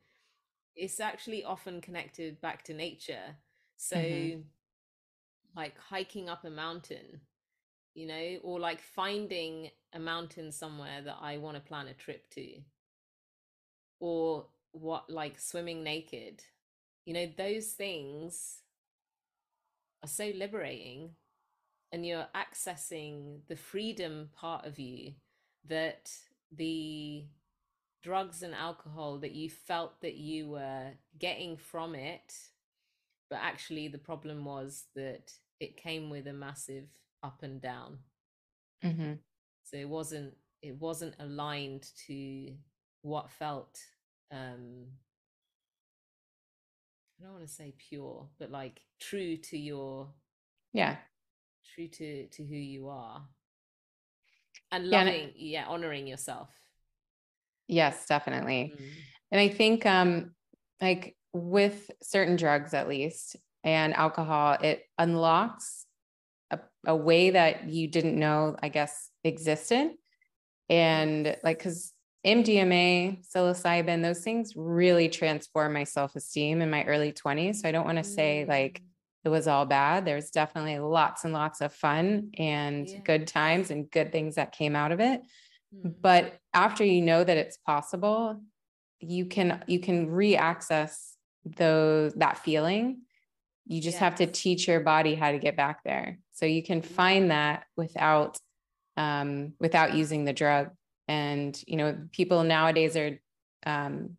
it's 0.77 1.01
actually 1.01 1.43
often 1.43 1.81
connected 1.81 2.41
back 2.41 2.63
to 2.65 2.75
nature. 2.75 3.37
So 3.79 3.97
mm-hmm. 3.97 4.41
like 5.57 5.75
hiking 5.79 6.29
up 6.29 6.45
a 6.45 6.51
mountain 6.51 7.21
you 7.95 8.07
know 8.07 8.37
or 8.43 8.61
like 8.61 8.81
finding 8.83 9.71
a 9.95 9.99
mountain 9.99 10.53
somewhere 10.53 11.01
that 11.03 11.17
i 11.23 11.39
want 11.39 11.57
to 11.57 11.63
plan 11.63 11.89
a 11.89 11.95
trip 11.95 12.29
to. 12.31 12.59
Or 13.99 14.47
what 14.73 15.09
like 15.09 15.41
swimming 15.41 15.83
naked 15.83 16.43
you 17.07 17.15
know 17.15 17.29
those 17.39 17.69
things 17.69 18.63
are 20.03 20.09
so 20.09 20.31
liberating 20.35 21.11
and 21.93 22.05
you're 22.05 22.27
accessing 22.35 23.39
the 23.49 23.57
freedom 23.57 24.29
part 24.35 24.67
of 24.67 24.79
you 24.79 25.13
that 25.69 26.13
the 26.55 27.25
drugs 28.03 28.43
and 28.43 28.55
alcohol 28.55 29.19
that 29.19 29.33
you 29.33 29.49
felt 29.49 30.01
that 30.01 30.17
you 30.17 30.49
were 30.49 30.91
getting 31.19 31.57
from 31.57 31.95
it 31.95 32.35
but 33.31 33.39
actually 33.43 33.89
the 33.89 33.99
problem 33.99 34.45
was 34.45 34.85
that 34.95 35.33
it 35.61 35.77
came 35.77 36.11
with 36.11 36.27
a 36.27 36.33
massive 36.33 36.87
up 37.23 37.43
and 37.43 37.61
down 37.63 37.99
mm-hmm. 38.85 39.13
so 39.65 39.77
it 39.77 39.89
wasn't 39.89 40.35
it 40.63 40.79
wasn't 40.81 41.15
aligned 41.21 41.89
to 42.07 42.53
what 43.03 43.31
felt 43.31 43.79
um 44.33 44.87
I 47.19 47.25
don't 47.25 47.33
want 47.33 47.47
to 47.47 47.53
say 47.53 47.75
pure, 47.77 48.29
but 48.39 48.51
like 48.51 48.81
true 49.01 49.37
to 49.39 49.59
your 49.59 50.09
yeah, 50.73 50.97
true 51.75 51.89
to 51.89 52.27
to 52.27 52.45
who 52.45 52.57
you 52.57 52.89
are, 52.89 53.23
and 54.71 54.91
loving 54.91 55.33
yeah, 55.35 55.61
yeah 55.63 55.67
honoring 55.67 56.07
yourself. 56.07 56.51
Yes, 57.69 58.07
definitely. 58.07 58.75
Mm. 58.77 58.91
And 59.33 59.41
I 59.41 59.49
think 59.49 59.87
um 59.87 60.33
like 60.81 61.17
with 61.33 61.91
certain 62.03 62.37
drugs 62.37 62.75
at 62.75 62.89
least 62.89 63.37
and 63.65 63.95
alcohol, 63.95 64.57
it 64.61 64.83
unlocks 64.99 65.87
a, 66.51 66.61
a 66.87 66.95
way 66.95 67.31
that 67.31 67.69
you 67.69 67.89
didn't 67.89 68.19
know, 68.19 68.57
I 68.63 68.69
guess, 68.69 69.11
existed. 69.25 69.91
And 70.69 71.37
like, 71.43 71.63
cause 71.63 71.93
MDMA, 72.25 73.25
psilocybin, 73.27 74.03
those 74.03 74.23
things 74.23 74.53
really 74.57 75.09
transform 75.09 75.73
my 75.73 75.85
self 75.85 76.17
esteem 76.17 76.61
in 76.61 76.71
my 76.71 76.85
early 76.85 77.13
20s. 77.13 77.57
So 77.57 77.69
I 77.69 77.73
don't 77.73 77.87
want 77.87 77.99
to 77.99 78.05
say 78.05 78.45
like 78.49 78.81
mm. 78.81 78.85
it 79.25 79.29
was 79.29 79.47
all 79.47 79.67
bad. 79.67 80.05
There's 80.05 80.31
definitely 80.31 80.79
lots 80.79 81.25
and 81.25 81.33
lots 81.33 81.61
of 81.61 81.73
fun 81.73 82.31
and 82.37 82.89
yeah. 82.89 82.99
good 83.05 83.27
times 83.27 83.71
and 83.71 83.91
good 83.91 84.13
things 84.13 84.37
that 84.37 84.53
came 84.53 84.75
out 84.75 84.93
of 84.93 85.01
it. 85.01 85.21
Mm-hmm. 85.75 85.91
But 86.01 86.39
after 86.53 86.85
you 86.85 87.03
know 87.03 87.23
that 87.23 87.37
it's 87.37 87.59
possible, 87.59 88.41
you 89.01 89.27
can 89.27 89.63
you 89.67 89.79
can 89.79 90.11
re-access 90.11 91.15
those 91.45 92.13
that 92.15 92.39
feeling. 92.39 93.03
You 93.67 93.81
just 93.81 93.97
yes. 93.97 94.01
have 94.01 94.15
to 94.17 94.27
teach 94.27 94.69
your 94.69 94.81
body 94.81 95.15
how 95.15 95.33
to 95.33 95.39
get 95.39 95.57
back 95.57 95.83
there. 95.85 96.19
So 96.33 96.47
you 96.47 96.63
can 96.63 96.83
find 96.83 97.31
that 97.31 97.65
without 97.77 98.39
um, 98.97 99.53
without 99.61 99.95
using 99.95 100.25
the 100.25 100.33
drug 100.33 100.71
and 101.09 101.61
you 101.67 101.77
know 101.77 101.97
people 102.13 102.43
nowadays 102.45 102.97
are 102.97 103.19
um, 103.65 104.17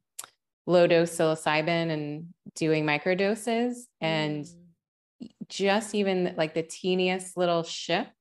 low 0.65 0.88
dose 0.88 1.15
psilocybin 1.15 1.91
and 1.91 2.27
doing 2.55 2.85
microdoses 2.85 3.75
and 4.01 4.45
mm. 4.45 5.29
just 5.47 5.95
even 5.95 6.33
like 6.38 6.53
the 6.53 6.63
teeniest 6.63 7.38
little 7.38 7.63
shift 7.63 8.11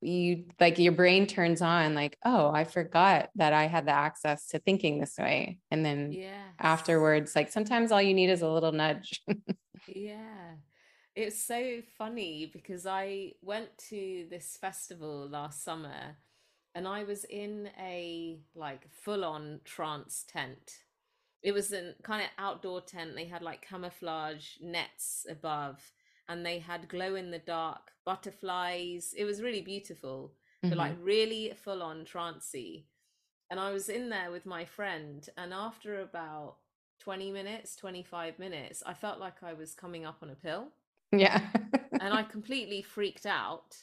you 0.00 0.44
like 0.60 0.78
your 0.78 0.92
brain 0.92 1.26
turns 1.26 1.62
on 1.62 1.94
like 1.94 2.16
oh 2.24 2.50
i 2.50 2.64
forgot 2.64 3.30
that 3.34 3.52
i 3.52 3.66
had 3.66 3.86
the 3.86 3.92
access 3.92 4.46
to 4.48 4.58
thinking 4.58 4.98
this 5.00 5.16
way. 5.18 5.58
And 5.70 5.84
then 5.84 6.12
yeah 6.12 6.50
afterwards 6.58 7.34
like 7.34 7.50
sometimes 7.50 7.92
all 7.92 8.02
you 8.02 8.14
need 8.14 8.30
is 8.30 8.42
a 8.42 8.48
little 8.48 8.72
nudge. 8.72 9.22
Yeah. 9.88 10.54
It's 11.14 11.42
so 11.42 11.80
funny 11.96 12.50
because 12.52 12.86
i 12.86 13.32
went 13.40 13.68
to 13.88 14.26
this 14.30 14.58
festival 14.60 15.28
last 15.28 15.62
summer 15.62 16.16
and 16.76 16.86
I 16.86 17.04
was 17.04 17.24
in 17.24 17.70
a 17.80 18.38
like 18.54 18.86
full 18.92 19.24
on 19.24 19.60
trance 19.64 20.26
tent. 20.28 20.82
It 21.42 21.52
was 21.52 21.72
a 21.72 21.94
kind 22.02 22.22
of 22.22 22.28
outdoor 22.38 22.82
tent. 22.82 23.16
They 23.16 23.24
had 23.24 23.40
like 23.40 23.66
camouflage 23.66 24.58
nets 24.60 25.26
above 25.28 25.80
and 26.28 26.44
they 26.44 26.58
had 26.58 26.90
glow 26.90 27.14
in 27.14 27.30
the 27.30 27.38
dark 27.38 27.92
butterflies. 28.04 29.14
It 29.16 29.24
was 29.24 29.40
really 29.40 29.62
beautiful, 29.62 30.34
mm-hmm. 30.62 30.68
but 30.68 30.78
like 30.78 30.96
really 31.00 31.54
full 31.64 31.82
on 31.82 32.04
trancey. 32.04 32.84
And 33.50 33.58
I 33.58 33.72
was 33.72 33.88
in 33.88 34.10
there 34.10 34.30
with 34.30 34.44
my 34.44 34.64
friend, 34.64 35.26
and 35.38 35.54
after 35.54 36.00
about 36.00 36.56
20 36.98 37.30
minutes, 37.30 37.76
25 37.76 38.40
minutes, 38.40 38.82
I 38.84 38.92
felt 38.92 39.20
like 39.20 39.42
I 39.42 39.52
was 39.52 39.72
coming 39.72 40.04
up 40.04 40.18
on 40.20 40.30
a 40.30 40.34
pill. 40.34 40.68
Yeah. 41.12 41.40
and 42.00 42.12
I 42.12 42.22
completely 42.30 42.82
freaked 42.82 43.24
out. 43.24 43.76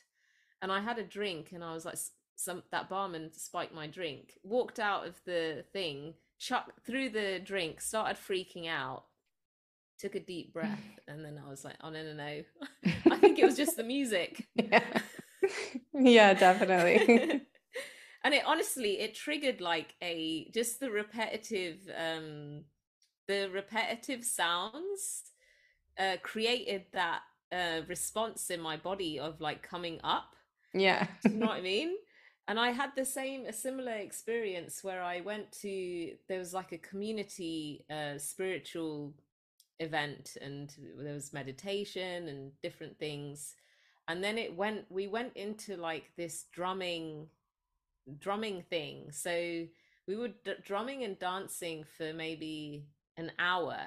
And 0.62 0.70
I 0.72 0.82
had 0.82 1.00
a 1.00 1.04
drink 1.04 1.54
and 1.54 1.64
I 1.64 1.74
was 1.74 1.86
like, 1.86 1.98
some 2.44 2.64
that 2.72 2.90
barman 2.90 3.32
spiked 3.32 3.74
my 3.74 3.88
drink, 3.88 4.34
walked 4.44 4.80
out 4.80 5.08
of 5.08 5.16
the 5.26 5.64
thing, 5.72 6.14
chucked 6.40 6.86
through 6.86 7.10
the 7.10 7.40
drink, 7.44 7.82
started 7.82 8.18
freaking 8.18 8.68
out, 8.68 9.06
took 9.98 10.16
a 10.16 10.20
deep 10.20 10.54
breath, 10.54 11.00
and 11.08 11.24
then 11.24 11.42
I 11.44 11.50
was 11.50 11.64
like, 11.64 11.76
"Oh 11.82 11.90
no, 11.90 12.04
no, 12.04 12.14
no! 12.14 12.44
I 13.12 13.18
think 13.18 13.40
it 13.40 13.46
was 13.46 13.58
just 13.58 13.78
the 13.78 13.84
music." 13.84 14.48
Yeah, 14.56 14.84
yeah 15.94 16.34
definitely. 16.34 17.42
and 18.24 18.34
it 18.34 18.44
honestly, 18.46 19.00
it 19.00 19.16
triggered 19.16 19.62
like 19.62 19.96
a 20.02 20.50
just 20.54 20.80
the 20.80 20.92
repetitive, 20.92 21.80
um 21.98 22.66
the 23.28 23.50
repetitive 23.54 24.24
sounds 24.26 25.24
uh 25.98 26.18
created 26.22 26.84
that 26.92 27.22
uh 27.54 27.82
response 27.88 28.50
in 28.50 28.60
my 28.60 28.76
body 28.76 29.20
of 29.20 29.40
like 29.40 29.64
coming 29.64 30.00
up. 30.04 30.36
Yeah, 30.74 31.08
you 31.24 31.36
know 31.36 31.48
what 31.48 31.58
I 31.58 31.62
mean? 31.62 31.96
And 32.48 32.60
i 32.60 32.72
had 32.72 32.92
the 32.96 33.06
same 33.06 33.46
a 33.46 33.54
similar 33.54 33.94
experience 33.94 34.84
where 34.84 35.02
i 35.02 35.22
went 35.22 35.52
to 35.52 36.12
there 36.28 36.40
was 36.40 36.54
like 36.54 36.72
a 36.72 36.78
community 36.78 37.86
uh, 37.90 38.18
spiritual 38.18 39.14
event 39.80 40.38
and 40.42 40.74
there 40.98 41.14
was 41.14 41.34
meditation 41.34 42.28
and 42.28 42.52
different 42.62 42.98
things. 43.00 43.56
And 44.08 44.24
then 44.24 44.38
it 44.38 44.56
went 44.56 44.86
we 44.90 45.08
went 45.08 45.34
into 45.36 45.78
like 45.78 46.12
this 46.18 46.46
drumming 46.52 47.28
drumming 48.20 48.64
thing. 48.70 49.12
So 49.12 49.66
we 50.08 50.16
were 50.16 50.30
d- 50.44 50.56
drumming 50.64 51.04
and 51.04 51.18
dancing 51.20 51.86
for 51.98 52.14
maybe 52.14 52.86
an 53.18 53.32
hour. 53.40 53.78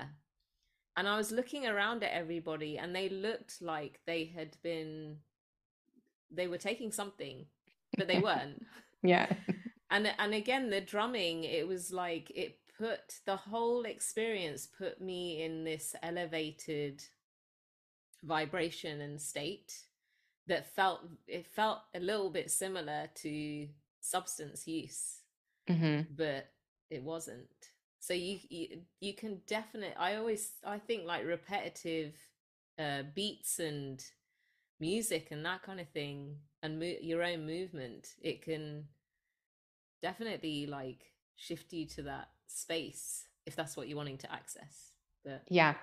And 0.96 1.07
i 1.07 1.16
was 1.16 1.30
looking 1.30 1.66
around 1.66 2.02
at 2.02 2.12
everybody 2.12 2.78
and 2.78 2.94
they 2.94 3.11
looked 3.11 3.61
like 3.61 4.00
they 4.07 4.24
had 4.24 4.57
been 4.62 5.18
they 6.30 6.48
were 6.48 6.59
taking 6.59 6.90
something 6.90 7.44
but 7.97 8.09
they 8.09 8.18
weren't. 8.20 8.64
yeah. 9.03 9.32
And 9.91 10.12
and 10.18 10.34
again 10.34 10.70
the 10.70 10.80
drumming 10.80 11.45
it 11.45 11.66
was 11.66 11.93
like 11.93 12.30
it 12.34 12.59
put 12.78 13.20
the 13.24 13.37
whole 13.37 13.84
experience 13.84 14.66
put 14.66 15.01
me 15.01 15.43
in 15.43 15.64
this 15.64 15.95
elevated 16.03 17.03
vibration 18.22 19.01
and 19.01 19.20
state 19.20 19.72
that 20.47 20.74
felt 20.74 21.01
it 21.26 21.47
felt 21.47 21.78
a 21.95 22.01
little 22.01 22.30
bit 22.30 22.51
similar 22.51 23.09
to 23.14 23.68
substance 24.01 24.66
use 24.66 25.20
mm-hmm. 25.68 26.03
but 26.16 26.49
it 26.91 27.03
wasn't 27.03 27.49
so 27.99 28.14
you, 28.14 28.39
you 28.49 28.68
you 29.01 29.14
can 29.14 29.41
definitely 29.47 29.97
i 29.97 30.16
always 30.16 30.53
i 30.64 30.78
think 30.78 31.05
like 31.05 31.24
repetitive 31.24 32.14
uh 32.78 33.03
beats 33.14 33.59
and 33.59 34.05
music 34.81 35.29
and 35.31 35.45
that 35.45 35.62
kind 35.62 35.81
of 35.81 35.89
thing 35.89 36.37
and 36.62 36.79
mo- 36.79 37.01
your 37.01 37.22
own 37.22 37.47
movement 37.47 38.09
it 38.20 38.43
can 38.43 38.85
definitely 40.03 40.66
like 40.66 41.12
shift 41.37 41.72
you 41.72 41.87
to 41.87 42.03
that 42.03 42.29
space 42.47 43.24
if 43.47 43.57
that's 43.57 43.77
what 43.77 43.89
you're 43.89 43.97
wanting 43.97 44.18
to 44.18 44.31
access 44.33 44.93
but 45.24 45.43
yeah 45.49 45.74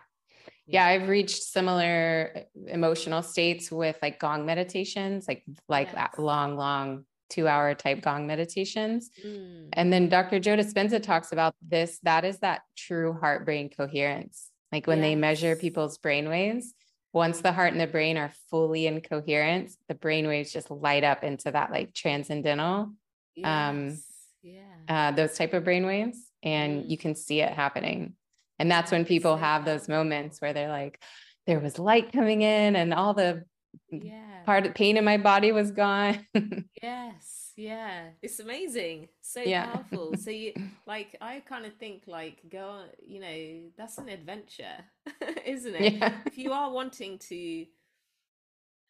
yeah. 0.67 0.85
yeah 0.85 0.85
i've 0.85 1.09
reached 1.09 1.41
similar 1.43 2.31
uh, 2.35 2.39
emotional 2.67 3.21
states 3.21 3.71
with 3.71 3.97
like 4.01 4.19
gong 4.19 4.45
meditations 4.45 5.27
like 5.27 5.43
like 5.67 5.87
yes. 5.87 5.95
that 5.95 6.19
long 6.19 6.55
long 6.55 7.05
two 7.29 7.47
hour 7.47 7.73
type 7.73 8.01
gong 8.01 8.27
meditations 8.27 9.09
mm. 9.25 9.67
and 9.73 9.91
then 9.91 10.07
dr 10.09 10.39
joe 10.39 10.55
dispenza 10.55 11.01
talks 11.01 11.31
about 11.31 11.55
this 11.61 11.99
that 12.03 12.25
is 12.25 12.39
that 12.39 12.61
true 12.75 13.13
heart 13.13 13.43
brain 13.45 13.69
coherence 13.69 14.49
like 14.71 14.85
when 14.85 14.99
yes. 14.99 15.05
they 15.05 15.15
measure 15.15 15.55
people's 15.55 15.97
brain 15.97 16.29
waves 16.29 16.73
once 17.13 17.41
the 17.41 17.51
heart 17.51 17.71
and 17.71 17.81
the 17.81 17.87
brain 17.87 18.17
are 18.17 18.33
fully 18.49 18.87
in 18.87 18.99
coherence 18.99 19.77
the 19.87 19.95
brain 19.95 20.27
waves 20.27 20.51
just 20.51 20.69
light 20.69 21.03
up 21.03 21.23
into 21.23 21.51
that 21.51 21.71
like 21.71 21.93
transcendental 21.93 22.65
um, 22.65 22.97
yes. 23.35 23.69
um 23.69 24.03
yeah 24.41 24.61
uh, 24.89 25.11
those 25.11 25.37
type 25.37 25.53
of 25.53 25.63
brain 25.63 25.85
waves 25.85 26.17
and 26.43 26.83
mm. 26.83 26.89
you 26.89 26.97
can 26.97 27.15
see 27.15 27.39
it 27.39 27.53
happening 27.53 28.13
and 28.59 28.69
that's 28.69 28.91
when 28.91 29.05
people 29.05 29.37
have 29.37 29.65
those 29.65 29.87
moments 29.87 30.39
where 30.39 30.53
they're 30.53 30.69
like, 30.69 31.01
there 31.47 31.59
was 31.59 31.79
light 31.79 32.13
coming 32.13 32.41
in 32.41 32.75
and 32.75 32.93
all 32.93 33.13
the 33.13 33.43
yeah. 33.91 34.43
part 34.45 34.65
of 34.65 34.73
pain 34.73 34.97
in 34.97 35.03
my 35.03 35.17
body 35.17 35.51
was 35.51 35.71
gone. 35.71 36.25
yes. 36.81 37.32
Yeah. 37.55 38.09
It's 38.21 38.39
amazing. 38.39 39.09
So 39.21 39.41
yeah. 39.41 39.67
powerful. 39.67 40.15
So 40.17 40.31
you 40.31 40.53
like 40.87 41.15
I 41.21 41.39
kind 41.41 41.65
of 41.65 41.73
think 41.75 42.03
like 42.07 42.41
go 42.51 42.83
you 43.05 43.19
know, 43.19 43.69
that's 43.77 43.97
an 43.97 44.09
adventure, 44.09 44.77
isn't 45.45 45.75
it? 45.75 45.93
Yeah. 45.93 46.13
If 46.25 46.37
you 46.37 46.51
are 46.53 46.71
wanting 46.71 47.19
to 47.29 47.65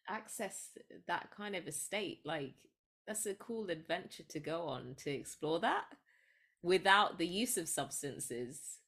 access 0.08 0.70
that 1.08 1.28
kind 1.36 1.56
of 1.56 1.66
a 1.66 1.72
state, 1.72 2.20
like 2.24 2.54
that's 3.06 3.26
a 3.26 3.34
cool 3.34 3.70
adventure 3.70 4.22
to 4.30 4.40
go 4.40 4.62
on 4.62 4.94
to 4.98 5.10
explore 5.10 5.60
that 5.60 5.84
without 6.62 7.18
the 7.18 7.26
use 7.26 7.56
of 7.58 7.68
substances 7.68 8.78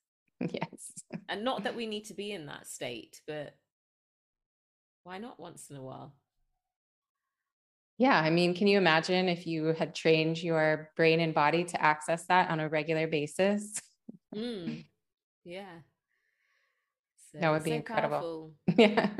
Yes. 0.40 0.92
and 1.28 1.44
not 1.44 1.64
that 1.64 1.76
we 1.76 1.86
need 1.86 2.04
to 2.06 2.14
be 2.14 2.32
in 2.32 2.46
that 2.46 2.66
state, 2.66 3.20
but 3.26 3.54
why 5.04 5.18
not 5.18 5.38
once 5.38 5.70
in 5.70 5.76
a 5.76 5.82
while? 5.82 6.14
Yeah. 7.98 8.18
I 8.18 8.30
mean, 8.30 8.54
can 8.54 8.66
you 8.66 8.78
imagine 8.78 9.28
if 9.28 9.46
you 9.46 9.66
had 9.66 9.94
trained 9.94 10.42
your 10.42 10.90
brain 10.96 11.20
and 11.20 11.34
body 11.34 11.64
to 11.64 11.82
access 11.82 12.26
that 12.26 12.50
on 12.50 12.60
a 12.60 12.68
regular 12.68 13.06
basis? 13.06 13.80
Mm. 14.34 14.84
Yeah. 15.44 15.64
So, 17.32 17.38
that 17.40 17.50
would 17.50 17.64
be 17.64 17.70
so 17.70 17.76
incredible. 17.76 18.52
yeah. 18.76 19.10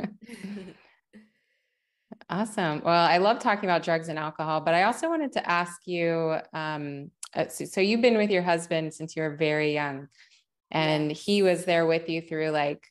awesome. 2.31 2.83
Well, 2.85 3.09
I 3.09 3.18
love 3.18 3.39
talking 3.39 3.68
about 3.68 3.83
drugs 3.83 4.09
and 4.09 4.18
alcohol, 4.18 4.61
but 4.61 4.74
I 4.74 4.85
also 4.85 5.09
wanted 5.09 5.33
to 5.33 5.51
ask 5.51 5.87
you 5.87 6.37
um, 6.53 7.11
uh, 7.35 7.49
so, 7.49 7.64
so 7.66 7.81
you've 7.81 8.01
been 8.01 8.16
with 8.16 8.31
your 8.31 8.43
husband 8.43 8.95
since 8.95 9.14
you 9.14 9.22
were 9.22 9.37
very 9.37 9.74
young 9.74 10.09
and 10.70 11.12
he 11.12 11.43
was 11.43 11.64
there 11.64 11.87
with 11.87 12.09
you 12.09 12.22
through 12.22 12.51
like 12.51 12.87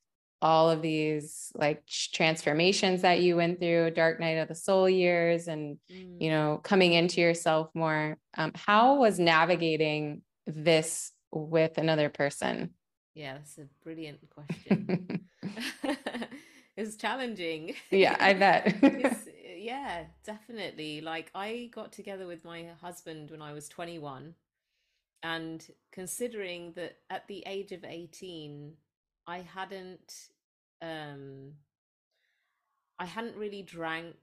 all 0.46 0.70
of 0.70 0.84
these 0.84 1.52
like 1.56 1.84
transformations 1.88 3.02
that 3.02 3.20
you 3.20 3.36
went 3.36 3.60
through 3.60 3.90
dark 3.90 4.20
night 4.20 4.38
of 4.38 4.48
the 4.48 4.54
soul 4.54 4.88
years 4.88 5.48
and 5.48 5.80
mm. 5.92 6.22
you 6.22 6.30
know 6.30 6.60
coming 6.62 6.94
into 6.94 7.20
yourself 7.20 7.72
more 7.74 8.16
um, 8.38 8.52
how 8.54 9.00
was 9.00 9.18
navigating 9.18 10.22
this 10.46 11.12
with 11.32 11.80
another 11.80 12.10
person? 12.10 12.76
Yeah 13.16 13.34
that's 13.34 13.58
a 13.58 13.68
brilliant 13.84 14.20
question. 14.30 15.28
It's 16.78 16.98
challenging. 16.98 17.74
Yeah 17.90 18.16
i 18.20 18.34
bet. 18.34 18.76
Yeah 19.58 20.04
definitely. 20.24 21.02
Like 21.02 21.32
i 21.34 21.72
got 21.74 21.92
together 21.92 22.28
with 22.28 22.46
my 22.46 22.68
husband 22.82 23.32
when 23.32 23.42
i 23.42 23.52
was 23.52 23.68
21 23.68 24.36
and 25.24 25.66
considering 25.92 26.74
that 26.74 26.98
at 27.10 27.28
the 27.28 27.42
age 27.48 27.72
of 27.72 27.84
18 27.84 28.74
i 29.26 29.40
hadn't 29.40 30.30
um 30.82 31.54
i 33.00 33.06
hadn't 33.06 33.36
really 33.36 33.62
drank 33.62 34.16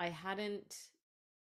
i 0.00 0.08
hadn't 0.08 0.74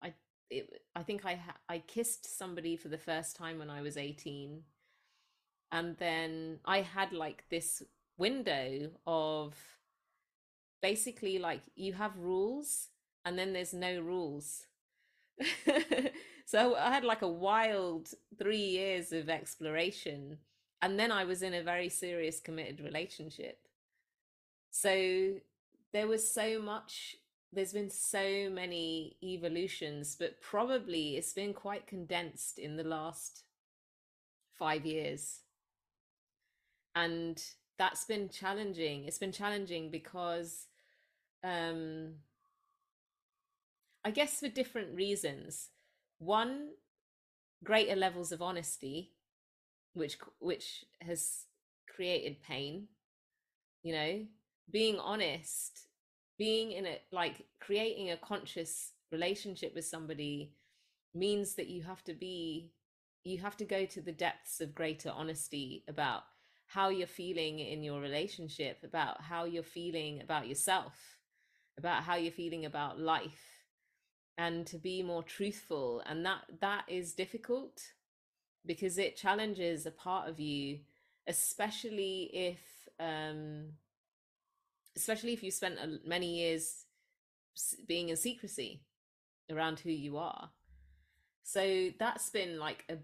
i 0.03 0.13
it, 0.51 0.83
i 0.95 1.03
think 1.03 1.25
i 1.25 1.39
i 1.69 1.79
kissed 1.79 2.39
somebody 2.39 2.77
for 2.77 2.89
the 2.89 2.99
first 2.99 3.37
time 3.37 3.59
when 3.59 3.71
i 3.71 3.83
was 3.83 3.97
18 3.97 4.63
and 5.73 5.97
then 5.99 6.59
i 6.65 6.81
had 6.81 7.13
like 7.13 7.45
this 7.51 7.83
window 8.17 8.91
of 9.07 9.55
basically 10.81 11.39
like 11.39 11.63
you 11.75 11.93
have 11.95 12.17
rules 12.17 12.89
and 13.25 13.39
then 13.39 13.53
there's 13.53 13.75
no 13.75 14.01
rules 14.01 14.67
so 16.47 16.77
I 16.77 16.93
had 16.93 17.05
like 17.05 17.23
a 17.23 17.29
wild 17.29 18.09
three 18.39 18.57
years 18.57 19.13
of 19.13 19.29
exploration. 19.29 20.39
And 20.83 20.99
then 20.99 21.11
I 21.11 21.25
was 21.25 21.43
in 21.43 21.55
a 21.55 21.63
very 21.63 21.89
serious, 21.89 22.41
committed 22.41 22.81
relationship. 22.81 23.59
So 24.77 25.35
there 25.93 26.09
was 26.09 26.29
so 26.29 26.61
much, 26.61 27.15
there's 27.53 27.73
been 27.73 27.91
so 27.91 28.51
many 28.51 29.17
evolutions, 29.23 30.17
but 30.19 30.41
probably 30.41 31.17
it's 31.17 31.33
been 31.33 31.55
quite 31.55 31.87
condensed 31.87 32.59
in 32.59 32.77
the 32.77 32.83
last 32.83 33.45
five 34.59 34.85
years. 34.85 35.43
And 36.97 37.41
that's 37.79 38.05
been 38.05 38.29
challenging. 38.29 39.05
It's 39.05 39.19
been 39.19 39.31
challenging 39.31 39.93
because 39.93 40.67
um, 41.45 42.15
I 44.05 44.11
guess 44.11 44.41
for 44.41 44.49
different 44.49 44.93
reasons. 44.97 45.69
One, 46.19 46.71
greater 47.63 47.95
levels 47.95 48.33
of 48.33 48.43
honesty, 48.43 49.13
which 49.93 50.19
which 50.41 50.85
has 51.01 51.45
created 51.87 52.43
pain. 52.43 52.89
You 53.85 53.93
know, 53.93 54.27
being 54.71 54.99
honest, 54.99 55.87
being 56.39 56.73
in 56.73 56.87
it 56.87 57.03
like 57.13 57.47
creating 57.61 58.11
a 58.11 58.17
conscious 58.17 58.93
relationship 59.13 59.75
with 59.75 59.85
somebody 59.85 60.53
means 61.15 61.55
that 61.55 61.69
you 61.69 61.83
have 61.83 62.03
to 62.05 62.15
be 62.15 62.73
you 63.23 63.39
have 63.39 63.57
to 63.57 63.65
go 63.65 63.87
to 63.87 64.03
the 64.03 64.13
depths 64.13 64.61
of 64.61 64.75
greater 64.75 65.11
honesty 65.11 65.83
about 65.89 66.25
how 66.67 66.91
you're 66.91 67.07
feeling 67.07 67.59
in 67.59 67.83
your 67.83 68.01
relationship, 68.01 68.79
about 68.85 69.23
how 69.23 69.45
you're 69.45 69.63
feeling 69.63 70.21
about 70.21 70.47
yourself, 70.47 70.93
about 71.79 72.03
how 72.03 72.17
you're 72.17 72.33
feeling 72.33 72.67
about 72.67 73.01
life 73.01 73.55
and 74.37 74.67
to 74.67 74.79
be 74.79 75.03
more 75.03 75.23
truthful 75.23 76.03
and 76.07 76.25
that 76.27 76.43
that 76.61 76.85
is 76.89 77.15
difficult 77.15 77.81
because 78.67 78.99
it 78.99 79.17
challenges 79.17 79.87
a 79.87 79.91
part 79.91 80.29
of 80.29 80.41
you 80.41 80.79
especially 81.29 82.31
if 82.33 82.59
um 82.99 83.67
especially 84.97 85.33
if 85.33 85.43
you 85.43 85.51
spent 85.51 85.79
many 86.07 86.39
years 86.39 86.85
being 87.87 88.09
in 88.09 88.17
secrecy 88.17 88.83
around 89.51 89.79
who 89.81 89.91
you 89.91 90.17
are 90.17 90.51
so 91.43 91.91
that's 91.99 92.31
been 92.31 92.59
like 92.59 92.85
a 92.89 92.97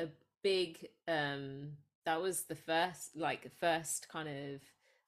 a 0.00 0.08
big 0.42 0.86
um 1.08 1.72
that 2.06 2.20
was 2.20 2.44
the 2.44 2.54
first 2.54 3.16
like 3.16 3.50
first 3.60 4.08
kind 4.08 4.28
of 4.28 4.60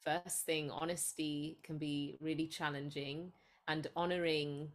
first 0.05 0.45
thing 0.45 0.71
honesty 0.71 1.59
can 1.63 1.79
be 1.79 2.19
really 2.21 2.47
challenging 2.47 3.33
and 3.67 3.87
honoring 3.97 4.71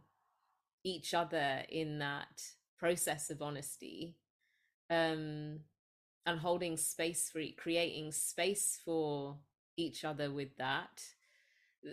each 0.84 1.14
other 1.14 1.62
in 1.68 1.98
that 1.98 2.42
process 2.78 3.30
of 3.30 3.42
honesty 3.42 4.16
um, 4.88 5.60
and 6.26 6.40
holding 6.40 6.76
space 6.76 7.30
for 7.30 7.40
creating 7.56 8.12
space 8.12 8.78
for 8.84 9.36
each 9.76 10.04
other 10.04 10.30
with 10.30 10.56
that. 10.56 11.02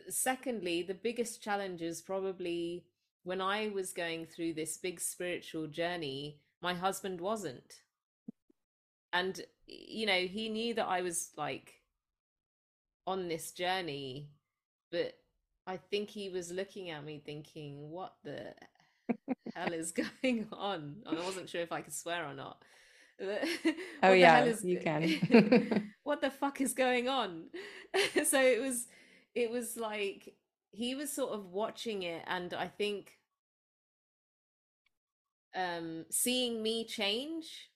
Secondly, 0.09 0.83
the 0.83 0.93
biggest 0.93 1.41
challenge 1.41 1.81
is 1.81 2.01
probably 2.01 2.85
when 3.23 3.41
I 3.41 3.69
was 3.73 3.91
going 3.93 4.25
through 4.25 4.53
this 4.53 4.77
big 4.77 4.99
spiritual 4.99 5.67
journey, 5.67 6.39
my 6.61 6.73
husband 6.73 7.19
wasn't. 7.21 7.81
And, 9.13 9.41
you 9.65 10.05
know, 10.05 10.21
he 10.21 10.49
knew 10.49 10.73
that 10.75 10.88
I 10.88 11.01
was 11.01 11.31
like 11.38 11.81
on 13.05 13.27
this 13.27 13.51
journey, 13.51 14.29
but 14.91 15.13
I 15.65 15.77
think 15.77 16.09
he 16.09 16.29
was 16.29 16.51
looking 16.51 16.89
at 16.89 17.03
me 17.03 17.21
thinking, 17.25 17.89
what 17.89 18.13
the 18.23 18.53
hell 19.53 19.73
is 19.73 19.91
going 20.21 20.47
on? 20.51 20.97
And 21.05 21.19
I 21.19 21.23
wasn't 21.23 21.49
sure 21.49 21.61
if 21.61 21.71
I 21.71 21.81
could 21.81 21.93
swear 21.93 22.25
or 22.25 22.33
not. 22.33 22.63
oh 24.03 24.11
yeah, 24.11 24.43
is, 24.43 24.63
you 24.63 24.79
can. 24.79 25.91
what 26.03 26.21
the 26.21 26.29
fuck 26.29 26.61
is 26.61 26.73
going 26.73 27.09
on? 27.09 27.45
so 28.25 28.39
it 28.39 28.61
was, 28.61 28.88
it 29.38 29.51
was 29.51 29.77
like 29.77 30.33
he 30.71 30.95
was 30.95 31.13
sort 31.13 31.31
of 31.31 31.51
watching 31.51 32.01
it, 32.01 32.23
and 32.25 32.55
I 32.55 32.67
think 32.67 33.11
um, 35.55 36.05
seeing 36.09 36.63
me 36.63 36.85
change 36.85 37.69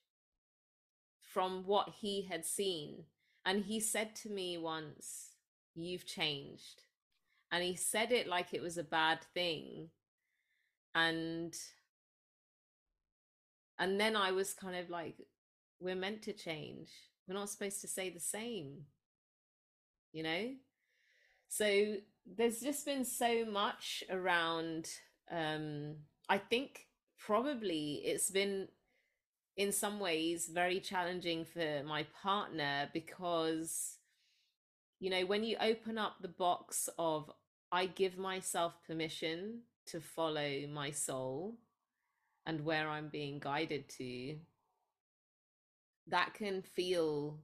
from 1.32 1.62
what 1.64 1.88
he 2.00 2.26
had 2.28 2.44
seen, 2.44 3.04
and 3.46 3.64
he 3.64 3.78
said 3.78 4.16
to 4.16 4.28
me 4.28 4.58
once, 4.58 5.36
"You've 5.76 6.04
changed," 6.04 6.82
and 7.52 7.62
he 7.62 7.76
said 7.76 8.10
it 8.10 8.26
like 8.26 8.52
it 8.52 8.60
was 8.60 8.76
a 8.76 8.82
bad 8.82 9.20
thing. 9.32 9.90
And 10.96 11.54
and 13.78 13.98
then 13.98 14.14
i 14.14 14.30
was 14.30 14.52
kind 14.52 14.76
of 14.76 14.90
like 14.90 15.16
we're 15.80 15.94
meant 15.94 16.22
to 16.22 16.32
change. 16.32 16.90
We're 17.28 17.34
not 17.34 17.50
supposed 17.50 17.80
to 17.82 17.88
say 17.88 18.10
the 18.10 18.20
same. 18.20 18.86
You 20.12 20.24
know 20.24 20.50
So 21.52 21.96
there's 22.24 22.60
just 22.60 22.86
been 22.86 23.04
so 23.04 23.44
much 23.44 24.02
around 24.08 24.88
um 25.30 25.96
I 26.26 26.38
think 26.38 26.86
probably 27.18 28.00
it's 28.06 28.30
been 28.30 28.68
in 29.58 29.70
some 29.70 30.00
ways 30.00 30.48
very 30.48 30.80
challenging 30.80 31.44
for 31.44 31.82
my 31.84 32.06
partner 32.22 32.88
because 32.94 33.98
you 34.98 35.10
know 35.10 35.26
when 35.26 35.44
you 35.44 35.58
open 35.60 35.98
up 35.98 36.14
the 36.22 36.28
box 36.46 36.88
of 36.98 37.30
I 37.70 37.84
give 37.84 38.16
myself 38.16 38.72
permission 38.86 39.60
to 39.88 40.00
follow 40.00 40.66
my 40.72 40.90
soul 40.90 41.58
and 42.46 42.64
where 42.64 42.88
I'm 42.88 43.08
being 43.08 43.40
guided 43.40 43.90
to 43.98 44.36
that 46.06 46.32
can 46.32 46.62
feel 46.62 47.40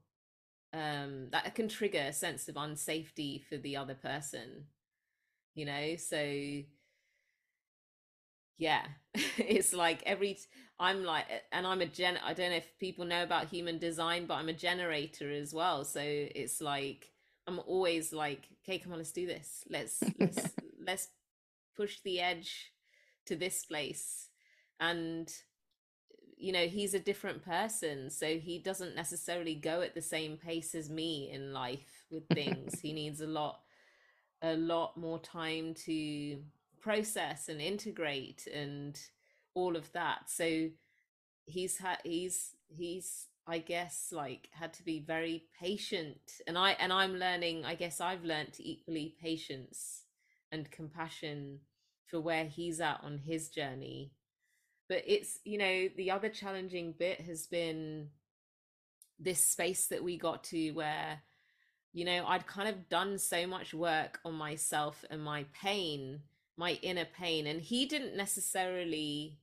um 0.73 1.29
that 1.31 1.55
can 1.55 1.69
trigger 1.69 1.99
a 1.99 2.13
sense 2.13 2.49
of 2.49 2.57
unsafety 2.57 3.43
for 3.45 3.57
the 3.57 3.77
other 3.77 3.95
person 3.95 4.67
you 5.55 5.67
know? 5.67 5.97
So 5.97 6.63
yeah 8.59 8.83
it's 9.15 9.73
like 9.73 10.03
every 10.05 10.39
i'm 10.81 11.05
like 11.05 11.25
and 11.53 11.67
i'm 11.67 11.81
a 11.81 11.87
gen 11.87 12.19
i 12.25 12.33
don't 12.33 12.51
know 12.51 12.57
if 12.57 12.79
people 12.79 13.05
know 13.05 13.23
about 13.23 13.49
human 13.49 13.79
design 13.79 14.27
but 14.27 14.35
i'm 14.35 14.49
a 14.49 14.53
generator 14.53 15.31
as 15.31 15.53
well. 15.55 15.85
So 15.85 16.01
it's 16.03 16.61
like 16.61 17.09
i'm 17.47 17.61
always 17.67 18.13
like 18.13 18.49
okay 18.65 18.79
come 18.79 18.93
on 18.93 18.99
let's 18.99 19.13
do 19.13 19.27
this. 19.27 19.65
Let's 19.69 20.03
let's 20.19 20.49
let's 20.85 21.09
push 21.77 22.01
the 22.05 22.21
edge 22.21 22.73
to 23.27 23.37
this 23.37 23.65
place. 23.65 24.29
And 24.81 25.33
you 26.39 26.53
know 26.53 26.67
he's 26.67 26.95
a 26.95 27.01
different 27.01 27.45
person 27.45 28.11
so 28.11 28.39
he 28.39 28.59
doesn't 28.59 28.95
necessarily 28.95 29.55
go 29.55 29.81
at 29.81 29.95
the 29.95 30.03
same 30.03 30.37
pace 30.37 30.75
as 30.75 30.89
me 30.89 31.31
in 31.33 31.53
life 31.53 32.05
with 32.11 32.27
things. 32.29 32.81
He 32.83 32.93
needs 32.93 33.21
a 33.21 33.27
lot 33.27 33.61
a 34.43 34.55
lot 34.55 34.97
more 34.97 35.19
time 35.19 35.75
to 35.87 36.39
process 36.81 37.49
and 37.49 37.61
integrate 37.61 38.47
and 38.47 38.99
all 39.55 39.77
of 39.77 39.91
that. 39.93 40.31
So 40.31 40.69
he's 41.49 41.79
had 41.79 41.99
he's 42.05 42.55
he's 42.69 43.27
i 43.47 43.59
guess 43.59 44.13
like 44.13 44.49
had 44.53 44.73
to 44.75 44.85
be 44.85 45.01
very 45.01 45.45
patient 45.59 46.41
and 46.47 46.59
i 46.59 46.73
and 46.73 46.93
i'm 46.93 47.17
learning 47.17 47.65
i 47.65 47.75
guess 47.75 48.01
i've 48.01 48.25
learned 48.25 48.55
equally 48.59 49.15
patience 49.21 50.03
and 50.53 50.71
compassion 50.71 51.59
for 52.07 52.21
where 52.21 52.45
he's 52.45 52.81
at 52.81 53.01
on 53.03 53.19
his 53.19 53.49
journey 53.49 54.13
but 54.89 55.03
it's 55.07 55.39
you 55.45 55.59
know 55.59 55.89
the 55.97 56.11
other 56.11 56.29
challenging 56.29 56.93
bit 56.99 57.21
has 57.21 57.47
been 57.47 58.09
this 59.19 59.45
space 59.45 59.87
that 59.87 60.03
we 60.03 60.17
got 60.17 60.45
to 60.45 60.71
where 60.73 61.21
you 61.93 62.05
know 62.05 62.25
i'd 62.29 62.47
kind 62.47 62.69
of 62.69 62.89
done 62.89 63.19
so 63.19 63.47
much 63.47 63.75
work 63.75 64.19
on 64.25 64.35
myself 64.35 65.05
and 65.11 65.23
my 65.23 65.45
pain 65.61 66.21
my 66.57 66.73
inner 66.83 67.07
pain 67.17 67.47
and 67.47 67.61
he 67.61 67.87
didn't 67.87 68.17
necessarily 68.17 69.39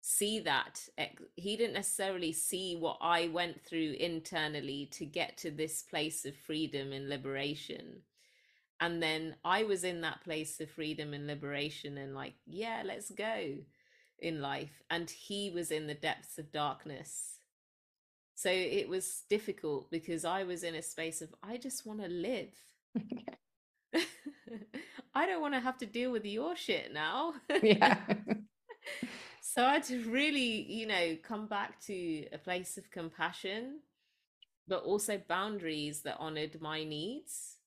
see 0.00 0.38
that 0.38 0.86
he 1.34 1.56
didn't 1.56 1.74
necessarily 1.74 2.32
see 2.32 2.76
what 2.76 2.98
i 3.00 3.26
went 3.28 3.64
through 3.64 3.96
internally 3.98 4.86
to 4.92 5.06
get 5.06 5.36
to 5.36 5.50
this 5.50 5.82
place 5.82 6.26
of 6.26 6.36
freedom 6.36 6.92
and 6.92 7.08
liberation. 7.08 8.02
And 8.80 9.02
then 9.02 9.36
i 9.44 9.62
was 9.62 9.82
in 9.82 10.02
that 10.02 10.22
place 10.22 10.60
of 10.60 10.70
freedom 10.70 11.14
and 11.14 11.26
liberation 11.26 11.96
and 11.96 12.14
like 12.14 12.34
yeah 12.46 12.82
let's 12.84 13.10
go 13.10 13.54
in 14.18 14.40
life 14.40 14.82
and 14.90 15.10
he 15.10 15.50
was 15.50 15.70
in 15.70 15.86
the 15.86 15.94
depths 15.94 16.38
of 16.38 16.52
darkness. 16.52 17.38
So 18.34 18.50
it 18.50 18.88
was 18.88 19.22
difficult 19.30 19.90
because 19.90 20.24
i 20.24 20.42
was 20.42 20.64
in 20.64 20.74
a 20.74 20.82
space 20.82 21.22
of 21.22 21.34
i 21.42 21.56
just 21.56 21.86
want 21.86 22.00
to 22.02 22.08
live. 22.08 22.54
I 25.14 25.26
don't 25.26 25.40
want 25.40 25.54
to 25.54 25.60
have 25.60 25.78
to 25.78 25.86
deal 25.86 26.10
with 26.10 26.24
your 26.24 26.56
shit 26.56 26.92
now. 26.92 27.34
Yeah. 27.62 27.98
So 29.40 29.64
i 29.64 29.74
had 29.74 29.84
to 29.84 30.02
really 30.10 30.62
you 30.62 30.86
know 30.86 31.16
come 31.22 31.46
back 31.46 31.80
to 31.86 32.26
a 32.32 32.38
place 32.38 32.76
of 32.76 32.90
compassion 32.90 33.80
but 34.66 34.82
also 34.82 35.20
boundaries 35.28 36.02
that 36.02 36.16
honored 36.18 36.60
my 36.60 36.82
needs 36.84 37.58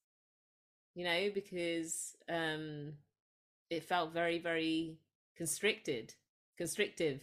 you 0.96 1.06
know 1.06 1.30
because 1.34 2.16
um 2.30 2.94
it 3.70 3.84
felt 3.84 4.12
very 4.12 4.40
very 4.40 4.98
constricted 5.38 6.14
constrictive. 6.58 7.22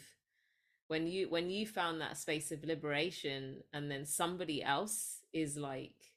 When 0.89 1.07
you 1.07 1.29
when 1.29 1.51
you 1.51 1.67
found 1.67 2.01
that 2.01 2.19
space 2.19 2.53
of 2.53 2.65
liberation 2.65 3.63
and 3.73 3.91
then 3.91 4.05
somebody 4.05 4.63
else 4.63 5.21
is 5.33 5.57
like 5.57 6.13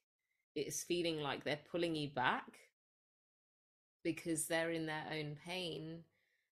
it's 0.55 0.83
feeling 0.83 1.19
like 1.21 1.43
they're 1.43 1.59
pulling 1.71 1.95
you 1.95 2.09
back 2.09 2.57
because 4.03 4.47
they're 4.47 4.71
in 4.71 4.85
their 4.85 5.05
own 5.11 5.37
pain 5.45 5.99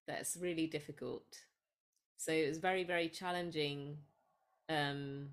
that's 0.08 0.38
really 0.38 0.68
difficult. 0.68 1.26
So 2.18 2.32
it 2.32 2.48
was 2.48 2.58
very 2.58 2.84
very 2.84 3.10
challenging 3.10 3.98
um 4.68 5.28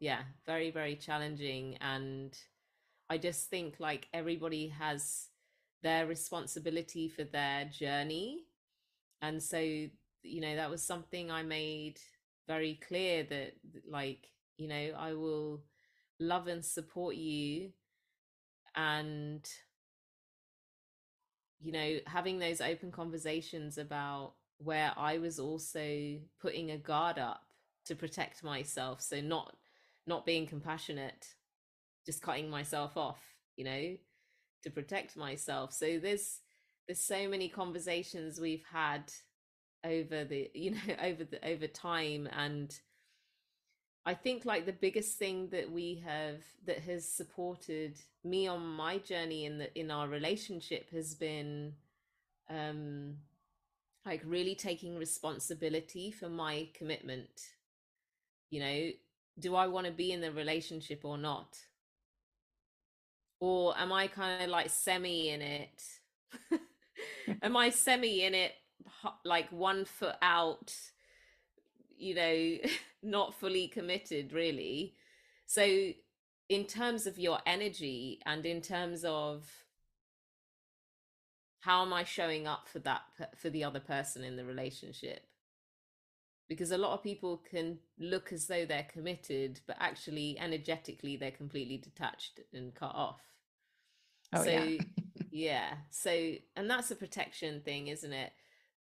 yeah 0.00 0.20
very 0.44 0.70
very 0.70 0.94
challenging 0.94 1.78
and 1.80 2.36
i 3.08 3.16
just 3.16 3.48
think 3.48 3.76
like 3.80 4.06
everybody 4.12 4.68
has 4.68 5.28
their 5.82 6.06
responsibility 6.06 7.08
for 7.08 7.24
their 7.24 7.64
journey. 7.66 8.44
And 9.22 9.42
so 9.42 9.86
you 10.22 10.40
know 10.40 10.56
that 10.56 10.70
was 10.70 10.82
something 10.82 11.30
i 11.30 11.42
made 11.42 11.98
very 12.46 12.80
clear 12.86 13.24
that 13.24 13.52
like 13.88 14.28
you 14.56 14.68
know 14.68 14.90
i 14.98 15.12
will 15.12 15.62
love 16.20 16.48
and 16.48 16.64
support 16.64 17.14
you 17.16 17.70
and 18.74 19.48
you 21.60 21.72
know 21.72 21.98
having 22.06 22.38
those 22.38 22.60
open 22.60 22.90
conversations 22.90 23.78
about 23.78 24.34
where 24.58 24.92
i 24.96 25.18
was 25.18 25.38
also 25.38 26.16
putting 26.40 26.70
a 26.70 26.78
guard 26.78 27.18
up 27.18 27.42
to 27.84 27.94
protect 27.94 28.42
myself 28.42 29.00
so 29.00 29.20
not 29.20 29.56
not 30.06 30.26
being 30.26 30.46
compassionate 30.46 31.26
just 32.06 32.22
cutting 32.22 32.50
myself 32.50 32.96
off 32.96 33.20
you 33.56 33.64
know 33.64 33.96
to 34.62 34.70
protect 34.70 35.16
myself. 35.16 35.72
So 35.72 35.98
there's 35.98 36.40
there's 36.86 37.00
so 37.00 37.28
many 37.28 37.48
conversations 37.48 38.40
we've 38.40 38.64
had 38.72 39.12
over 39.84 40.24
the 40.24 40.50
you 40.54 40.72
know 40.72 40.94
over 41.02 41.24
the 41.24 41.44
over 41.46 41.66
time 41.66 42.28
and 42.36 42.80
i 44.06 44.14
think 44.14 44.44
like 44.44 44.66
the 44.66 44.72
biggest 44.72 45.18
thing 45.18 45.48
that 45.50 45.70
we 45.70 46.02
have 46.04 46.42
that 46.66 46.78
has 46.78 47.08
supported 47.08 47.98
me 48.24 48.46
on 48.46 48.64
my 48.66 48.98
journey 48.98 49.44
in 49.44 49.58
the 49.58 49.78
in 49.78 49.90
our 49.90 50.08
relationship 50.08 50.90
has 50.90 51.14
been 51.14 51.72
um 52.50 53.14
like 54.08 54.22
really 54.24 54.54
taking 54.54 54.96
responsibility 54.96 56.10
for 56.10 56.30
my 56.30 56.66
commitment. 56.74 57.28
You 58.50 58.60
know 58.60 58.90
do 59.38 59.54
i 59.54 59.68
want 59.68 59.86
to 59.86 59.92
be 59.92 60.10
in 60.10 60.20
the 60.20 60.32
relationship 60.32 61.04
or 61.04 61.18
not? 61.18 61.56
Or 63.40 63.78
am 63.78 63.92
i 63.92 64.06
kind 64.08 64.42
of 64.42 64.50
like 64.50 64.70
semi 64.70 65.28
in 65.30 65.42
it? 65.42 65.82
Am 67.42 67.56
i 67.56 67.70
semi 67.70 68.24
in 68.24 68.34
it 68.34 68.52
like 69.24 69.50
one 69.50 69.84
foot 69.84 70.16
out 70.22 70.74
you 71.98 72.14
know 72.14 72.70
not 73.02 73.34
fully 73.34 73.68
committed 73.68 74.32
really. 74.32 74.94
So 75.46 75.92
in 76.48 76.64
terms 76.64 77.06
of 77.06 77.18
your 77.18 77.38
energy 77.46 78.20
and 78.24 78.46
in 78.46 78.60
terms 78.60 79.04
of 79.04 79.46
how 81.60 81.82
am 81.82 81.92
i 81.92 82.04
showing 82.04 82.46
up 82.46 82.68
for 82.68 82.78
that 82.78 83.02
for 83.36 83.50
the 83.50 83.64
other 83.64 83.80
person 83.80 84.24
in 84.24 84.36
the 84.36 84.44
relationship? 84.44 85.26
Because 86.48 86.70
a 86.70 86.78
lot 86.78 86.94
of 86.94 87.02
people 87.02 87.42
can 87.50 87.78
look 87.98 88.32
as 88.32 88.46
though 88.46 88.64
they're 88.64 88.86
committed 88.90 89.60
but 89.66 89.76
actually 89.78 90.38
energetically 90.38 91.16
they're 91.16 91.30
completely 91.30 91.76
detached 91.76 92.40
and 92.52 92.74
cut 92.74 92.94
off. 92.94 93.20
Oh, 94.32 94.44
so 94.44 94.50
yeah. 94.50 94.80
yeah. 95.30 95.74
So 95.90 96.34
and 96.56 96.70
that's 96.70 96.90
a 96.90 96.96
protection 96.96 97.60
thing 97.60 97.88
isn't 97.88 98.12
it 98.12 98.32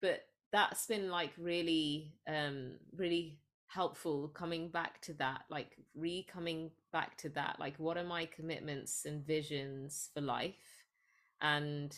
but 0.06 0.24
that's 0.52 0.86
been 0.86 1.10
like 1.10 1.32
really 1.36 2.12
um 2.28 2.72
really 2.96 3.40
helpful 3.66 4.28
coming 4.28 4.68
back 4.68 5.00
to 5.00 5.12
that 5.14 5.42
like 5.50 5.76
re 5.96 6.24
coming 6.32 6.70
back 6.92 7.18
to 7.18 7.28
that 7.30 7.56
like 7.58 7.76
what 7.78 7.96
are 7.96 8.04
my 8.04 8.24
commitments 8.26 9.04
and 9.04 9.26
visions 9.26 10.10
for 10.14 10.20
life? 10.20 10.84
And 11.40 11.96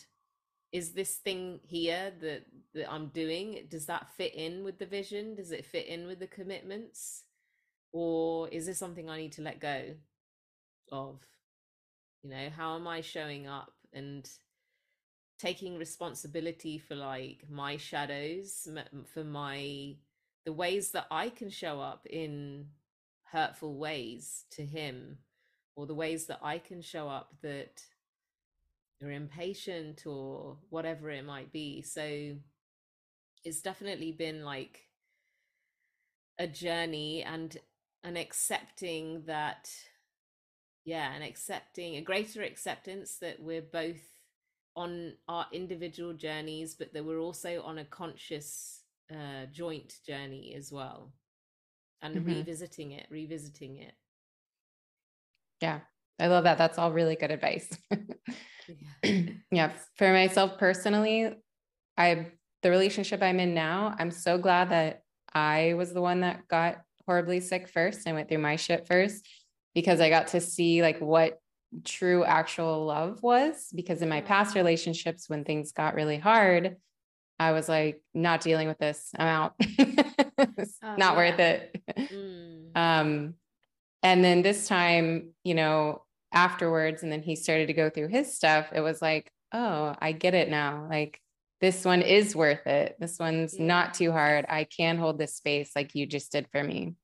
is 0.71 0.91
this 0.93 1.15
thing 1.17 1.59
here 1.63 2.11
that 2.21 2.45
that 2.73 2.91
I'm 2.91 3.07
doing 3.07 3.67
does 3.69 3.85
that 3.85 4.09
fit 4.17 4.33
in 4.33 4.63
with 4.63 4.79
the 4.79 4.87
vision? 4.87 5.35
Does 5.35 5.51
it 5.51 5.65
fit 5.65 5.85
in 5.85 6.07
with 6.07 6.19
the 6.19 6.27
commitments? 6.27 7.23
Or 7.91 8.49
is 8.49 8.65
this 8.65 8.79
something 8.79 9.09
I 9.09 9.17
need 9.17 9.33
to 9.33 9.43
let 9.43 9.59
go 9.59 9.95
of? 10.91 11.21
You 12.23 12.31
know 12.31 12.49
how 12.55 12.75
am 12.75 12.87
I 12.87 13.01
showing 13.01 13.47
up 13.47 13.73
and 13.93 14.29
taking 15.39 15.77
responsibility 15.77 16.77
for 16.77 16.95
like 16.95 17.45
my 17.49 17.77
shadows 17.77 18.67
for 19.13 19.23
my 19.23 19.95
the 20.45 20.53
ways 20.53 20.91
that 20.91 21.07
i 21.09 21.29
can 21.29 21.49
show 21.49 21.79
up 21.79 22.05
in 22.09 22.67
hurtful 23.31 23.77
ways 23.77 24.43
to 24.51 24.65
him 24.65 25.17
or 25.75 25.87
the 25.87 25.95
ways 25.95 26.25
that 26.25 26.39
i 26.43 26.57
can 26.57 26.81
show 26.81 27.07
up 27.07 27.33
that 27.41 27.81
are 29.03 29.11
impatient 29.11 30.05
or 30.05 30.57
whatever 30.69 31.09
it 31.09 31.25
might 31.25 31.51
be. 31.51 31.81
So 31.81 32.35
it's 33.43 33.61
definitely 33.61 34.11
been 34.11 34.43
like 34.43 34.87
a 36.37 36.47
journey 36.47 37.23
and 37.23 37.57
an 38.03 38.17
accepting 38.17 39.23
that 39.25 39.69
yeah 40.85 41.13
and 41.13 41.23
accepting 41.23 41.97
a 41.97 42.01
greater 42.01 42.41
acceptance 42.41 43.17
that 43.17 43.41
we're 43.41 43.61
both 43.61 44.01
on 44.79 45.13
our 45.27 45.45
individual 45.51 46.13
journeys 46.13 46.75
but 46.75 46.93
that 46.93 47.03
we're 47.03 47.19
also 47.19 47.61
on 47.63 47.79
a 47.79 47.85
conscious 47.85 48.83
uh, 49.11 49.45
joint 49.51 49.95
journey 50.05 50.55
as 50.57 50.71
well. 50.71 51.11
And 52.01 52.15
mm-hmm. 52.15 52.27
revisiting 52.27 52.91
it 52.91 53.07
revisiting 53.09 53.77
it. 53.77 53.93
Yeah. 55.61 55.79
I 56.21 56.27
love 56.27 56.45
that. 56.45 56.57
That's 56.57 56.77
all 56.77 56.91
really 56.91 57.15
good 57.15 57.31
advice. 57.31 57.69
Yeah. 59.03 59.21
yeah. 59.51 59.71
For 59.97 60.11
myself 60.13 60.57
personally 60.57 61.33
i 61.99 62.25
the 62.63 62.71
relationship 62.71 63.21
i'm 63.21 63.39
in 63.39 63.53
now 63.53 63.93
i'm 63.99 64.09
so 64.09 64.39
glad 64.39 64.69
that 64.69 65.03
i 65.33 65.73
was 65.77 65.93
the 65.93 66.01
one 66.01 66.21
that 66.21 66.47
got 66.47 66.77
horribly 67.05 67.39
sick 67.39 67.67
first 67.67 68.07
and 68.07 68.15
went 68.15 68.29
through 68.29 68.39
my 68.39 68.55
shit 68.55 68.87
first 68.87 69.27
because 69.75 69.99
i 69.99 70.09
got 70.09 70.27
to 70.27 70.39
see 70.39 70.81
like 70.81 70.99
what 70.99 71.39
true 71.85 72.23
actual 72.23 72.85
love 72.85 73.21
was 73.21 73.69
because 73.75 74.01
in 74.01 74.09
my 74.09 74.21
past 74.21 74.55
relationships 74.55 75.29
when 75.29 75.43
things 75.43 75.71
got 75.71 75.93
really 75.93 76.17
hard 76.17 76.77
I 77.39 77.53
was 77.53 77.69
like, 77.69 78.03
not 78.13 78.41
dealing 78.41 78.67
with 78.67 78.79
this. 78.79 79.11
I'm 79.17 79.27
out. 79.27 79.53
it's 79.59 80.77
oh, 80.83 80.95
not 80.97 81.13
yeah. 81.13 81.15
worth 81.15 81.39
it. 81.39 81.81
Mm. 81.97 82.77
Um, 82.77 83.33
and 84.03 84.23
then 84.23 84.41
this 84.41 84.67
time, 84.67 85.31
you 85.43 85.55
know, 85.55 86.03
afterwards, 86.33 87.01
and 87.01 87.11
then 87.11 87.21
he 87.21 87.35
started 87.35 87.67
to 87.67 87.73
go 87.73 87.89
through 87.89 88.09
his 88.09 88.35
stuff. 88.35 88.67
It 88.73 88.81
was 88.81 89.01
like, 89.01 89.31
oh, 89.53 89.95
I 89.99 90.11
get 90.11 90.33
it 90.33 90.49
now. 90.49 90.85
Like 90.89 91.19
this 91.61 91.85
one 91.85 92.01
is 92.01 92.35
worth 92.35 92.67
it. 92.67 92.97
This 92.99 93.17
one's 93.17 93.57
yeah. 93.57 93.65
not 93.65 93.93
too 93.93 94.11
hard. 94.11 94.45
I 94.49 94.65
can 94.65 94.97
hold 94.97 95.17
this 95.17 95.35
space 95.35 95.71
like 95.75 95.95
you 95.95 96.05
just 96.05 96.33
did 96.33 96.47
for 96.51 96.61
me. 96.61 96.95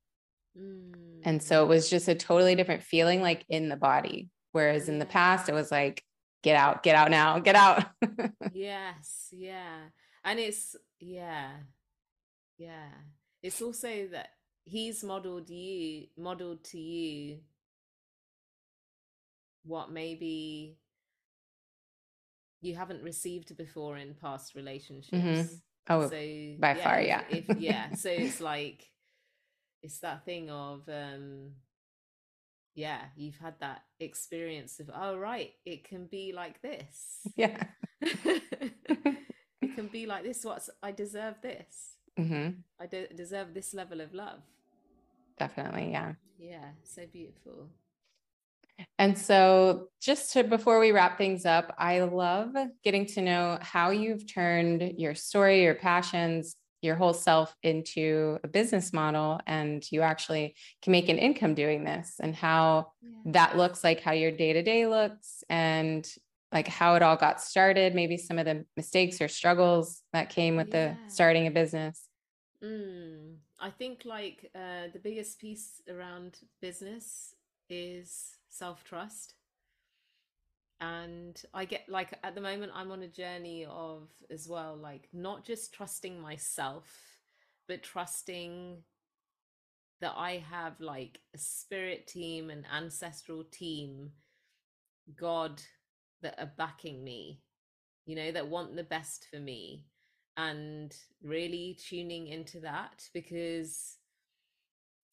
Mm. 0.60 1.22
And 1.24 1.42
so 1.42 1.64
it 1.64 1.68
was 1.68 1.90
just 1.90 2.10
a 2.10 2.16
totally 2.16 2.56
different 2.56 2.84
feeling, 2.84 3.22
like 3.22 3.46
in 3.48 3.70
the 3.70 3.78
body. 3.78 4.30
Whereas 4.56 4.90
in 4.90 5.00
the 5.00 5.06
past, 5.06 5.50
it 5.50 5.54
was 5.54 5.72
like, 5.72 6.04
get 6.42 6.56
out, 6.56 6.82
get 6.82 6.96
out 6.96 7.12
now, 7.12 7.40
get 7.40 7.56
out. 7.56 7.86
yes. 8.54 9.28
Yeah 9.32 9.90
and 10.26 10.40
it's 10.40 10.76
yeah 11.00 11.52
yeah 12.58 12.90
it's 13.42 13.62
also 13.62 14.08
that 14.12 14.30
he's 14.66 15.04
modeled 15.04 15.50
you 15.50 16.08
modeled 16.18 16.64
to 16.64 16.80
you 16.80 17.38
what 19.64 19.92
maybe 19.92 20.78
you 22.62 22.76
haven't 22.76 23.04
received 23.04 23.56
before 23.56 23.98
in 23.98 24.16
past 24.16 24.50
mm-hmm. 24.50 24.60
relationships 24.60 25.14
mm-hmm. 25.14 25.56
oh 25.90 26.10
so 26.10 26.60
by 26.60 26.76
yeah, 26.76 26.84
far 26.84 27.02
yeah 27.02 27.22
if, 27.30 27.46
yeah 27.60 27.94
so 27.94 28.10
it's 28.12 28.42
like 28.42 28.84
it's 29.84 30.00
that 30.00 30.26
thing 30.26 30.50
of 30.50 30.82
um 30.90 31.52
yeah 32.76 33.02
you've 33.16 33.38
had 33.38 33.56
that 33.60 33.84
experience 34.00 34.80
of 34.80 34.90
oh 34.94 35.18
right 35.18 35.52
it 35.66 35.84
can 35.88 36.06
be 36.06 36.34
like 36.34 36.62
this. 36.62 37.28
Yeah. 37.36 37.64
It 39.62 39.74
can 39.74 39.88
be 39.88 40.06
like 40.06 40.24
this 40.24 40.46
what's 40.46 40.70
i 40.84 40.92
deserve 40.92 41.36
this. 41.42 41.96
Mm-hmm. 42.20 42.60
i 42.80 42.86
de- 42.86 43.14
deserve 43.16 43.54
this 43.54 43.74
level 43.74 44.02
of 44.02 44.14
love. 44.14 44.40
Definitely 45.40 45.92
yeah. 45.92 46.14
Yeah 46.38 46.70
so 46.84 47.04
beautiful. 47.12 47.70
And 49.00 49.18
so 49.18 49.88
just 50.02 50.34
to 50.34 50.44
before 50.44 50.80
we 50.80 50.92
wrap 50.92 51.18
things 51.18 51.46
up 51.46 51.74
i 51.78 52.02
love 52.02 52.54
getting 52.84 53.06
to 53.08 53.22
know 53.22 53.58
how 53.62 53.90
you've 53.90 54.32
turned 54.32 54.94
your 54.98 55.16
story 55.16 55.64
your 55.64 55.76
passions 55.76 56.56
your 56.86 56.96
whole 56.96 57.14
self 57.14 57.56
into 57.64 58.40
a 58.44 58.48
business 58.48 58.94
model 58.94 59.40
and 59.48 59.84
you 59.92 60.02
actually 60.02 60.56
can 60.82 60.92
make 60.92 61.10
an 61.10 61.18
income 61.18 61.54
doing 61.54 61.84
this 61.84 62.16
and 62.22 62.36
how 62.36 62.92
yeah. 63.02 63.10
that 63.26 63.58
looks 63.58 63.84
like 63.84 64.00
how 64.00 64.12
your 64.12 64.32
day 64.32 64.54
to 64.54 64.62
day 64.62 64.88
looks 64.88 65.44
and 65.50 66.08
like 66.52 66.68
how 66.68 66.96
it 66.96 67.02
all 67.02 67.18
got 67.18 67.42
started, 67.42 67.94
maybe 67.94 68.18
some 68.18 68.40
of 68.40 68.46
the 68.46 68.66
mistakes 68.78 69.20
or 69.20 69.28
struggles 69.28 70.04
that 70.14 70.30
came 70.30 70.56
with 70.56 70.70
yeah. 70.70 70.96
the 70.96 71.12
starting 71.12 71.48
a 71.48 71.52
business. 71.52 72.08
Mm, 72.64 73.36
I 73.60 73.70
think 73.70 74.04
like 74.06 74.50
uh, 74.56 74.88
the 74.94 75.00
biggest 75.04 75.40
piece 75.40 75.82
around 75.90 76.40
business 76.62 77.36
is 77.70 78.38
self 78.48 78.84
trust. 78.84 79.34
And 80.82 81.42
I 81.54 81.66
get 81.66 81.88
like 81.88 82.18
at 82.24 82.36
the 82.36 82.42
moment, 82.42 82.74
I'm 82.76 82.92
on 82.92 83.04
a 83.04 83.08
journey 83.08 83.66
of 83.66 84.10
as 84.30 84.48
well, 84.48 84.76
like 84.76 85.08
not 85.14 85.46
just 85.46 85.74
trusting 85.74 86.20
myself, 86.20 86.86
but 87.68 87.84
trusting 87.84 88.84
that 90.02 90.14
I 90.18 90.44
have 90.50 90.80
like 90.82 91.20
a 91.34 91.38
spirit 91.38 92.08
team, 92.08 92.50
an 92.50 92.66
ancestral 92.74 93.46
team, 93.46 94.12
God 95.16 95.62
that 96.22 96.36
are 96.40 96.52
backing 96.58 97.04
me, 97.04 97.42
you 98.06 98.16
know, 98.16 98.32
that 98.32 98.50
want 98.50 98.76
the 98.76 98.84
best 98.84 99.28
for 99.32 99.40
me, 99.40 99.86
and 100.38 100.96
really 101.24 101.80
tuning 101.88 102.28
into 102.28 102.60
that 102.60 103.04
because 103.14 103.98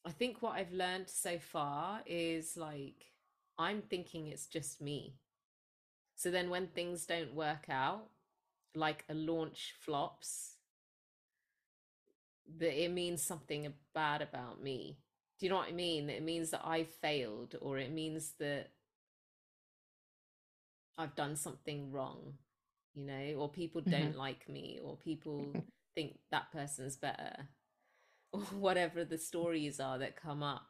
I 0.04 0.10
think 0.10 0.42
what 0.42 0.56
I've 0.56 0.72
learned 0.72 1.08
so 1.08 1.38
far 1.38 2.00
is 2.06 2.56
like, 2.56 3.04
I'm 3.58 3.82
thinking 3.82 4.26
it's 4.26 4.46
just 4.46 4.80
me. 4.80 5.14
So 6.22 6.30
then 6.30 6.50
when 6.50 6.68
things 6.68 7.04
don't 7.04 7.34
work 7.34 7.66
out, 7.68 8.04
like 8.76 9.04
a 9.08 9.14
launch 9.14 9.74
flops, 9.80 10.54
that 12.58 12.80
it 12.80 12.92
means 12.92 13.20
something 13.20 13.72
bad 13.92 14.22
about 14.22 14.62
me. 14.62 14.98
Do 15.40 15.46
you 15.46 15.50
know 15.50 15.56
what 15.56 15.70
I 15.70 15.72
mean? 15.72 16.08
It 16.08 16.22
means 16.22 16.50
that 16.50 16.64
I 16.64 16.84
failed, 16.84 17.56
or 17.60 17.76
it 17.76 17.90
means 17.90 18.34
that 18.38 18.70
I've 20.96 21.16
done 21.16 21.34
something 21.34 21.90
wrong, 21.90 22.34
you 22.94 23.04
know, 23.04 23.34
or 23.38 23.48
people 23.48 23.80
mm-hmm. 23.80 23.90
don't 23.90 24.16
like 24.16 24.48
me, 24.48 24.78
or 24.80 24.96
people 24.96 25.52
think 25.96 26.20
that 26.30 26.52
person's 26.52 26.96
better, 26.96 27.48
or 28.32 28.42
whatever 28.42 29.04
the 29.04 29.18
stories 29.18 29.80
are 29.80 29.98
that 29.98 30.14
come 30.14 30.44
up. 30.44 30.68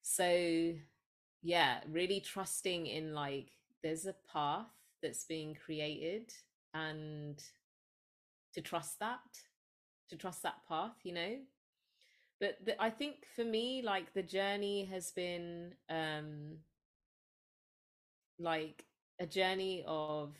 So, 0.00 0.72
yeah, 1.42 1.80
really 1.86 2.20
trusting 2.20 2.86
in 2.86 3.12
like 3.12 3.50
there's 3.82 4.06
a 4.06 4.14
path 4.32 4.66
that's 5.02 5.24
being 5.24 5.54
created 5.54 6.32
and 6.74 7.42
to 8.54 8.60
trust 8.60 8.98
that, 9.00 9.20
to 10.10 10.16
trust 10.16 10.42
that 10.42 10.66
path, 10.68 10.96
you 11.02 11.12
know. 11.12 11.36
But 12.40 12.58
the, 12.64 12.80
I 12.80 12.90
think 12.90 13.26
for 13.34 13.44
me, 13.44 13.82
like 13.82 14.12
the 14.14 14.22
journey 14.22 14.84
has 14.86 15.10
been 15.10 15.74
um 15.90 16.58
like 18.38 18.84
a 19.20 19.26
journey 19.26 19.84
of 19.86 20.34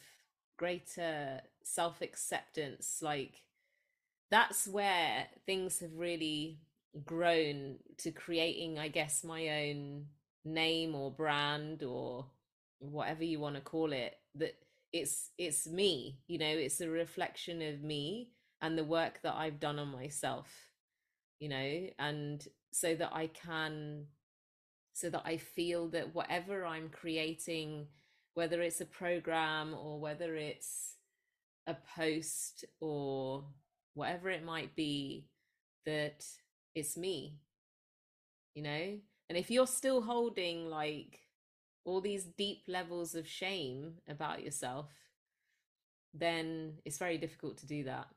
greater 0.56 1.40
self 1.62 2.00
acceptance. 2.02 3.00
Like 3.02 3.42
that's 4.30 4.68
where 4.68 5.26
things 5.46 5.80
have 5.80 5.94
really 5.96 6.60
grown 7.04 7.76
to 7.98 8.10
creating, 8.10 8.78
I 8.78 8.88
guess, 8.88 9.24
my 9.24 9.48
own 9.68 10.06
name 10.44 10.94
or 10.94 11.10
brand 11.10 11.82
or 11.82 12.26
whatever 12.78 13.24
you 13.24 13.40
want 13.40 13.56
to 13.56 13.60
call 13.60 13.92
it. 13.92 14.14
That 14.34 14.54
it's 14.92 15.30
it's 15.38 15.66
me, 15.66 16.18
you 16.26 16.38
know, 16.38 16.46
it's 16.46 16.80
a 16.80 16.88
reflection 16.88 17.62
of 17.62 17.82
me 17.82 18.30
and 18.60 18.76
the 18.76 18.84
work 18.84 19.20
that 19.22 19.34
I've 19.34 19.60
done 19.60 19.78
on 19.78 19.88
myself, 19.88 20.48
you 21.38 21.48
know, 21.48 21.86
and 21.98 22.46
so 22.72 22.94
that 22.94 23.10
I 23.12 23.28
can 23.28 24.06
so 24.92 25.10
that 25.10 25.22
I 25.24 25.36
feel 25.36 25.88
that 25.88 26.14
whatever 26.14 26.66
I'm 26.66 26.88
creating 26.88 27.86
whether 28.38 28.62
it's 28.62 28.80
a 28.80 28.86
program 28.86 29.74
or 29.74 29.98
whether 29.98 30.36
it's 30.36 30.94
a 31.66 31.76
post 31.96 32.64
or 32.78 33.44
whatever 33.94 34.30
it 34.30 34.44
might 34.44 34.76
be, 34.76 35.26
that 35.84 36.24
it's 36.76 36.96
me, 36.96 37.34
you 38.54 38.62
know? 38.62 38.96
And 39.28 39.36
if 39.36 39.50
you're 39.50 39.66
still 39.66 40.00
holding 40.00 40.70
like 40.70 41.18
all 41.84 42.00
these 42.00 42.24
deep 42.24 42.62
levels 42.66 43.14
of 43.14 43.26
shame 43.26 43.94
about 44.08 44.42
yourself, 44.42 44.86
then 46.14 46.74
it's 46.84 46.98
very 46.98 47.18
difficult 47.18 47.58
to 47.58 47.66
do 47.66 47.84
that. 47.84 48.08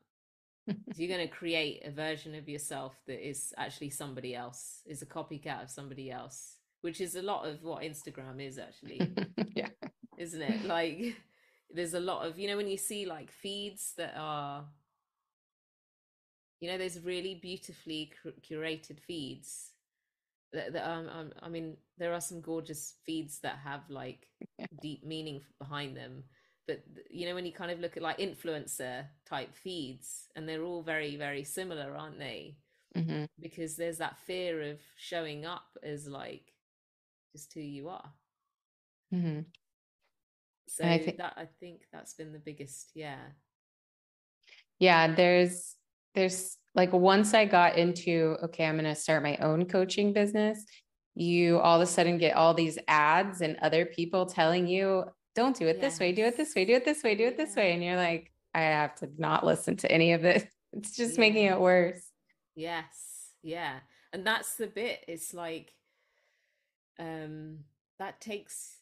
you're 0.95 1.07
going 1.09 1.27
to 1.27 1.33
create 1.33 1.81
a 1.85 1.91
version 1.91 2.35
of 2.35 2.47
yourself 2.47 2.95
that 3.07 3.27
is 3.27 3.53
actually 3.57 3.89
somebody 3.89 4.35
else, 4.35 4.81
is 4.85 5.01
a 5.01 5.05
copycat 5.05 5.63
of 5.63 5.69
somebody 5.69 6.11
else, 6.11 6.57
which 6.81 7.01
is 7.01 7.15
a 7.15 7.21
lot 7.21 7.47
of 7.47 7.63
what 7.63 7.81
Instagram 7.81 8.45
is 8.45 8.57
actually. 8.59 9.11
yeah 9.55 9.67
isn't 10.21 10.41
it? 10.41 10.65
Like 10.65 11.15
there's 11.73 11.93
a 11.93 11.99
lot 11.99 12.25
of 12.25 12.37
you 12.37 12.47
know 12.47 12.57
when 12.57 12.67
you 12.67 12.77
see 12.77 13.05
like 13.05 13.31
feeds 13.31 13.93
that 13.97 14.13
are 14.17 14.65
you 16.59 16.69
know 16.69 16.77
there's 16.77 16.99
really 16.99 17.35
beautifully 17.41 18.11
curated 18.47 18.99
feeds 18.99 19.71
that, 20.53 20.73
that 20.73 20.89
um, 20.89 21.07
um, 21.09 21.31
i 21.41 21.49
mean 21.49 21.77
there 22.01 22.13
are 22.13 22.19
some 22.21 22.41
gorgeous 22.41 22.95
feeds 23.05 23.39
that 23.39 23.59
have 23.63 23.81
like 23.87 24.27
deep 24.81 25.05
meaning 25.05 25.41
behind 25.59 25.95
them. 25.95 26.23
But 26.67 26.83
you 27.09 27.27
know 27.27 27.35
when 27.35 27.45
you 27.45 27.51
kind 27.51 27.71
of 27.71 27.79
look 27.79 27.95
at 27.95 28.03
like 28.03 28.17
influencer 28.17 29.05
type 29.29 29.53
feeds 29.53 30.27
and 30.35 30.49
they're 30.49 30.63
all 30.63 30.81
very 30.81 31.15
very 31.15 31.43
similar 31.43 31.95
aren't 31.95 32.19
they? 32.19 32.57
Mm-hmm. 32.97 33.23
because 33.39 33.77
there's 33.77 33.99
that 33.99 34.17
fear 34.25 34.61
of 34.63 34.81
showing 34.97 35.45
up 35.45 35.63
as 35.81 36.09
like 36.09 36.51
just 37.31 37.53
who 37.53 37.61
you 37.61 37.87
are. 37.87 38.11
Mm-hmm. 39.13 39.41
so 40.67 40.83
I 40.83 40.97
think, 40.97 41.17
that 41.17 41.33
i 41.37 41.47
think 41.59 41.81
that's 41.91 42.13
been 42.13 42.33
the 42.33 42.39
biggest 42.39 42.91
yeah. 42.95 43.19
Yeah 44.79 45.13
there's 45.13 45.75
there's 46.15 46.57
like 46.75 46.93
once 46.93 47.33
i 47.33 47.45
got 47.45 47.77
into 47.77 48.37
okay 48.43 48.65
i'm 48.65 48.75
going 48.75 48.85
to 48.85 48.95
start 48.95 49.23
my 49.23 49.37
own 49.37 49.65
coaching 49.65 50.13
business 50.13 50.65
you 51.15 51.59
all 51.59 51.81
of 51.81 51.87
a 51.87 51.91
sudden 51.91 52.17
get 52.17 52.35
all 52.35 52.53
these 52.53 52.77
ads 52.87 53.41
and 53.41 53.57
other 53.61 53.85
people 53.85 54.25
telling 54.25 54.67
you 54.67 55.03
don't 55.35 55.55
do 55.55 55.67
it 55.67 55.77
yes. 55.79 55.93
this 55.93 55.99
way, 55.99 56.11
do 56.11 56.25
it 56.25 56.37
this 56.37 56.55
way, 56.55 56.65
do 56.65 56.73
it 56.73 56.85
this 56.85 57.03
way, 57.03 57.15
do 57.15 57.27
it 57.27 57.37
this 57.37 57.55
way. 57.55 57.73
And 57.73 57.83
you're 57.83 57.95
like, 57.95 58.31
I 58.53 58.61
have 58.61 58.95
to 58.95 59.09
not 59.17 59.45
listen 59.45 59.77
to 59.77 59.91
any 59.91 60.13
of 60.13 60.25
it. 60.25 60.47
It's 60.73 60.95
just 60.95 61.15
yeah. 61.15 61.19
making 61.19 61.45
it 61.47 61.59
worse. 61.59 62.01
Yes. 62.55 63.33
Yeah. 63.43 63.79
And 64.13 64.25
that's 64.25 64.55
the 64.55 64.67
bit. 64.67 65.03
It's 65.05 65.33
like 65.33 65.73
um 66.97 67.65
that 67.99 68.21
takes 68.21 68.77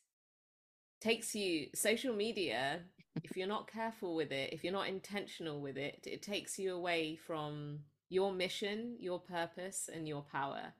takes 1.02 1.34
you 1.34 1.70
social 1.74 2.14
media 2.14 2.82
if 3.24 3.38
you're 3.38 3.48
not 3.48 3.72
careful 3.72 4.16
with 4.16 4.32
it 4.32 4.54
if 4.54 4.64
you're 4.64 4.74
not 4.74 4.88
intentional 4.88 5.60
with 5.60 5.78
it 5.78 6.06
it 6.06 6.22
takes 6.22 6.60
you 6.60 6.74
away 6.74 7.16
from 7.16 7.80
your 8.10 8.34
mission 8.34 8.96
your 9.00 9.20
purpose 9.20 9.90
and 9.94 10.08
your 10.08 10.24
power. 10.24 10.74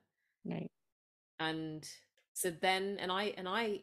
Right. 0.44 0.70
And 1.38 1.88
so 2.34 2.50
then 2.50 2.98
and 3.00 3.10
i 3.12 3.24
and 3.36 3.48
i 3.48 3.80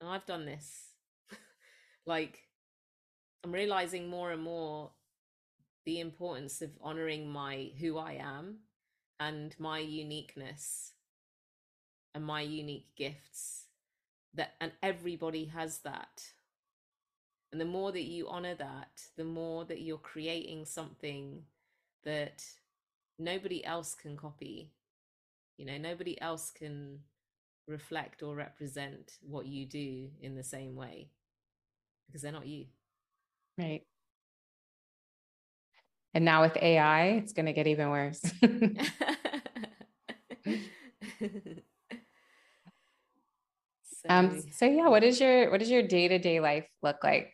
and 0.00 0.10
i've 0.10 0.26
done 0.26 0.46
this. 0.46 0.88
Like 2.06 2.40
i'm 3.44 3.52
realizing 3.52 4.08
more 4.08 4.32
and 4.32 4.42
more 4.42 4.90
the 5.84 6.00
importance 6.00 6.62
of 6.62 6.70
honoring 6.80 7.28
my 7.28 7.70
who 7.80 7.98
i 7.98 8.12
am 8.12 8.58
and 9.20 9.54
my 9.58 9.78
uniqueness 9.78 10.92
and 12.14 12.24
my 12.24 12.40
unique 12.40 12.88
gifts 12.96 13.66
that 14.34 14.54
and 14.60 14.72
everybody 14.82 15.46
has 15.46 15.78
that 15.78 16.22
and 17.52 17.60
the 17.60 17.66
more 17.66 17.92
that 17.92 18.04
you 18.04 18.28
honor 18.28 18.54
that 18.54 19.02
the 19.16 19.24
more 19.24 19.64
that 19.64 19.82
you're 19.82 19.98
creating 19.98 20.64
something 20.64 21.42
that 22.04 22.44
nobody 23.18 23.64
else 23.64 23.94
can 23.94 24.16
copy 24.16 24.70
you 25.58 25.66
know 25.66 25.76
nobody 25.76 26.20
else 26.20 26.50
can 26.50 26.98
reflect 27.66 28.22
or 28.22 28.34
represent 28.34 29.18
what 29.22 29.46
you 29.46 29.66
do 29.66 30.08
in 30.20 30.34
the 30.34 30.42
same 30.42 30.76
way 30.76 31.08
because 32.06 32.22
they're 32.22 32.32
not 32.32 32.46
you. 32.46 32.66
Right. 33.58 33.82
And 36.14 36.24
now 36.24 36.42
with 36.42 36.56
AI, 36.56 37.06
it's 37.22 37.32
going 37.32 37.46
to 37.46 37.52
get 37.52 37.66
even 37.66 37.90
worse. 37.90 38.20
so, 40.44 40.52
um, 44.08 44.42
so 44.52 44.66
yeah, 44.66 44.88
what 44.88 45.02
is 45.02 45.20
your 45.20 45.50
what 45.50 45.60
does 45.60 45.70
your 45.70 45.82
day-to-day 45.82 46.40
life 46.40 46.68
look 46.82 47.02
like? 47.02 47.32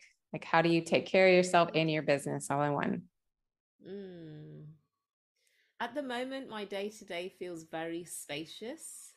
How 0.49 0.63
do 0.63 0.69
you 0.69 0.81
take 0.81 1.05
care 1.05 1.27
of 1.27 1.33
yourself 1.33 1.69
and 1.75 1.91
your 1.91 2.01
business 2.01 2.49
all 2.49 2.63
in 2.63 2.73
one? 2.73 3.03
Mm. 3.87 4.63
At 5.79 5.93
the 5.93 6.01
moment, 6.01 6.49
my 6.49 6.65
day-to-day 6.65 7.33
feels 7.37 7.65
very 7.65 8.03
spacious. 8.03 9.13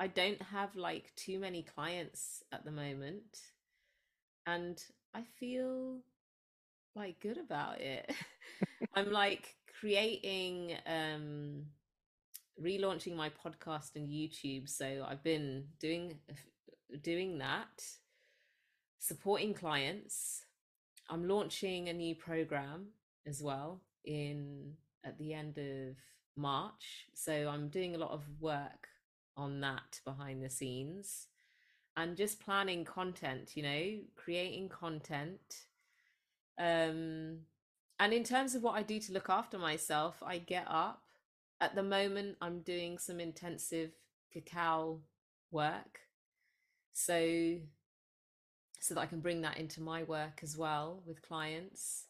I 0.00 0.08
don't 0.08 0.42
have 0.42 0.74
like 0.74 1.12
too 1.14 1.38
many 1.38 1.62
clients 1.62 2.42
at 2.50 2.64
the 2.64 2.72
moment 2.72 3.38
and 4.44 4.82
I 5.14 5.22
feel 5.38 6.00
like 6.96 7.20
good 7.20 7.38
about 7.38 7.80
it. 7.80 8.12
I'm 8.96 9.12
like 9.12 9.54
creating 9.78 10.72
um 10.86 11.62
relaunching 12.60 13.14
my 13.14 13.30
podcast 13.30 13.94
and 13.94 14.08
YouTube 14.08 14.68
so 14.68 15.06
I've 15.06 15.22
been 15.22 15.64
doing 15.78 16.18
doing 17.02 17.38
that 17.38 17.84
supporting 18.98 19.52
clients 19.52 20.45
I'm 21.08 21.28
launching 21.28 21.88
a 21.88 21.92
new 21.92 22.14
program 22.14 22.88
as 23.26 23.42
well 23.42 23.80
in 24.04 24.72
at 25.04 25.18
the 25.18 25.34
end 25.34 25.58
of 25.58 25.96
March. 26.36 27.06
So 27.14 27.48
I'm 27.48 27.68
doing 27.68 27.94
a 27.94 27.98
lot 27.98 28.10
of 28.10 28.24
work 28.40 28.88
on 29.36 29.60
that 29.60 30.00
behind 30.04 30.42
the 30.42 30.50
scenes 30.50 31.26
and 31.96 32.16
just 32.16 32.40
planning 32.40 32.84
content 32.84 33.52
you 33.54 33.62
know 33.62 33.98
creating 34.16 34.68
content. 34.68 35.64
Um 36.58 37.40
and 37.98 38.12
in 38.12 38.24
terms 38.24 38.54
of 38.54 38.62
what 38.62 38.74
i 38.74 38.82
do 38.82 39.00
to 39.00 39.12
look 39.12 39.30
after 39.30 39.58
myself 39.58 40.22
i 40.24 40.38
get 40.38 40.66
up. 40.68 41.02
At 41.60 41.74
the 41.74 41.82
moment 41.82 42.36
i'm 42.40 42.60
doing 42.60 42.98
some 42.98 43.20
intensive 43.20 43.92
cacao 44.32 45.00
work. 45.50 46.00
So 46.92 47.58
so 48.86 48.94
that 48.94 49.00
i 49.00 49.06
can 49.06 49.20
bring 49.20 49.40
that 49.42 49.58
into 49.58 49.80
my 49.80 50.02
work 50.04 50.40
as 50.42 50.56
well 50.56 51.02
with 51.06 51.22
clients. 51.22 52.04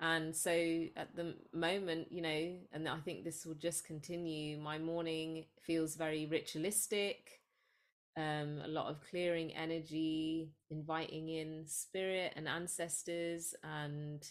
And 0.00 0.34
so 0.34 0.50
at 0.96 1.14
the 1.14 1.34
moment 1.52 2.08
you 2.10 2.20
know 2.20 2.56
and 2.72 2.88
i 2.88 2.98
think 2.98 3.24
this 3.24 3.46
will 3.46 3.54
just 3.54 3.86
continue 3.86 4.58
my 4.58 4.76
morning 4.76 5.44
feels 5.62 5.94
very 5.94 6.26
ritualistic 6.26 7.40
um, 8.16 8.60
a 8.64 8.68
lot 8.68 8.90
of 8.90 9.00
clearing 9.08 9.52
energy, 9.54 10.52
inviting 10.70 11.28
in 11.28 11.64
spirit 11.66 12.32
and 12.36 12.48
ancestors, 12.48 13.54
and 13.64 14.26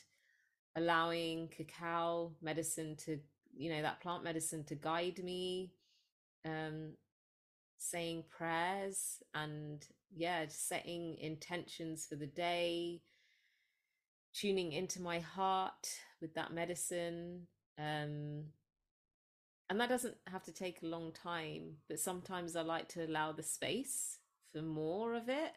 allowing 0.76 1.50
cacao 1.50 2.32
medicine 2.42 2.96
to, 3.06 3.20
you 3.56 3.70
know, 3.70 3.82
that 3.82 4.02
plant 4.02 4.24
medicine 4.24 4.64
to 4.66 4.76
guide 4.76 5.22
me, 5.24 5.74
um, 6.46 6.94
saying 7.78 8.24
prayers, 8.30 9.22
and 9.36 9.86
yeah, 10.16 10.46
setting 10.50 11.18
intentions 11.20 12.06
for 12.06 12.16
the 12.16 12.28
day, 12.28 13.02
tuning 14.34 14.72
into 14.72 15.02
my 15.02 15.20
heart 15.20 15.90
with 16.22 16.34
that 16.36 16.54
medicine. 16.54 17.48
Um, 17.78 18.46
and 19.70 19.80
that 19.80 19.90
doesn't 19.90 20.18
have 20.28 20.44
to 20.44 20.52
take 20.52 20.82
a 20.82 20.88
long 20.88 21.12
time 21.12 21.78
but 21.88 22.00
sometimes 22.00 22.56
i 22.56 22.62
like 22.62 22.88
to 22.88 23.04
allow 23.06 23.32
the 23.32 23.44
space 23.44 24.20
for 24.52 24.62
more 24.62 25.16
of 25.16 25.30
it 25.30 25.54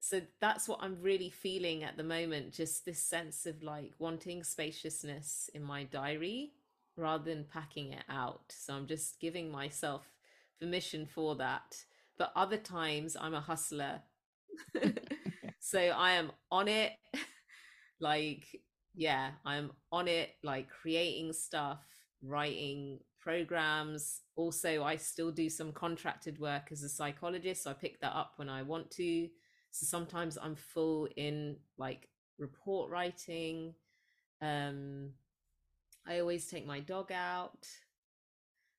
so 0.00 0.20
that's 0.40 0.68
what 0.68 0.78
i'm 0.82 0.96
really 1.00 1.28
feeling 1.28 1.84
at 1.84 1.96
the 1.96 2.02
moment 2.02 2.52
just 2.52 2.84
this 2.84 3.02
sense 3.02 3.44
of 3.44 3.62
like 3.62 3.92
wanting 3.98 4.42
spaciousness 4.42 5.50
in 5.54 5.62
my 5.62 5.84
diary 5.84 6.52
rather 6.96 7.24
than 7.24 7.44
packing 7.44 7.92
it 7.92 8.04
out 8.08 8.44
so 8.48 8.72
i'm 8.72 8.86
just 8.86 9.20
giving 9.20 9.50
myself 9.50 10.06
permission 10.58 11.06
for 11.06 11.36
that 11.36 11.84
but 12.22 12.32
other 12.36 12.56
times 12.56 13.16
i'm 13.20 13.34
a 13.34 13.40
hustler 13.40 14.00
so 15.60 15.80
i 15.80 16.12
am 16.12 16.30
on 16.52 16.68
it 16.68 16.92
like 18.00 18.44
yeah 18.94 19.30
i'm 19.44 19.72
on 19.90 20.06
it 20.06 20.30
like 20.44 20.68
creating 20.70 21.32
stuff 21.32 21.80
writing 22.22 23.00
programs. 23.22 24.20
Also, 24.36 24.82
I 24.82 24.96
still 24.96 25.30
do 25.30 25.48
some 25.48 25.72
contracted 25.72 26.38
work 26.38 26.68
as 26.72 26.82
a 26.82 26.88
psychologist. 26.88 27.62
So 27.62 27.70
I 27.70 27.74
pick 27.74 28.00
that 28.00 28.14
up 28.14 28.32
when 28.36 28.48
I 28.48 28.62
want 28.62 28.90
to. 28.92 29.28
So 29.70 29.86
sometimes 29.86 30.36
I'm 30.36 30.56
full 30.56 31.08
in 31.16 31.56
like 31.78 32.08
report 32.38 32.90
writing. 32.90 33.74
Um, 34.42 35.10
I 36.06 36.18
always 36.18 36.48
take 36.48 36.66
my 36.66 36.80
dog 36.80 37.12
out. 37.12 37.66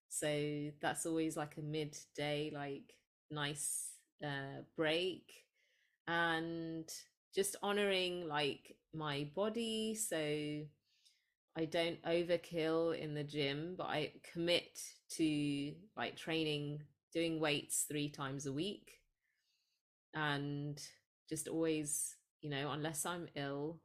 So 0.09 0.69
that's 0.81 1.05
always 1.05 1.35
like 1.35 1.57
a 1.57 1.61
midday, 1.61 2.51
like 2.53 2.93
nice 3.32 3.91
uh, 4.24 4.63
break. 4.76 5.32
And 6.07 6.89
just 7.34 7.55
honoring 7.63 8.28
like 8.28 8.76
my 8.93 9.28
body. 9.36 9.95
So 9.95 10.17
I 11.55 11.65
don't 11.65 12.01
overkill 12.03 12.97
in 12.97 13.13
the 13.13 13.24
gym, 13.24 13.76
but 13.78 13.88
I 13.88 14.13
commit 14.34 14.80
to 15.17 15.74
like 15.95 16.15
training, 16.15 16.82
doing 17.13 17.39
weights 17.39 17.86
three 17.88 18.09
times 18.09 18.45
a 18.45 18.53
week. 18.53 18.91
And 20.13 20.82
just 21.30 21.47
always, 21.47 22.15
you 22.41 22.49
know, 22.49 22.71
unless 22.71 23.05
I'm 23.05 23.28
ill, 23.36 23.80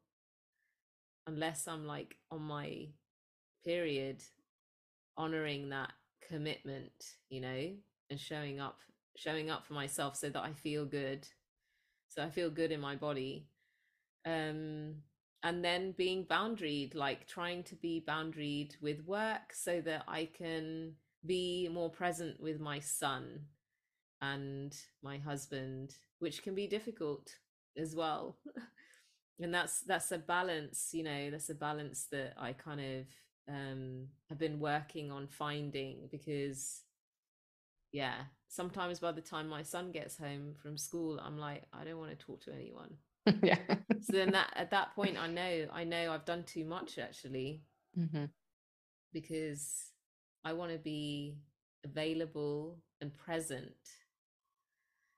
unless 1.27 1.69
I'm 1.69 1.87
like 1.87 2.17
on 2.31 2.43
my 2.43 2.89
period, 3.65 4.23
honoring 5.17 5.69
that 5.71 5.93
commitment, 6.27 6.93
you 7.29 7.41
know, 7.41 7.71
and 8.11 8.19
showing 8.21 8.61
up, 8.61 8.79
showing 9.19 9.51
up 9.51 9.67
for 9.67 9.75
myself 9.75 10.17
so 10.17 10.31
that 10.31 10.43
I 10.43 10.53
feel 10.53 10.85
good. 10.85 11.27
So 12.09 12.23
I 12.23 12.31
feel 12.31 12.51
good 12.51 12.71
in 12.71 12.81
my 12.81 12.95
body. 12.95 13.49
Um, 14.25 14.97
and 15.43 15.65
then 15.65 15.93
being 15.93 16.25
boundaried, 16.25 16.95
like 16.95 17.27
trying 17.27 17.65
to 17.65 17.75
be 17.77 18.05
boundaried 18.07 18.73
with 18.81 19.05
work 19.05 19.53
so 19.53 19.81
that 19.81 20.05
I 20.07 20.29
can 20.37 20.95
be 21.27 21.69
more 21.73 21.91
present 21.91 22.41
with 22.41 22.61
my 22.61 22.79
son 22.79 23.41
and 24.21 24.75
my 25.03 25.19
husband, 25.19 25.95
which 26.21 26.43
can 26.43 26.55
be 26.55 26.67
difficult 26.69 27.29
as 27.77 27.95
well. 27.97 28.39
and 29.41 29.55
that's 29.55 29.81
that's 29.83 30.11
a 30.13 30.19
balance 30.19 30.91
you 30.93 31.03
know 31.05 31.31
that's 31.31 31.49
a 31.51 31.55
balance 31.55 32.07
that 32.11 32.35
i 32.39 32.53
kind 32.53 32.81
of 32.81 33.07
um 33.49 34.07
have 34.29 34.39
been 34.39 34.59
working 34.59 35.11
on 35.11 35.27
finding 35.29 36.09
because 36.11 36.83
yeah 37.93 38.25
sometimes 38.49 38.99
by 38.99 39.13
the 39.13 39.21
time 39.21 39.49
my 39.49 39.63
son 39.63 39.93
gets 39.93 40.17
home 40.17 40.55
from 40.63 40.77
school 40.77 41.21
i'm 41.25 41.39
like 41.39 41.65
i 41.73 41.85
don't 41.85 41.99
want 41.99 42.11
to 42.11 42.17
talk 42.27 42.41
to 42.43 42.53
anyone. 42.53 42.95
Yeah. 43.43 43.59
So 44.01 44.13
then 44.13 44.31
that 44.33 44.53
at 44.57 44.71
that 44.71 44.95
point 44.95 45.19
i 45.19 45.27
know 45.27 45.67
i 45.73 45.85
know 45.85 46.13
i've 46.13 46.25
done 46.25 46.45
too 46.45 46.65
much 46.65 46.99
actually. 46.99 47.63
Mm-hmm. 47.99 48.25
because 49.13 49.93
i 50.45 50.53
want 50.53 50.73
to 50.73 50.79
be 50.79 51.37
available 51.85 52.79
and 53.01 53.13
present. 53.13 53.73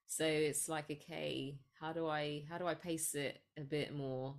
So 0.08 0.24
it's 0.24 0.68
like 0.68 0.90
okay 0.90 1.58
how 1.80 1.92
do 1.92 2.08
i 2.08 2.42
how 2.50 2.58
do 2.58 2.66
i 2.66 2.74
pace 2.74 3.14
it 3.14 3.40
a 3.58 3.62
bit 3.62 3.94
more 3.94 4.34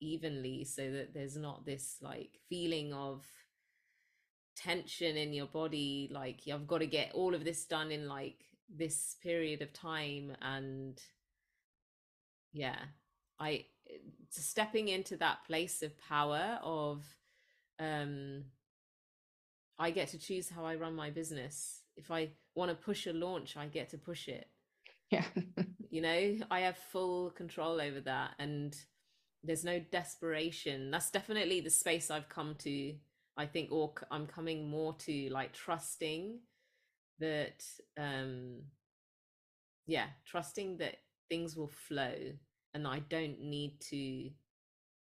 evenly 0.00 0.64
so 0.64 0.90
that 0.90 1.14
there's 1.14 1.36
not 1.36 1.64
this 1.64 1.96
like 2.02 2.38
feeling 2.48 2.92
of 2.92 3.24
tension 4.56 5.16
in 5.16 5.32
your 5.32 5.46
body 5.46 6.08
like 6.12 6.40
i've 6.52 6.66
got 6.66 6.78
to 6.78 6.86
get 6.86 7.12
all 7.12 7.34
of 7.34 7.44
this 7.44 7.66
done 7.66 7.90
in 7.90 8.08
like 8.08 8.44
this 8.74 9.16
period 9.22 9.60
of 9.62 9.72
time 9.72 10.34
and 10.40 11.00
yeah 12.52 12.76
i 13.38 13.64
stepping 14.30 14.88
into 14.88 15.16
that 15.16 15.44
place 15.46 15.82
of 15.82 15.92
power 15.98 16.58
of 16.62 17.04
um 17.78 18.44
i 19.78 19.90
get 19.90 20.08
to 20.08 20.18
choose 20.18 20.48
how 20.48 20.64
i 20.64 20.74
run 20.74 20.94
my 20.94 21.10
business. 21.10 21.82
If 21.96 22.10
i 22.10 22.30
want 22.54 22.70
to 22.70 22.74
push 22.74 23.06
a 23.06 23.12
launch 23.12 23.56
i 23.56 23.66
get 23.66 23.90
to 23.90 23.98
push 23.98 24.28
it. 24.28 24.48
Yeah. 25.10 25.24
You 25.88 26.02
know? 26.02 26.36
I 26.50 26.60
have 26.60 26.76
full 26.76 27.30
control 27.30 27.80
over 27.80 28.00
that 28.00 28.32
and 28.38 28.76
there's 29.42 29.64
no 29.64 29.78
desperation. 29.78 30.90
That's 30.90 31.10
definitely 31.10 31.60
the 31.60 31.70
space 31.70 32.10
i've 32.10 32.28
come 32.28 32.54
to 32.60 32.94
i 33.36 33.46
think 33.46 33.70
or 33.70 33.92
i'm 34.10 34.26
coming 34.26 34.68
more 34.68 34.94
to 34.94 35.28
like 35.30 35.52
trusting 35.52 36.38
that 37.18 37.64
um 37.98 38.62
yeah 39.86 40.06
trusting 40.26 40.76
that 40.78 40.96
things 41.28 41.56
will 41.56 41.70
flow 41.88 42.14
and 42.74 42.86
i 42.86 42.98
don't 43.08 43.40
need 43.40 43.80
to 43.80 44.30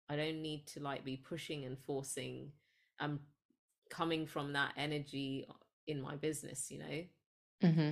i 0.09 0.17
don't 0.17 0.43
need 0.43 0.67
to 0.67 0.81
like 0.81 1.05
be 1.05 1.17
pushing 1.17 1.65
and 1.65 1.79
forcing 1.87 2.51
i'm 3.01 3.21
coming 3.91 4.27
from 4.27 4.53
that 4.53 4.73
energy 4.77 5.47
in 5.87 6.01
my 6.01 6.17
business 6.17 6.71
you 6.71 6.79
know 6.79 7.69
mm-hmm. 7.69 7.91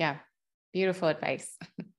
Yeah. 0.00 0.16
Beautiful 0.72 1.08
advice. 1.08 1.58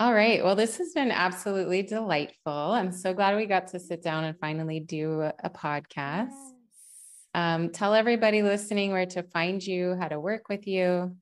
All 0.00 0.12
right. 0.12 0.42
Well, 0.42 0.56
this 0.56 0.78
has 0.78 0.92
been 0.92 1.12
absolutely 1.12 1.82
delightful. 1.82 2.52
I'm 2.52 2.90
so 2.90 3.14
glad 3.14 3.36
we 3.36 3.46
got 3.46 3.68
to 3.68 3.78
sit 3.78 4.02
down 4.02 4.24
and 4.24 4.36
finally 4.40 4.80
do 4.80 5.20
a 5.22 5.50
podcast. 5.50 6.30
Yes. 6.30 6.52
Um, 7.32 7.70
tell 7.70 7.94
everybody 7.94 8.42
listening 8.42 8.90
where 8.90 9.06
to 9.06 9.22
find 9.22 9.64
you, 9.64 9.94
how 9.94 10.08
to 10.08 10.18
work 10.18 10.48
with 10.48 10.66
you. 10.66 11.16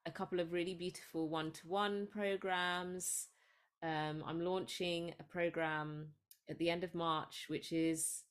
a 0.08 0.12
couple 0.12 0.40
of 0.40 0.52
really 0.52 0.74
beautiful 0.74 1.30
one 1.30 1.52
to 1.52 1.68
one 1.68 2.08
programs. 2.12 3.28
Um, 3.84 4.24
I'm 4.26 4.44
launching 4.44 5.14
a 5.20 5.24
program 5.24 6.08
at 6.50 6.58
the 6.58 6.72
end 6.72 6.84
of 6.84 6.96
March, 6.96 7.46
which 7.48 7.72
is 7.72 8.24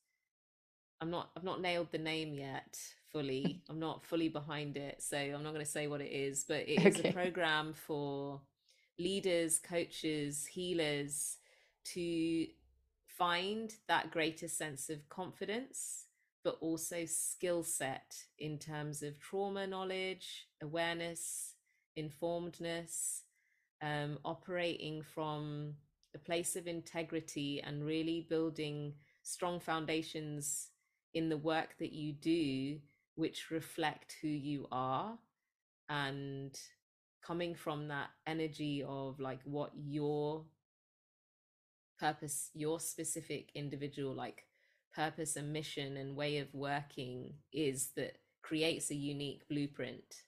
I'm 1.00 1.12
not 1.12 1.30
I've 1.36 1.44
not 1.44 1.60
nailed 1.60 1.92
the 1.92 1.98
name 1.98 2.34
yet 2.34 2.76
fully. 3.14 3.62
I'm 3.70 3.78
not 3.78 4.04
fully 4.04 4.28
behind 4.28 4.76
it, 4.76 5.02
so 5.02 5.16
I'm 5.16 5.42
not 5.42 5.54
going 5.54 5.64
to 5.64 5.70
say 5.70 5.86
what 5.86 6.00
it 6.00 6.12
is, 6.12 6.44
but 6.46 6.68
it 6.68 6.84
is 6.84 6.98
okay. 6.98 7.10
a 7.10 7.12
program 7.12 7.72
for 7.72 8.40
leaders, 8.98 9.58
coaches, 9.58 10.44
healers 10.44 11.38
to 11.92 12.46
find 13.06 13.72
that 13.88 14.10
greater 14.10 14.48
sense 14.48 14.90
of 14.90 15.08
confidence 15.08 16.06
but 16.44 16.58
also 16.60 17.06
skill 17.06 17.62
set 17.62 18.14
in 18.38 18.58
terms 18.58 19.02
of 19.02 19.18
trauma 19.18 19.66
knowledge, 19.66 20.46
awareness, 20.62 21.54
informedness, 21.98 23.22
um, 23.82 24.18
operating 24.24 25.02
from 25.02 25.72
a 26.14 26.18
place 26.18 26.54
of 26.54 26.66
integrity 26.66 27.62
and 27.64 27.84
really 27.84 28.26
building 28.28 28.92
strong 29.22 29.58
foundations 29.58 30.68
in 31.14 31.30
the 31.30 31.36
work 31.36 31.76
that 31.78 31.92
you 31.92 32.12
do, 32.12 32.78
which 33.16 33.50
reflect 33.50 34.16
who 34.20 34.28
you 34.28 34.66
are 34.72 35.18
and 35.88 36.58
coming 37.24 37.54
from 37.54 37.88
that 37.88 38.08
energy 38.26 38.84
of 38.86 39.18
like 39.20 39.40
what 39.44 39.70
your 39.74 40.44
purpose, 41.98 42.50
your 42.54 42.80
specific 42.80 43.50
individual 43.54 44.14
like 44.14 44.44
purpose 44.94 45.36
and 45.36 45.52
mission 45.52 45.96
and 45.96 46.16
way 46.16 46.38
of 46.38 46.48
working 46.52 47.34
is 47.52 47.90
that 47.96 48.18
creates 48.42 48.90
a 48.90 48.94
unique 48.94 49.42
blueprint. 49.48 50.22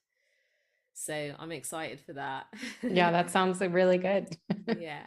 So 0.94 1.34
I'm 1.38 1.52
excited 1.52 2.00
for 2.00 2.14
that. 2.14 2.46
yeah, 2.82 3.10
that 3.10 3.30
sounds 3.36 3.60
really 3.60 3.98
good. 3.98 4.36
yeah. 4.78 5.04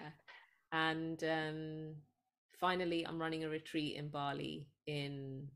And 0.71 1.21
um, 1.23 1.95
finally, 2.59 3.05
I'm 3.07 3.19
running 3.19 3.43
a 3.43 3.49
retreat 3.49 3.95
in 3.97 4.09
Bali 4.09 4.67
in 4.86 5.47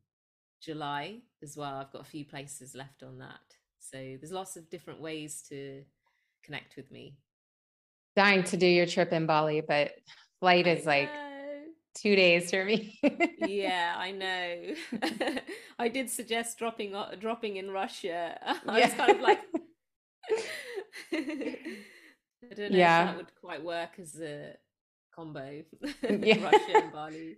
July 0.62 1.20
as 1.44 1.56
well. 1.58 1.76
I've 1.76 1.92
got 1.92 2.02
a 2.02 2.06
few 2.06 2.26
places 2.26 2.74
left 2.74 3.04
on 3.04 3.20
that. 3.20 3.40
So 3.80 3.98
there's 3.98 4.32
lots 4.32 4.56
of 4.56 4.70
different 4.70 5.02
ways 5.02 5.44
to 5.50 5.84
connect 6.44 6.76
with 6.76 6.92
me. 6.92 7.18
Dying 8.16 8.44
to 8.46 8.58
do 8.58 8.68
your 8.68 8.86
trip 8.86 9.12
in 9.12 9.26
Bali, 9.26 9.62
but 9.62 9.92
flight 10.40 10.68
is 10.68 10.86
like 10.86 11.10
two 11.96 12.16
days 12.16 12.50
for 12.50 12.64
me. 12.64 13.00
yeah, 13.40 13.94
I 13.98 14.12
know. 14.12 15.40
I 15.80 15.90
did 15.90 16.10
suggest 16.10 16.58
dropping 16.58 16.96
dropping 17.20 17.58
in 17.58 17.72
Russia. 17.72 18.38
I 18.68 18.80
yeah. 18.80 18.86
was 18.86 18.94
kind 18.96 19.12
of 19.12 19.22
like, 19.22 19.40
I 21.12 22.56
don't 22.56 22.72
know 22.72 22.78
yeah. 22.78 23.02
if 23.02 23.08
that 23.08 23.18
would 23.18 23.36
quite 23.42 23.64
work 23.64 23.92
as 24.00 24.20
a 24.20 24.56
combo 25.16 25.64
yeah. 26.04 26.44
Russia 26.44 26.72
and 26.76 26.92
Bali. 26.92 27.38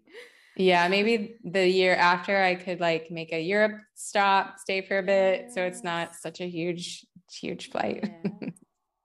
Yeah, 0.58 0.88
maybe 0.88 1.36
the 1.44 1.68
year 1.68 1.96
after 1.96 2.42
I 2.42 2.56
could 2.56 2.80
like 2.80 3.12
make 3.12 3.34
a 3.34 3.42
Europe 3.42 3.74
stop, 3.94 4.58
stay 4.60 4.82
for 4.82 5.00
a 5.00 5.04
bit. 5.04 5.42
Yes. 5.46 5.54
So 5.54 5.64
it's 5.64 5.84
not 5.84 6.16
such 6.16 6.40
a 6.40 6.48
huge, 6.48 7.06
huge 7.32 7.70
flight. 7.72 8.10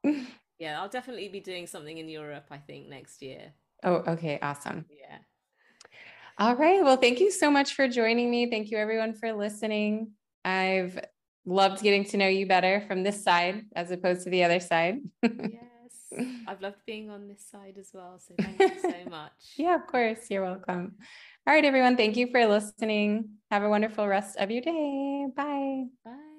Yeah. 0.05 0.13
yeah, 0.59 0.81
I'll 0.81 0.89
definitely 0.89 1.29
be 1.29 1.41
doing 1.41 1.67
something 1.67 1.99
in 1.99 2.09
Europe, 2.09 2.47
I 2.51 2.59
think, 2.59 2.89
next 2.89 3.21
year. 3.21 3.53
Oh, 3.83 3.97
okay. 4.07 4.39
Awesome. 4.41 4.85
Yeah. 4.91 5.19
All 6.39 6.55
right. 6.55 6.83
Well, 6.83 6.97
thank 6.97 7.21
you 7.21 7.31
so 7.31 7.51
much 7.51 7.75
for 7.75 7.89
joining 7.89 8.31
me. 8.31 8.49
Thank 8.49 8.71
you, 8.71 8.79
everyone, 8.79 9.15
for 9.15 9.33
listening. 9.33 10.13
I've 10.45 10.99
loved 11.45 11.83
getting 11.83 12.05
to 12.05 12.17
know 12.17 12.29
you 12.29 12.47
better 12.47 12.85
from 12.87 13.03
this 13.03 13.23
side 13.25 13.65
as 13.75 13.91
opposed 13.91 14.25
to 14.25 14.31
the 14.31 14.45
other 14.45 14.61
side. 14.61 15.01
yeah. 15.23 15.70
I've 16.47 16.61
loved 16.61 16.79
being 16.87 17.11
on 17.11 17.29
this 17.29 17.47
side 17.51 17.77
as 17.79 17.91
well. 17.93 18.19
So 18.19 18.35
thank 18.39 18.59
you 18.59 18.81
so 18.81 18.95
much. 19.11 19.33
yeah, 19.57 19.75
of 19.75 19.87
course. 19.87 20.31
You're 20.31 20.43
welcome. 20.43 20.97
All 21.47 21.55
right, 21.55 21.65
everyone. 21.65 21.97
Thank 21.97 22.17
you 22.17 22.29
for 22.31 22.47
listening. 22.47 23.31
Have 23.51 23.63
a 23.63 23.69
wonderful 23.69 24.07
rest 24.07 24.37
of 24.37 24.51
your 24.51 24.63
day. 24.63 25.27
Bye. 25.37 25.85
Bye. 26.05 26.31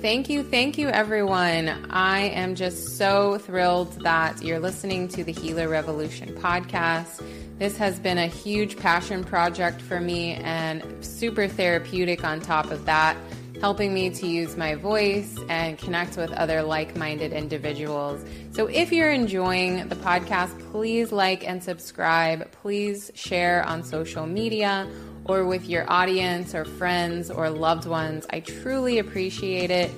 Thank 0.00 0.30
you. 0.30 0.44
Thank 0.44 0.78
you, 0.78 0.88
everyone. 0.88 1.68
I 1.90 2.20
am 2.20 2.54
just 2.54 2.96
so 2.96 3.38
thrilled 3.38 3.92
that 4.02 4.40
you're 4.42 4.60
listening 4.60 5.08
to 5.08 5.24
the 5.24 5.32
Healer 5.32 5.68
Revolution 5.68 6.36
podcast. 6.36 7.20
This 7.58 7.76
has 7.78 7.98
been 7.98 8.18
a 8.18 8.28
huge 8.28 8.76
passion 8.76 9.24
project 9.24 9.80
for 9.80 9.98
me 9.98 10.34
and 10.34 10.84
super 11.04 11.48
therapeutic 11.48 12.22
on 12.22 12.38
top 12.38 12.70
of 12.70 12.84
that 12.84 13.16
helping 13.60 13.92
me 13.92 14.10
to 14.10 14.26
use 14.26 14.56
my 14.56 14.74
voice 14.74 15.36
and 15.48 15.78
connect 15.78 16.16
with 16.16 16.30
other 16.32 16.62
like 16.62 16.96
minded 16.96 17.32
individuals. 17.32 18.24
So, 18.52 18.66
if 18.66 18.92
you're 18.92 19.12
enjoying 19.12 19.88
the 19.88 19.96
podcast, 19.96 20.58
please 20.70 21.12
like 21.12 21.46
and 21.46 21.62
subscribe. 21.62 22.50
Please 22.52 23.10
share 23.14 23.64
on 23.64 23.82
social 23.82 24.26
media 24.26 24.88
or 25.24 25.44
with 25.44 25.68
your 25.68 25.90
audience 25.90 26.54
or 26.54 26.64
friends 26.64 27.30
or 27.30 27.50
loved 27.50 27.86
ones. 27.86 28.26
I 28.30 28.40
truly 28.40 28.98
appreciate 28.98 29.70
it. 29.70 29.90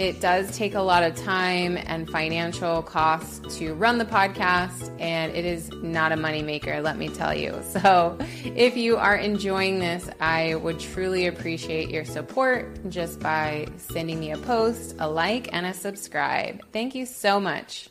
It 0.00 0.18
does 0.18 0.56
take 0.56 0.74
a 0.74 0.80
lot 0.80 1.02
of 1.02 1.14
time 1.14 1.76
and 1.76 2.08
financial 2.08 2.82
costs 2.82 3.58
to 3.58 3.74
run 3.74 3.98
the 3.98 4.04
podcast, 4.06 4.90
and 4.98 5.30
it 5.36 5.44
is 5.44 5.70
not 5.82 6.10
a 6.10 6.14
moneymaker, 6.16 6.82
let 6.82 6.96
me 6.96 7.08
tell 7.08 7.34
you. 7.34 7.50
So, 7.80 8.18
if 8.44 8.76
you 8.76 8.96
are 8.96 9.16
enjoying 9.16 9.78
this, 9.78 10.08
I 10.20 10.54
would 10.56 10.80
truly 10.80 11.26
appreciate 11.26 11.88
your 11.90 12.04
support 12.04 12.88
just 12.90 13.20
by 13.20 13.68
sending 13.76 14.20
me 14.20 14.32
a 14.32 14.38
post, 14.38 14.96
a 14.98 15.08
like, 15.08 15.52
and 15.52 15.66
a 15.66 15.74
subscribe. 15.74 16.60
Thank 16.72 16.94
you 16.94 17.06
so 17.06 17.40
much. 17.40 17.88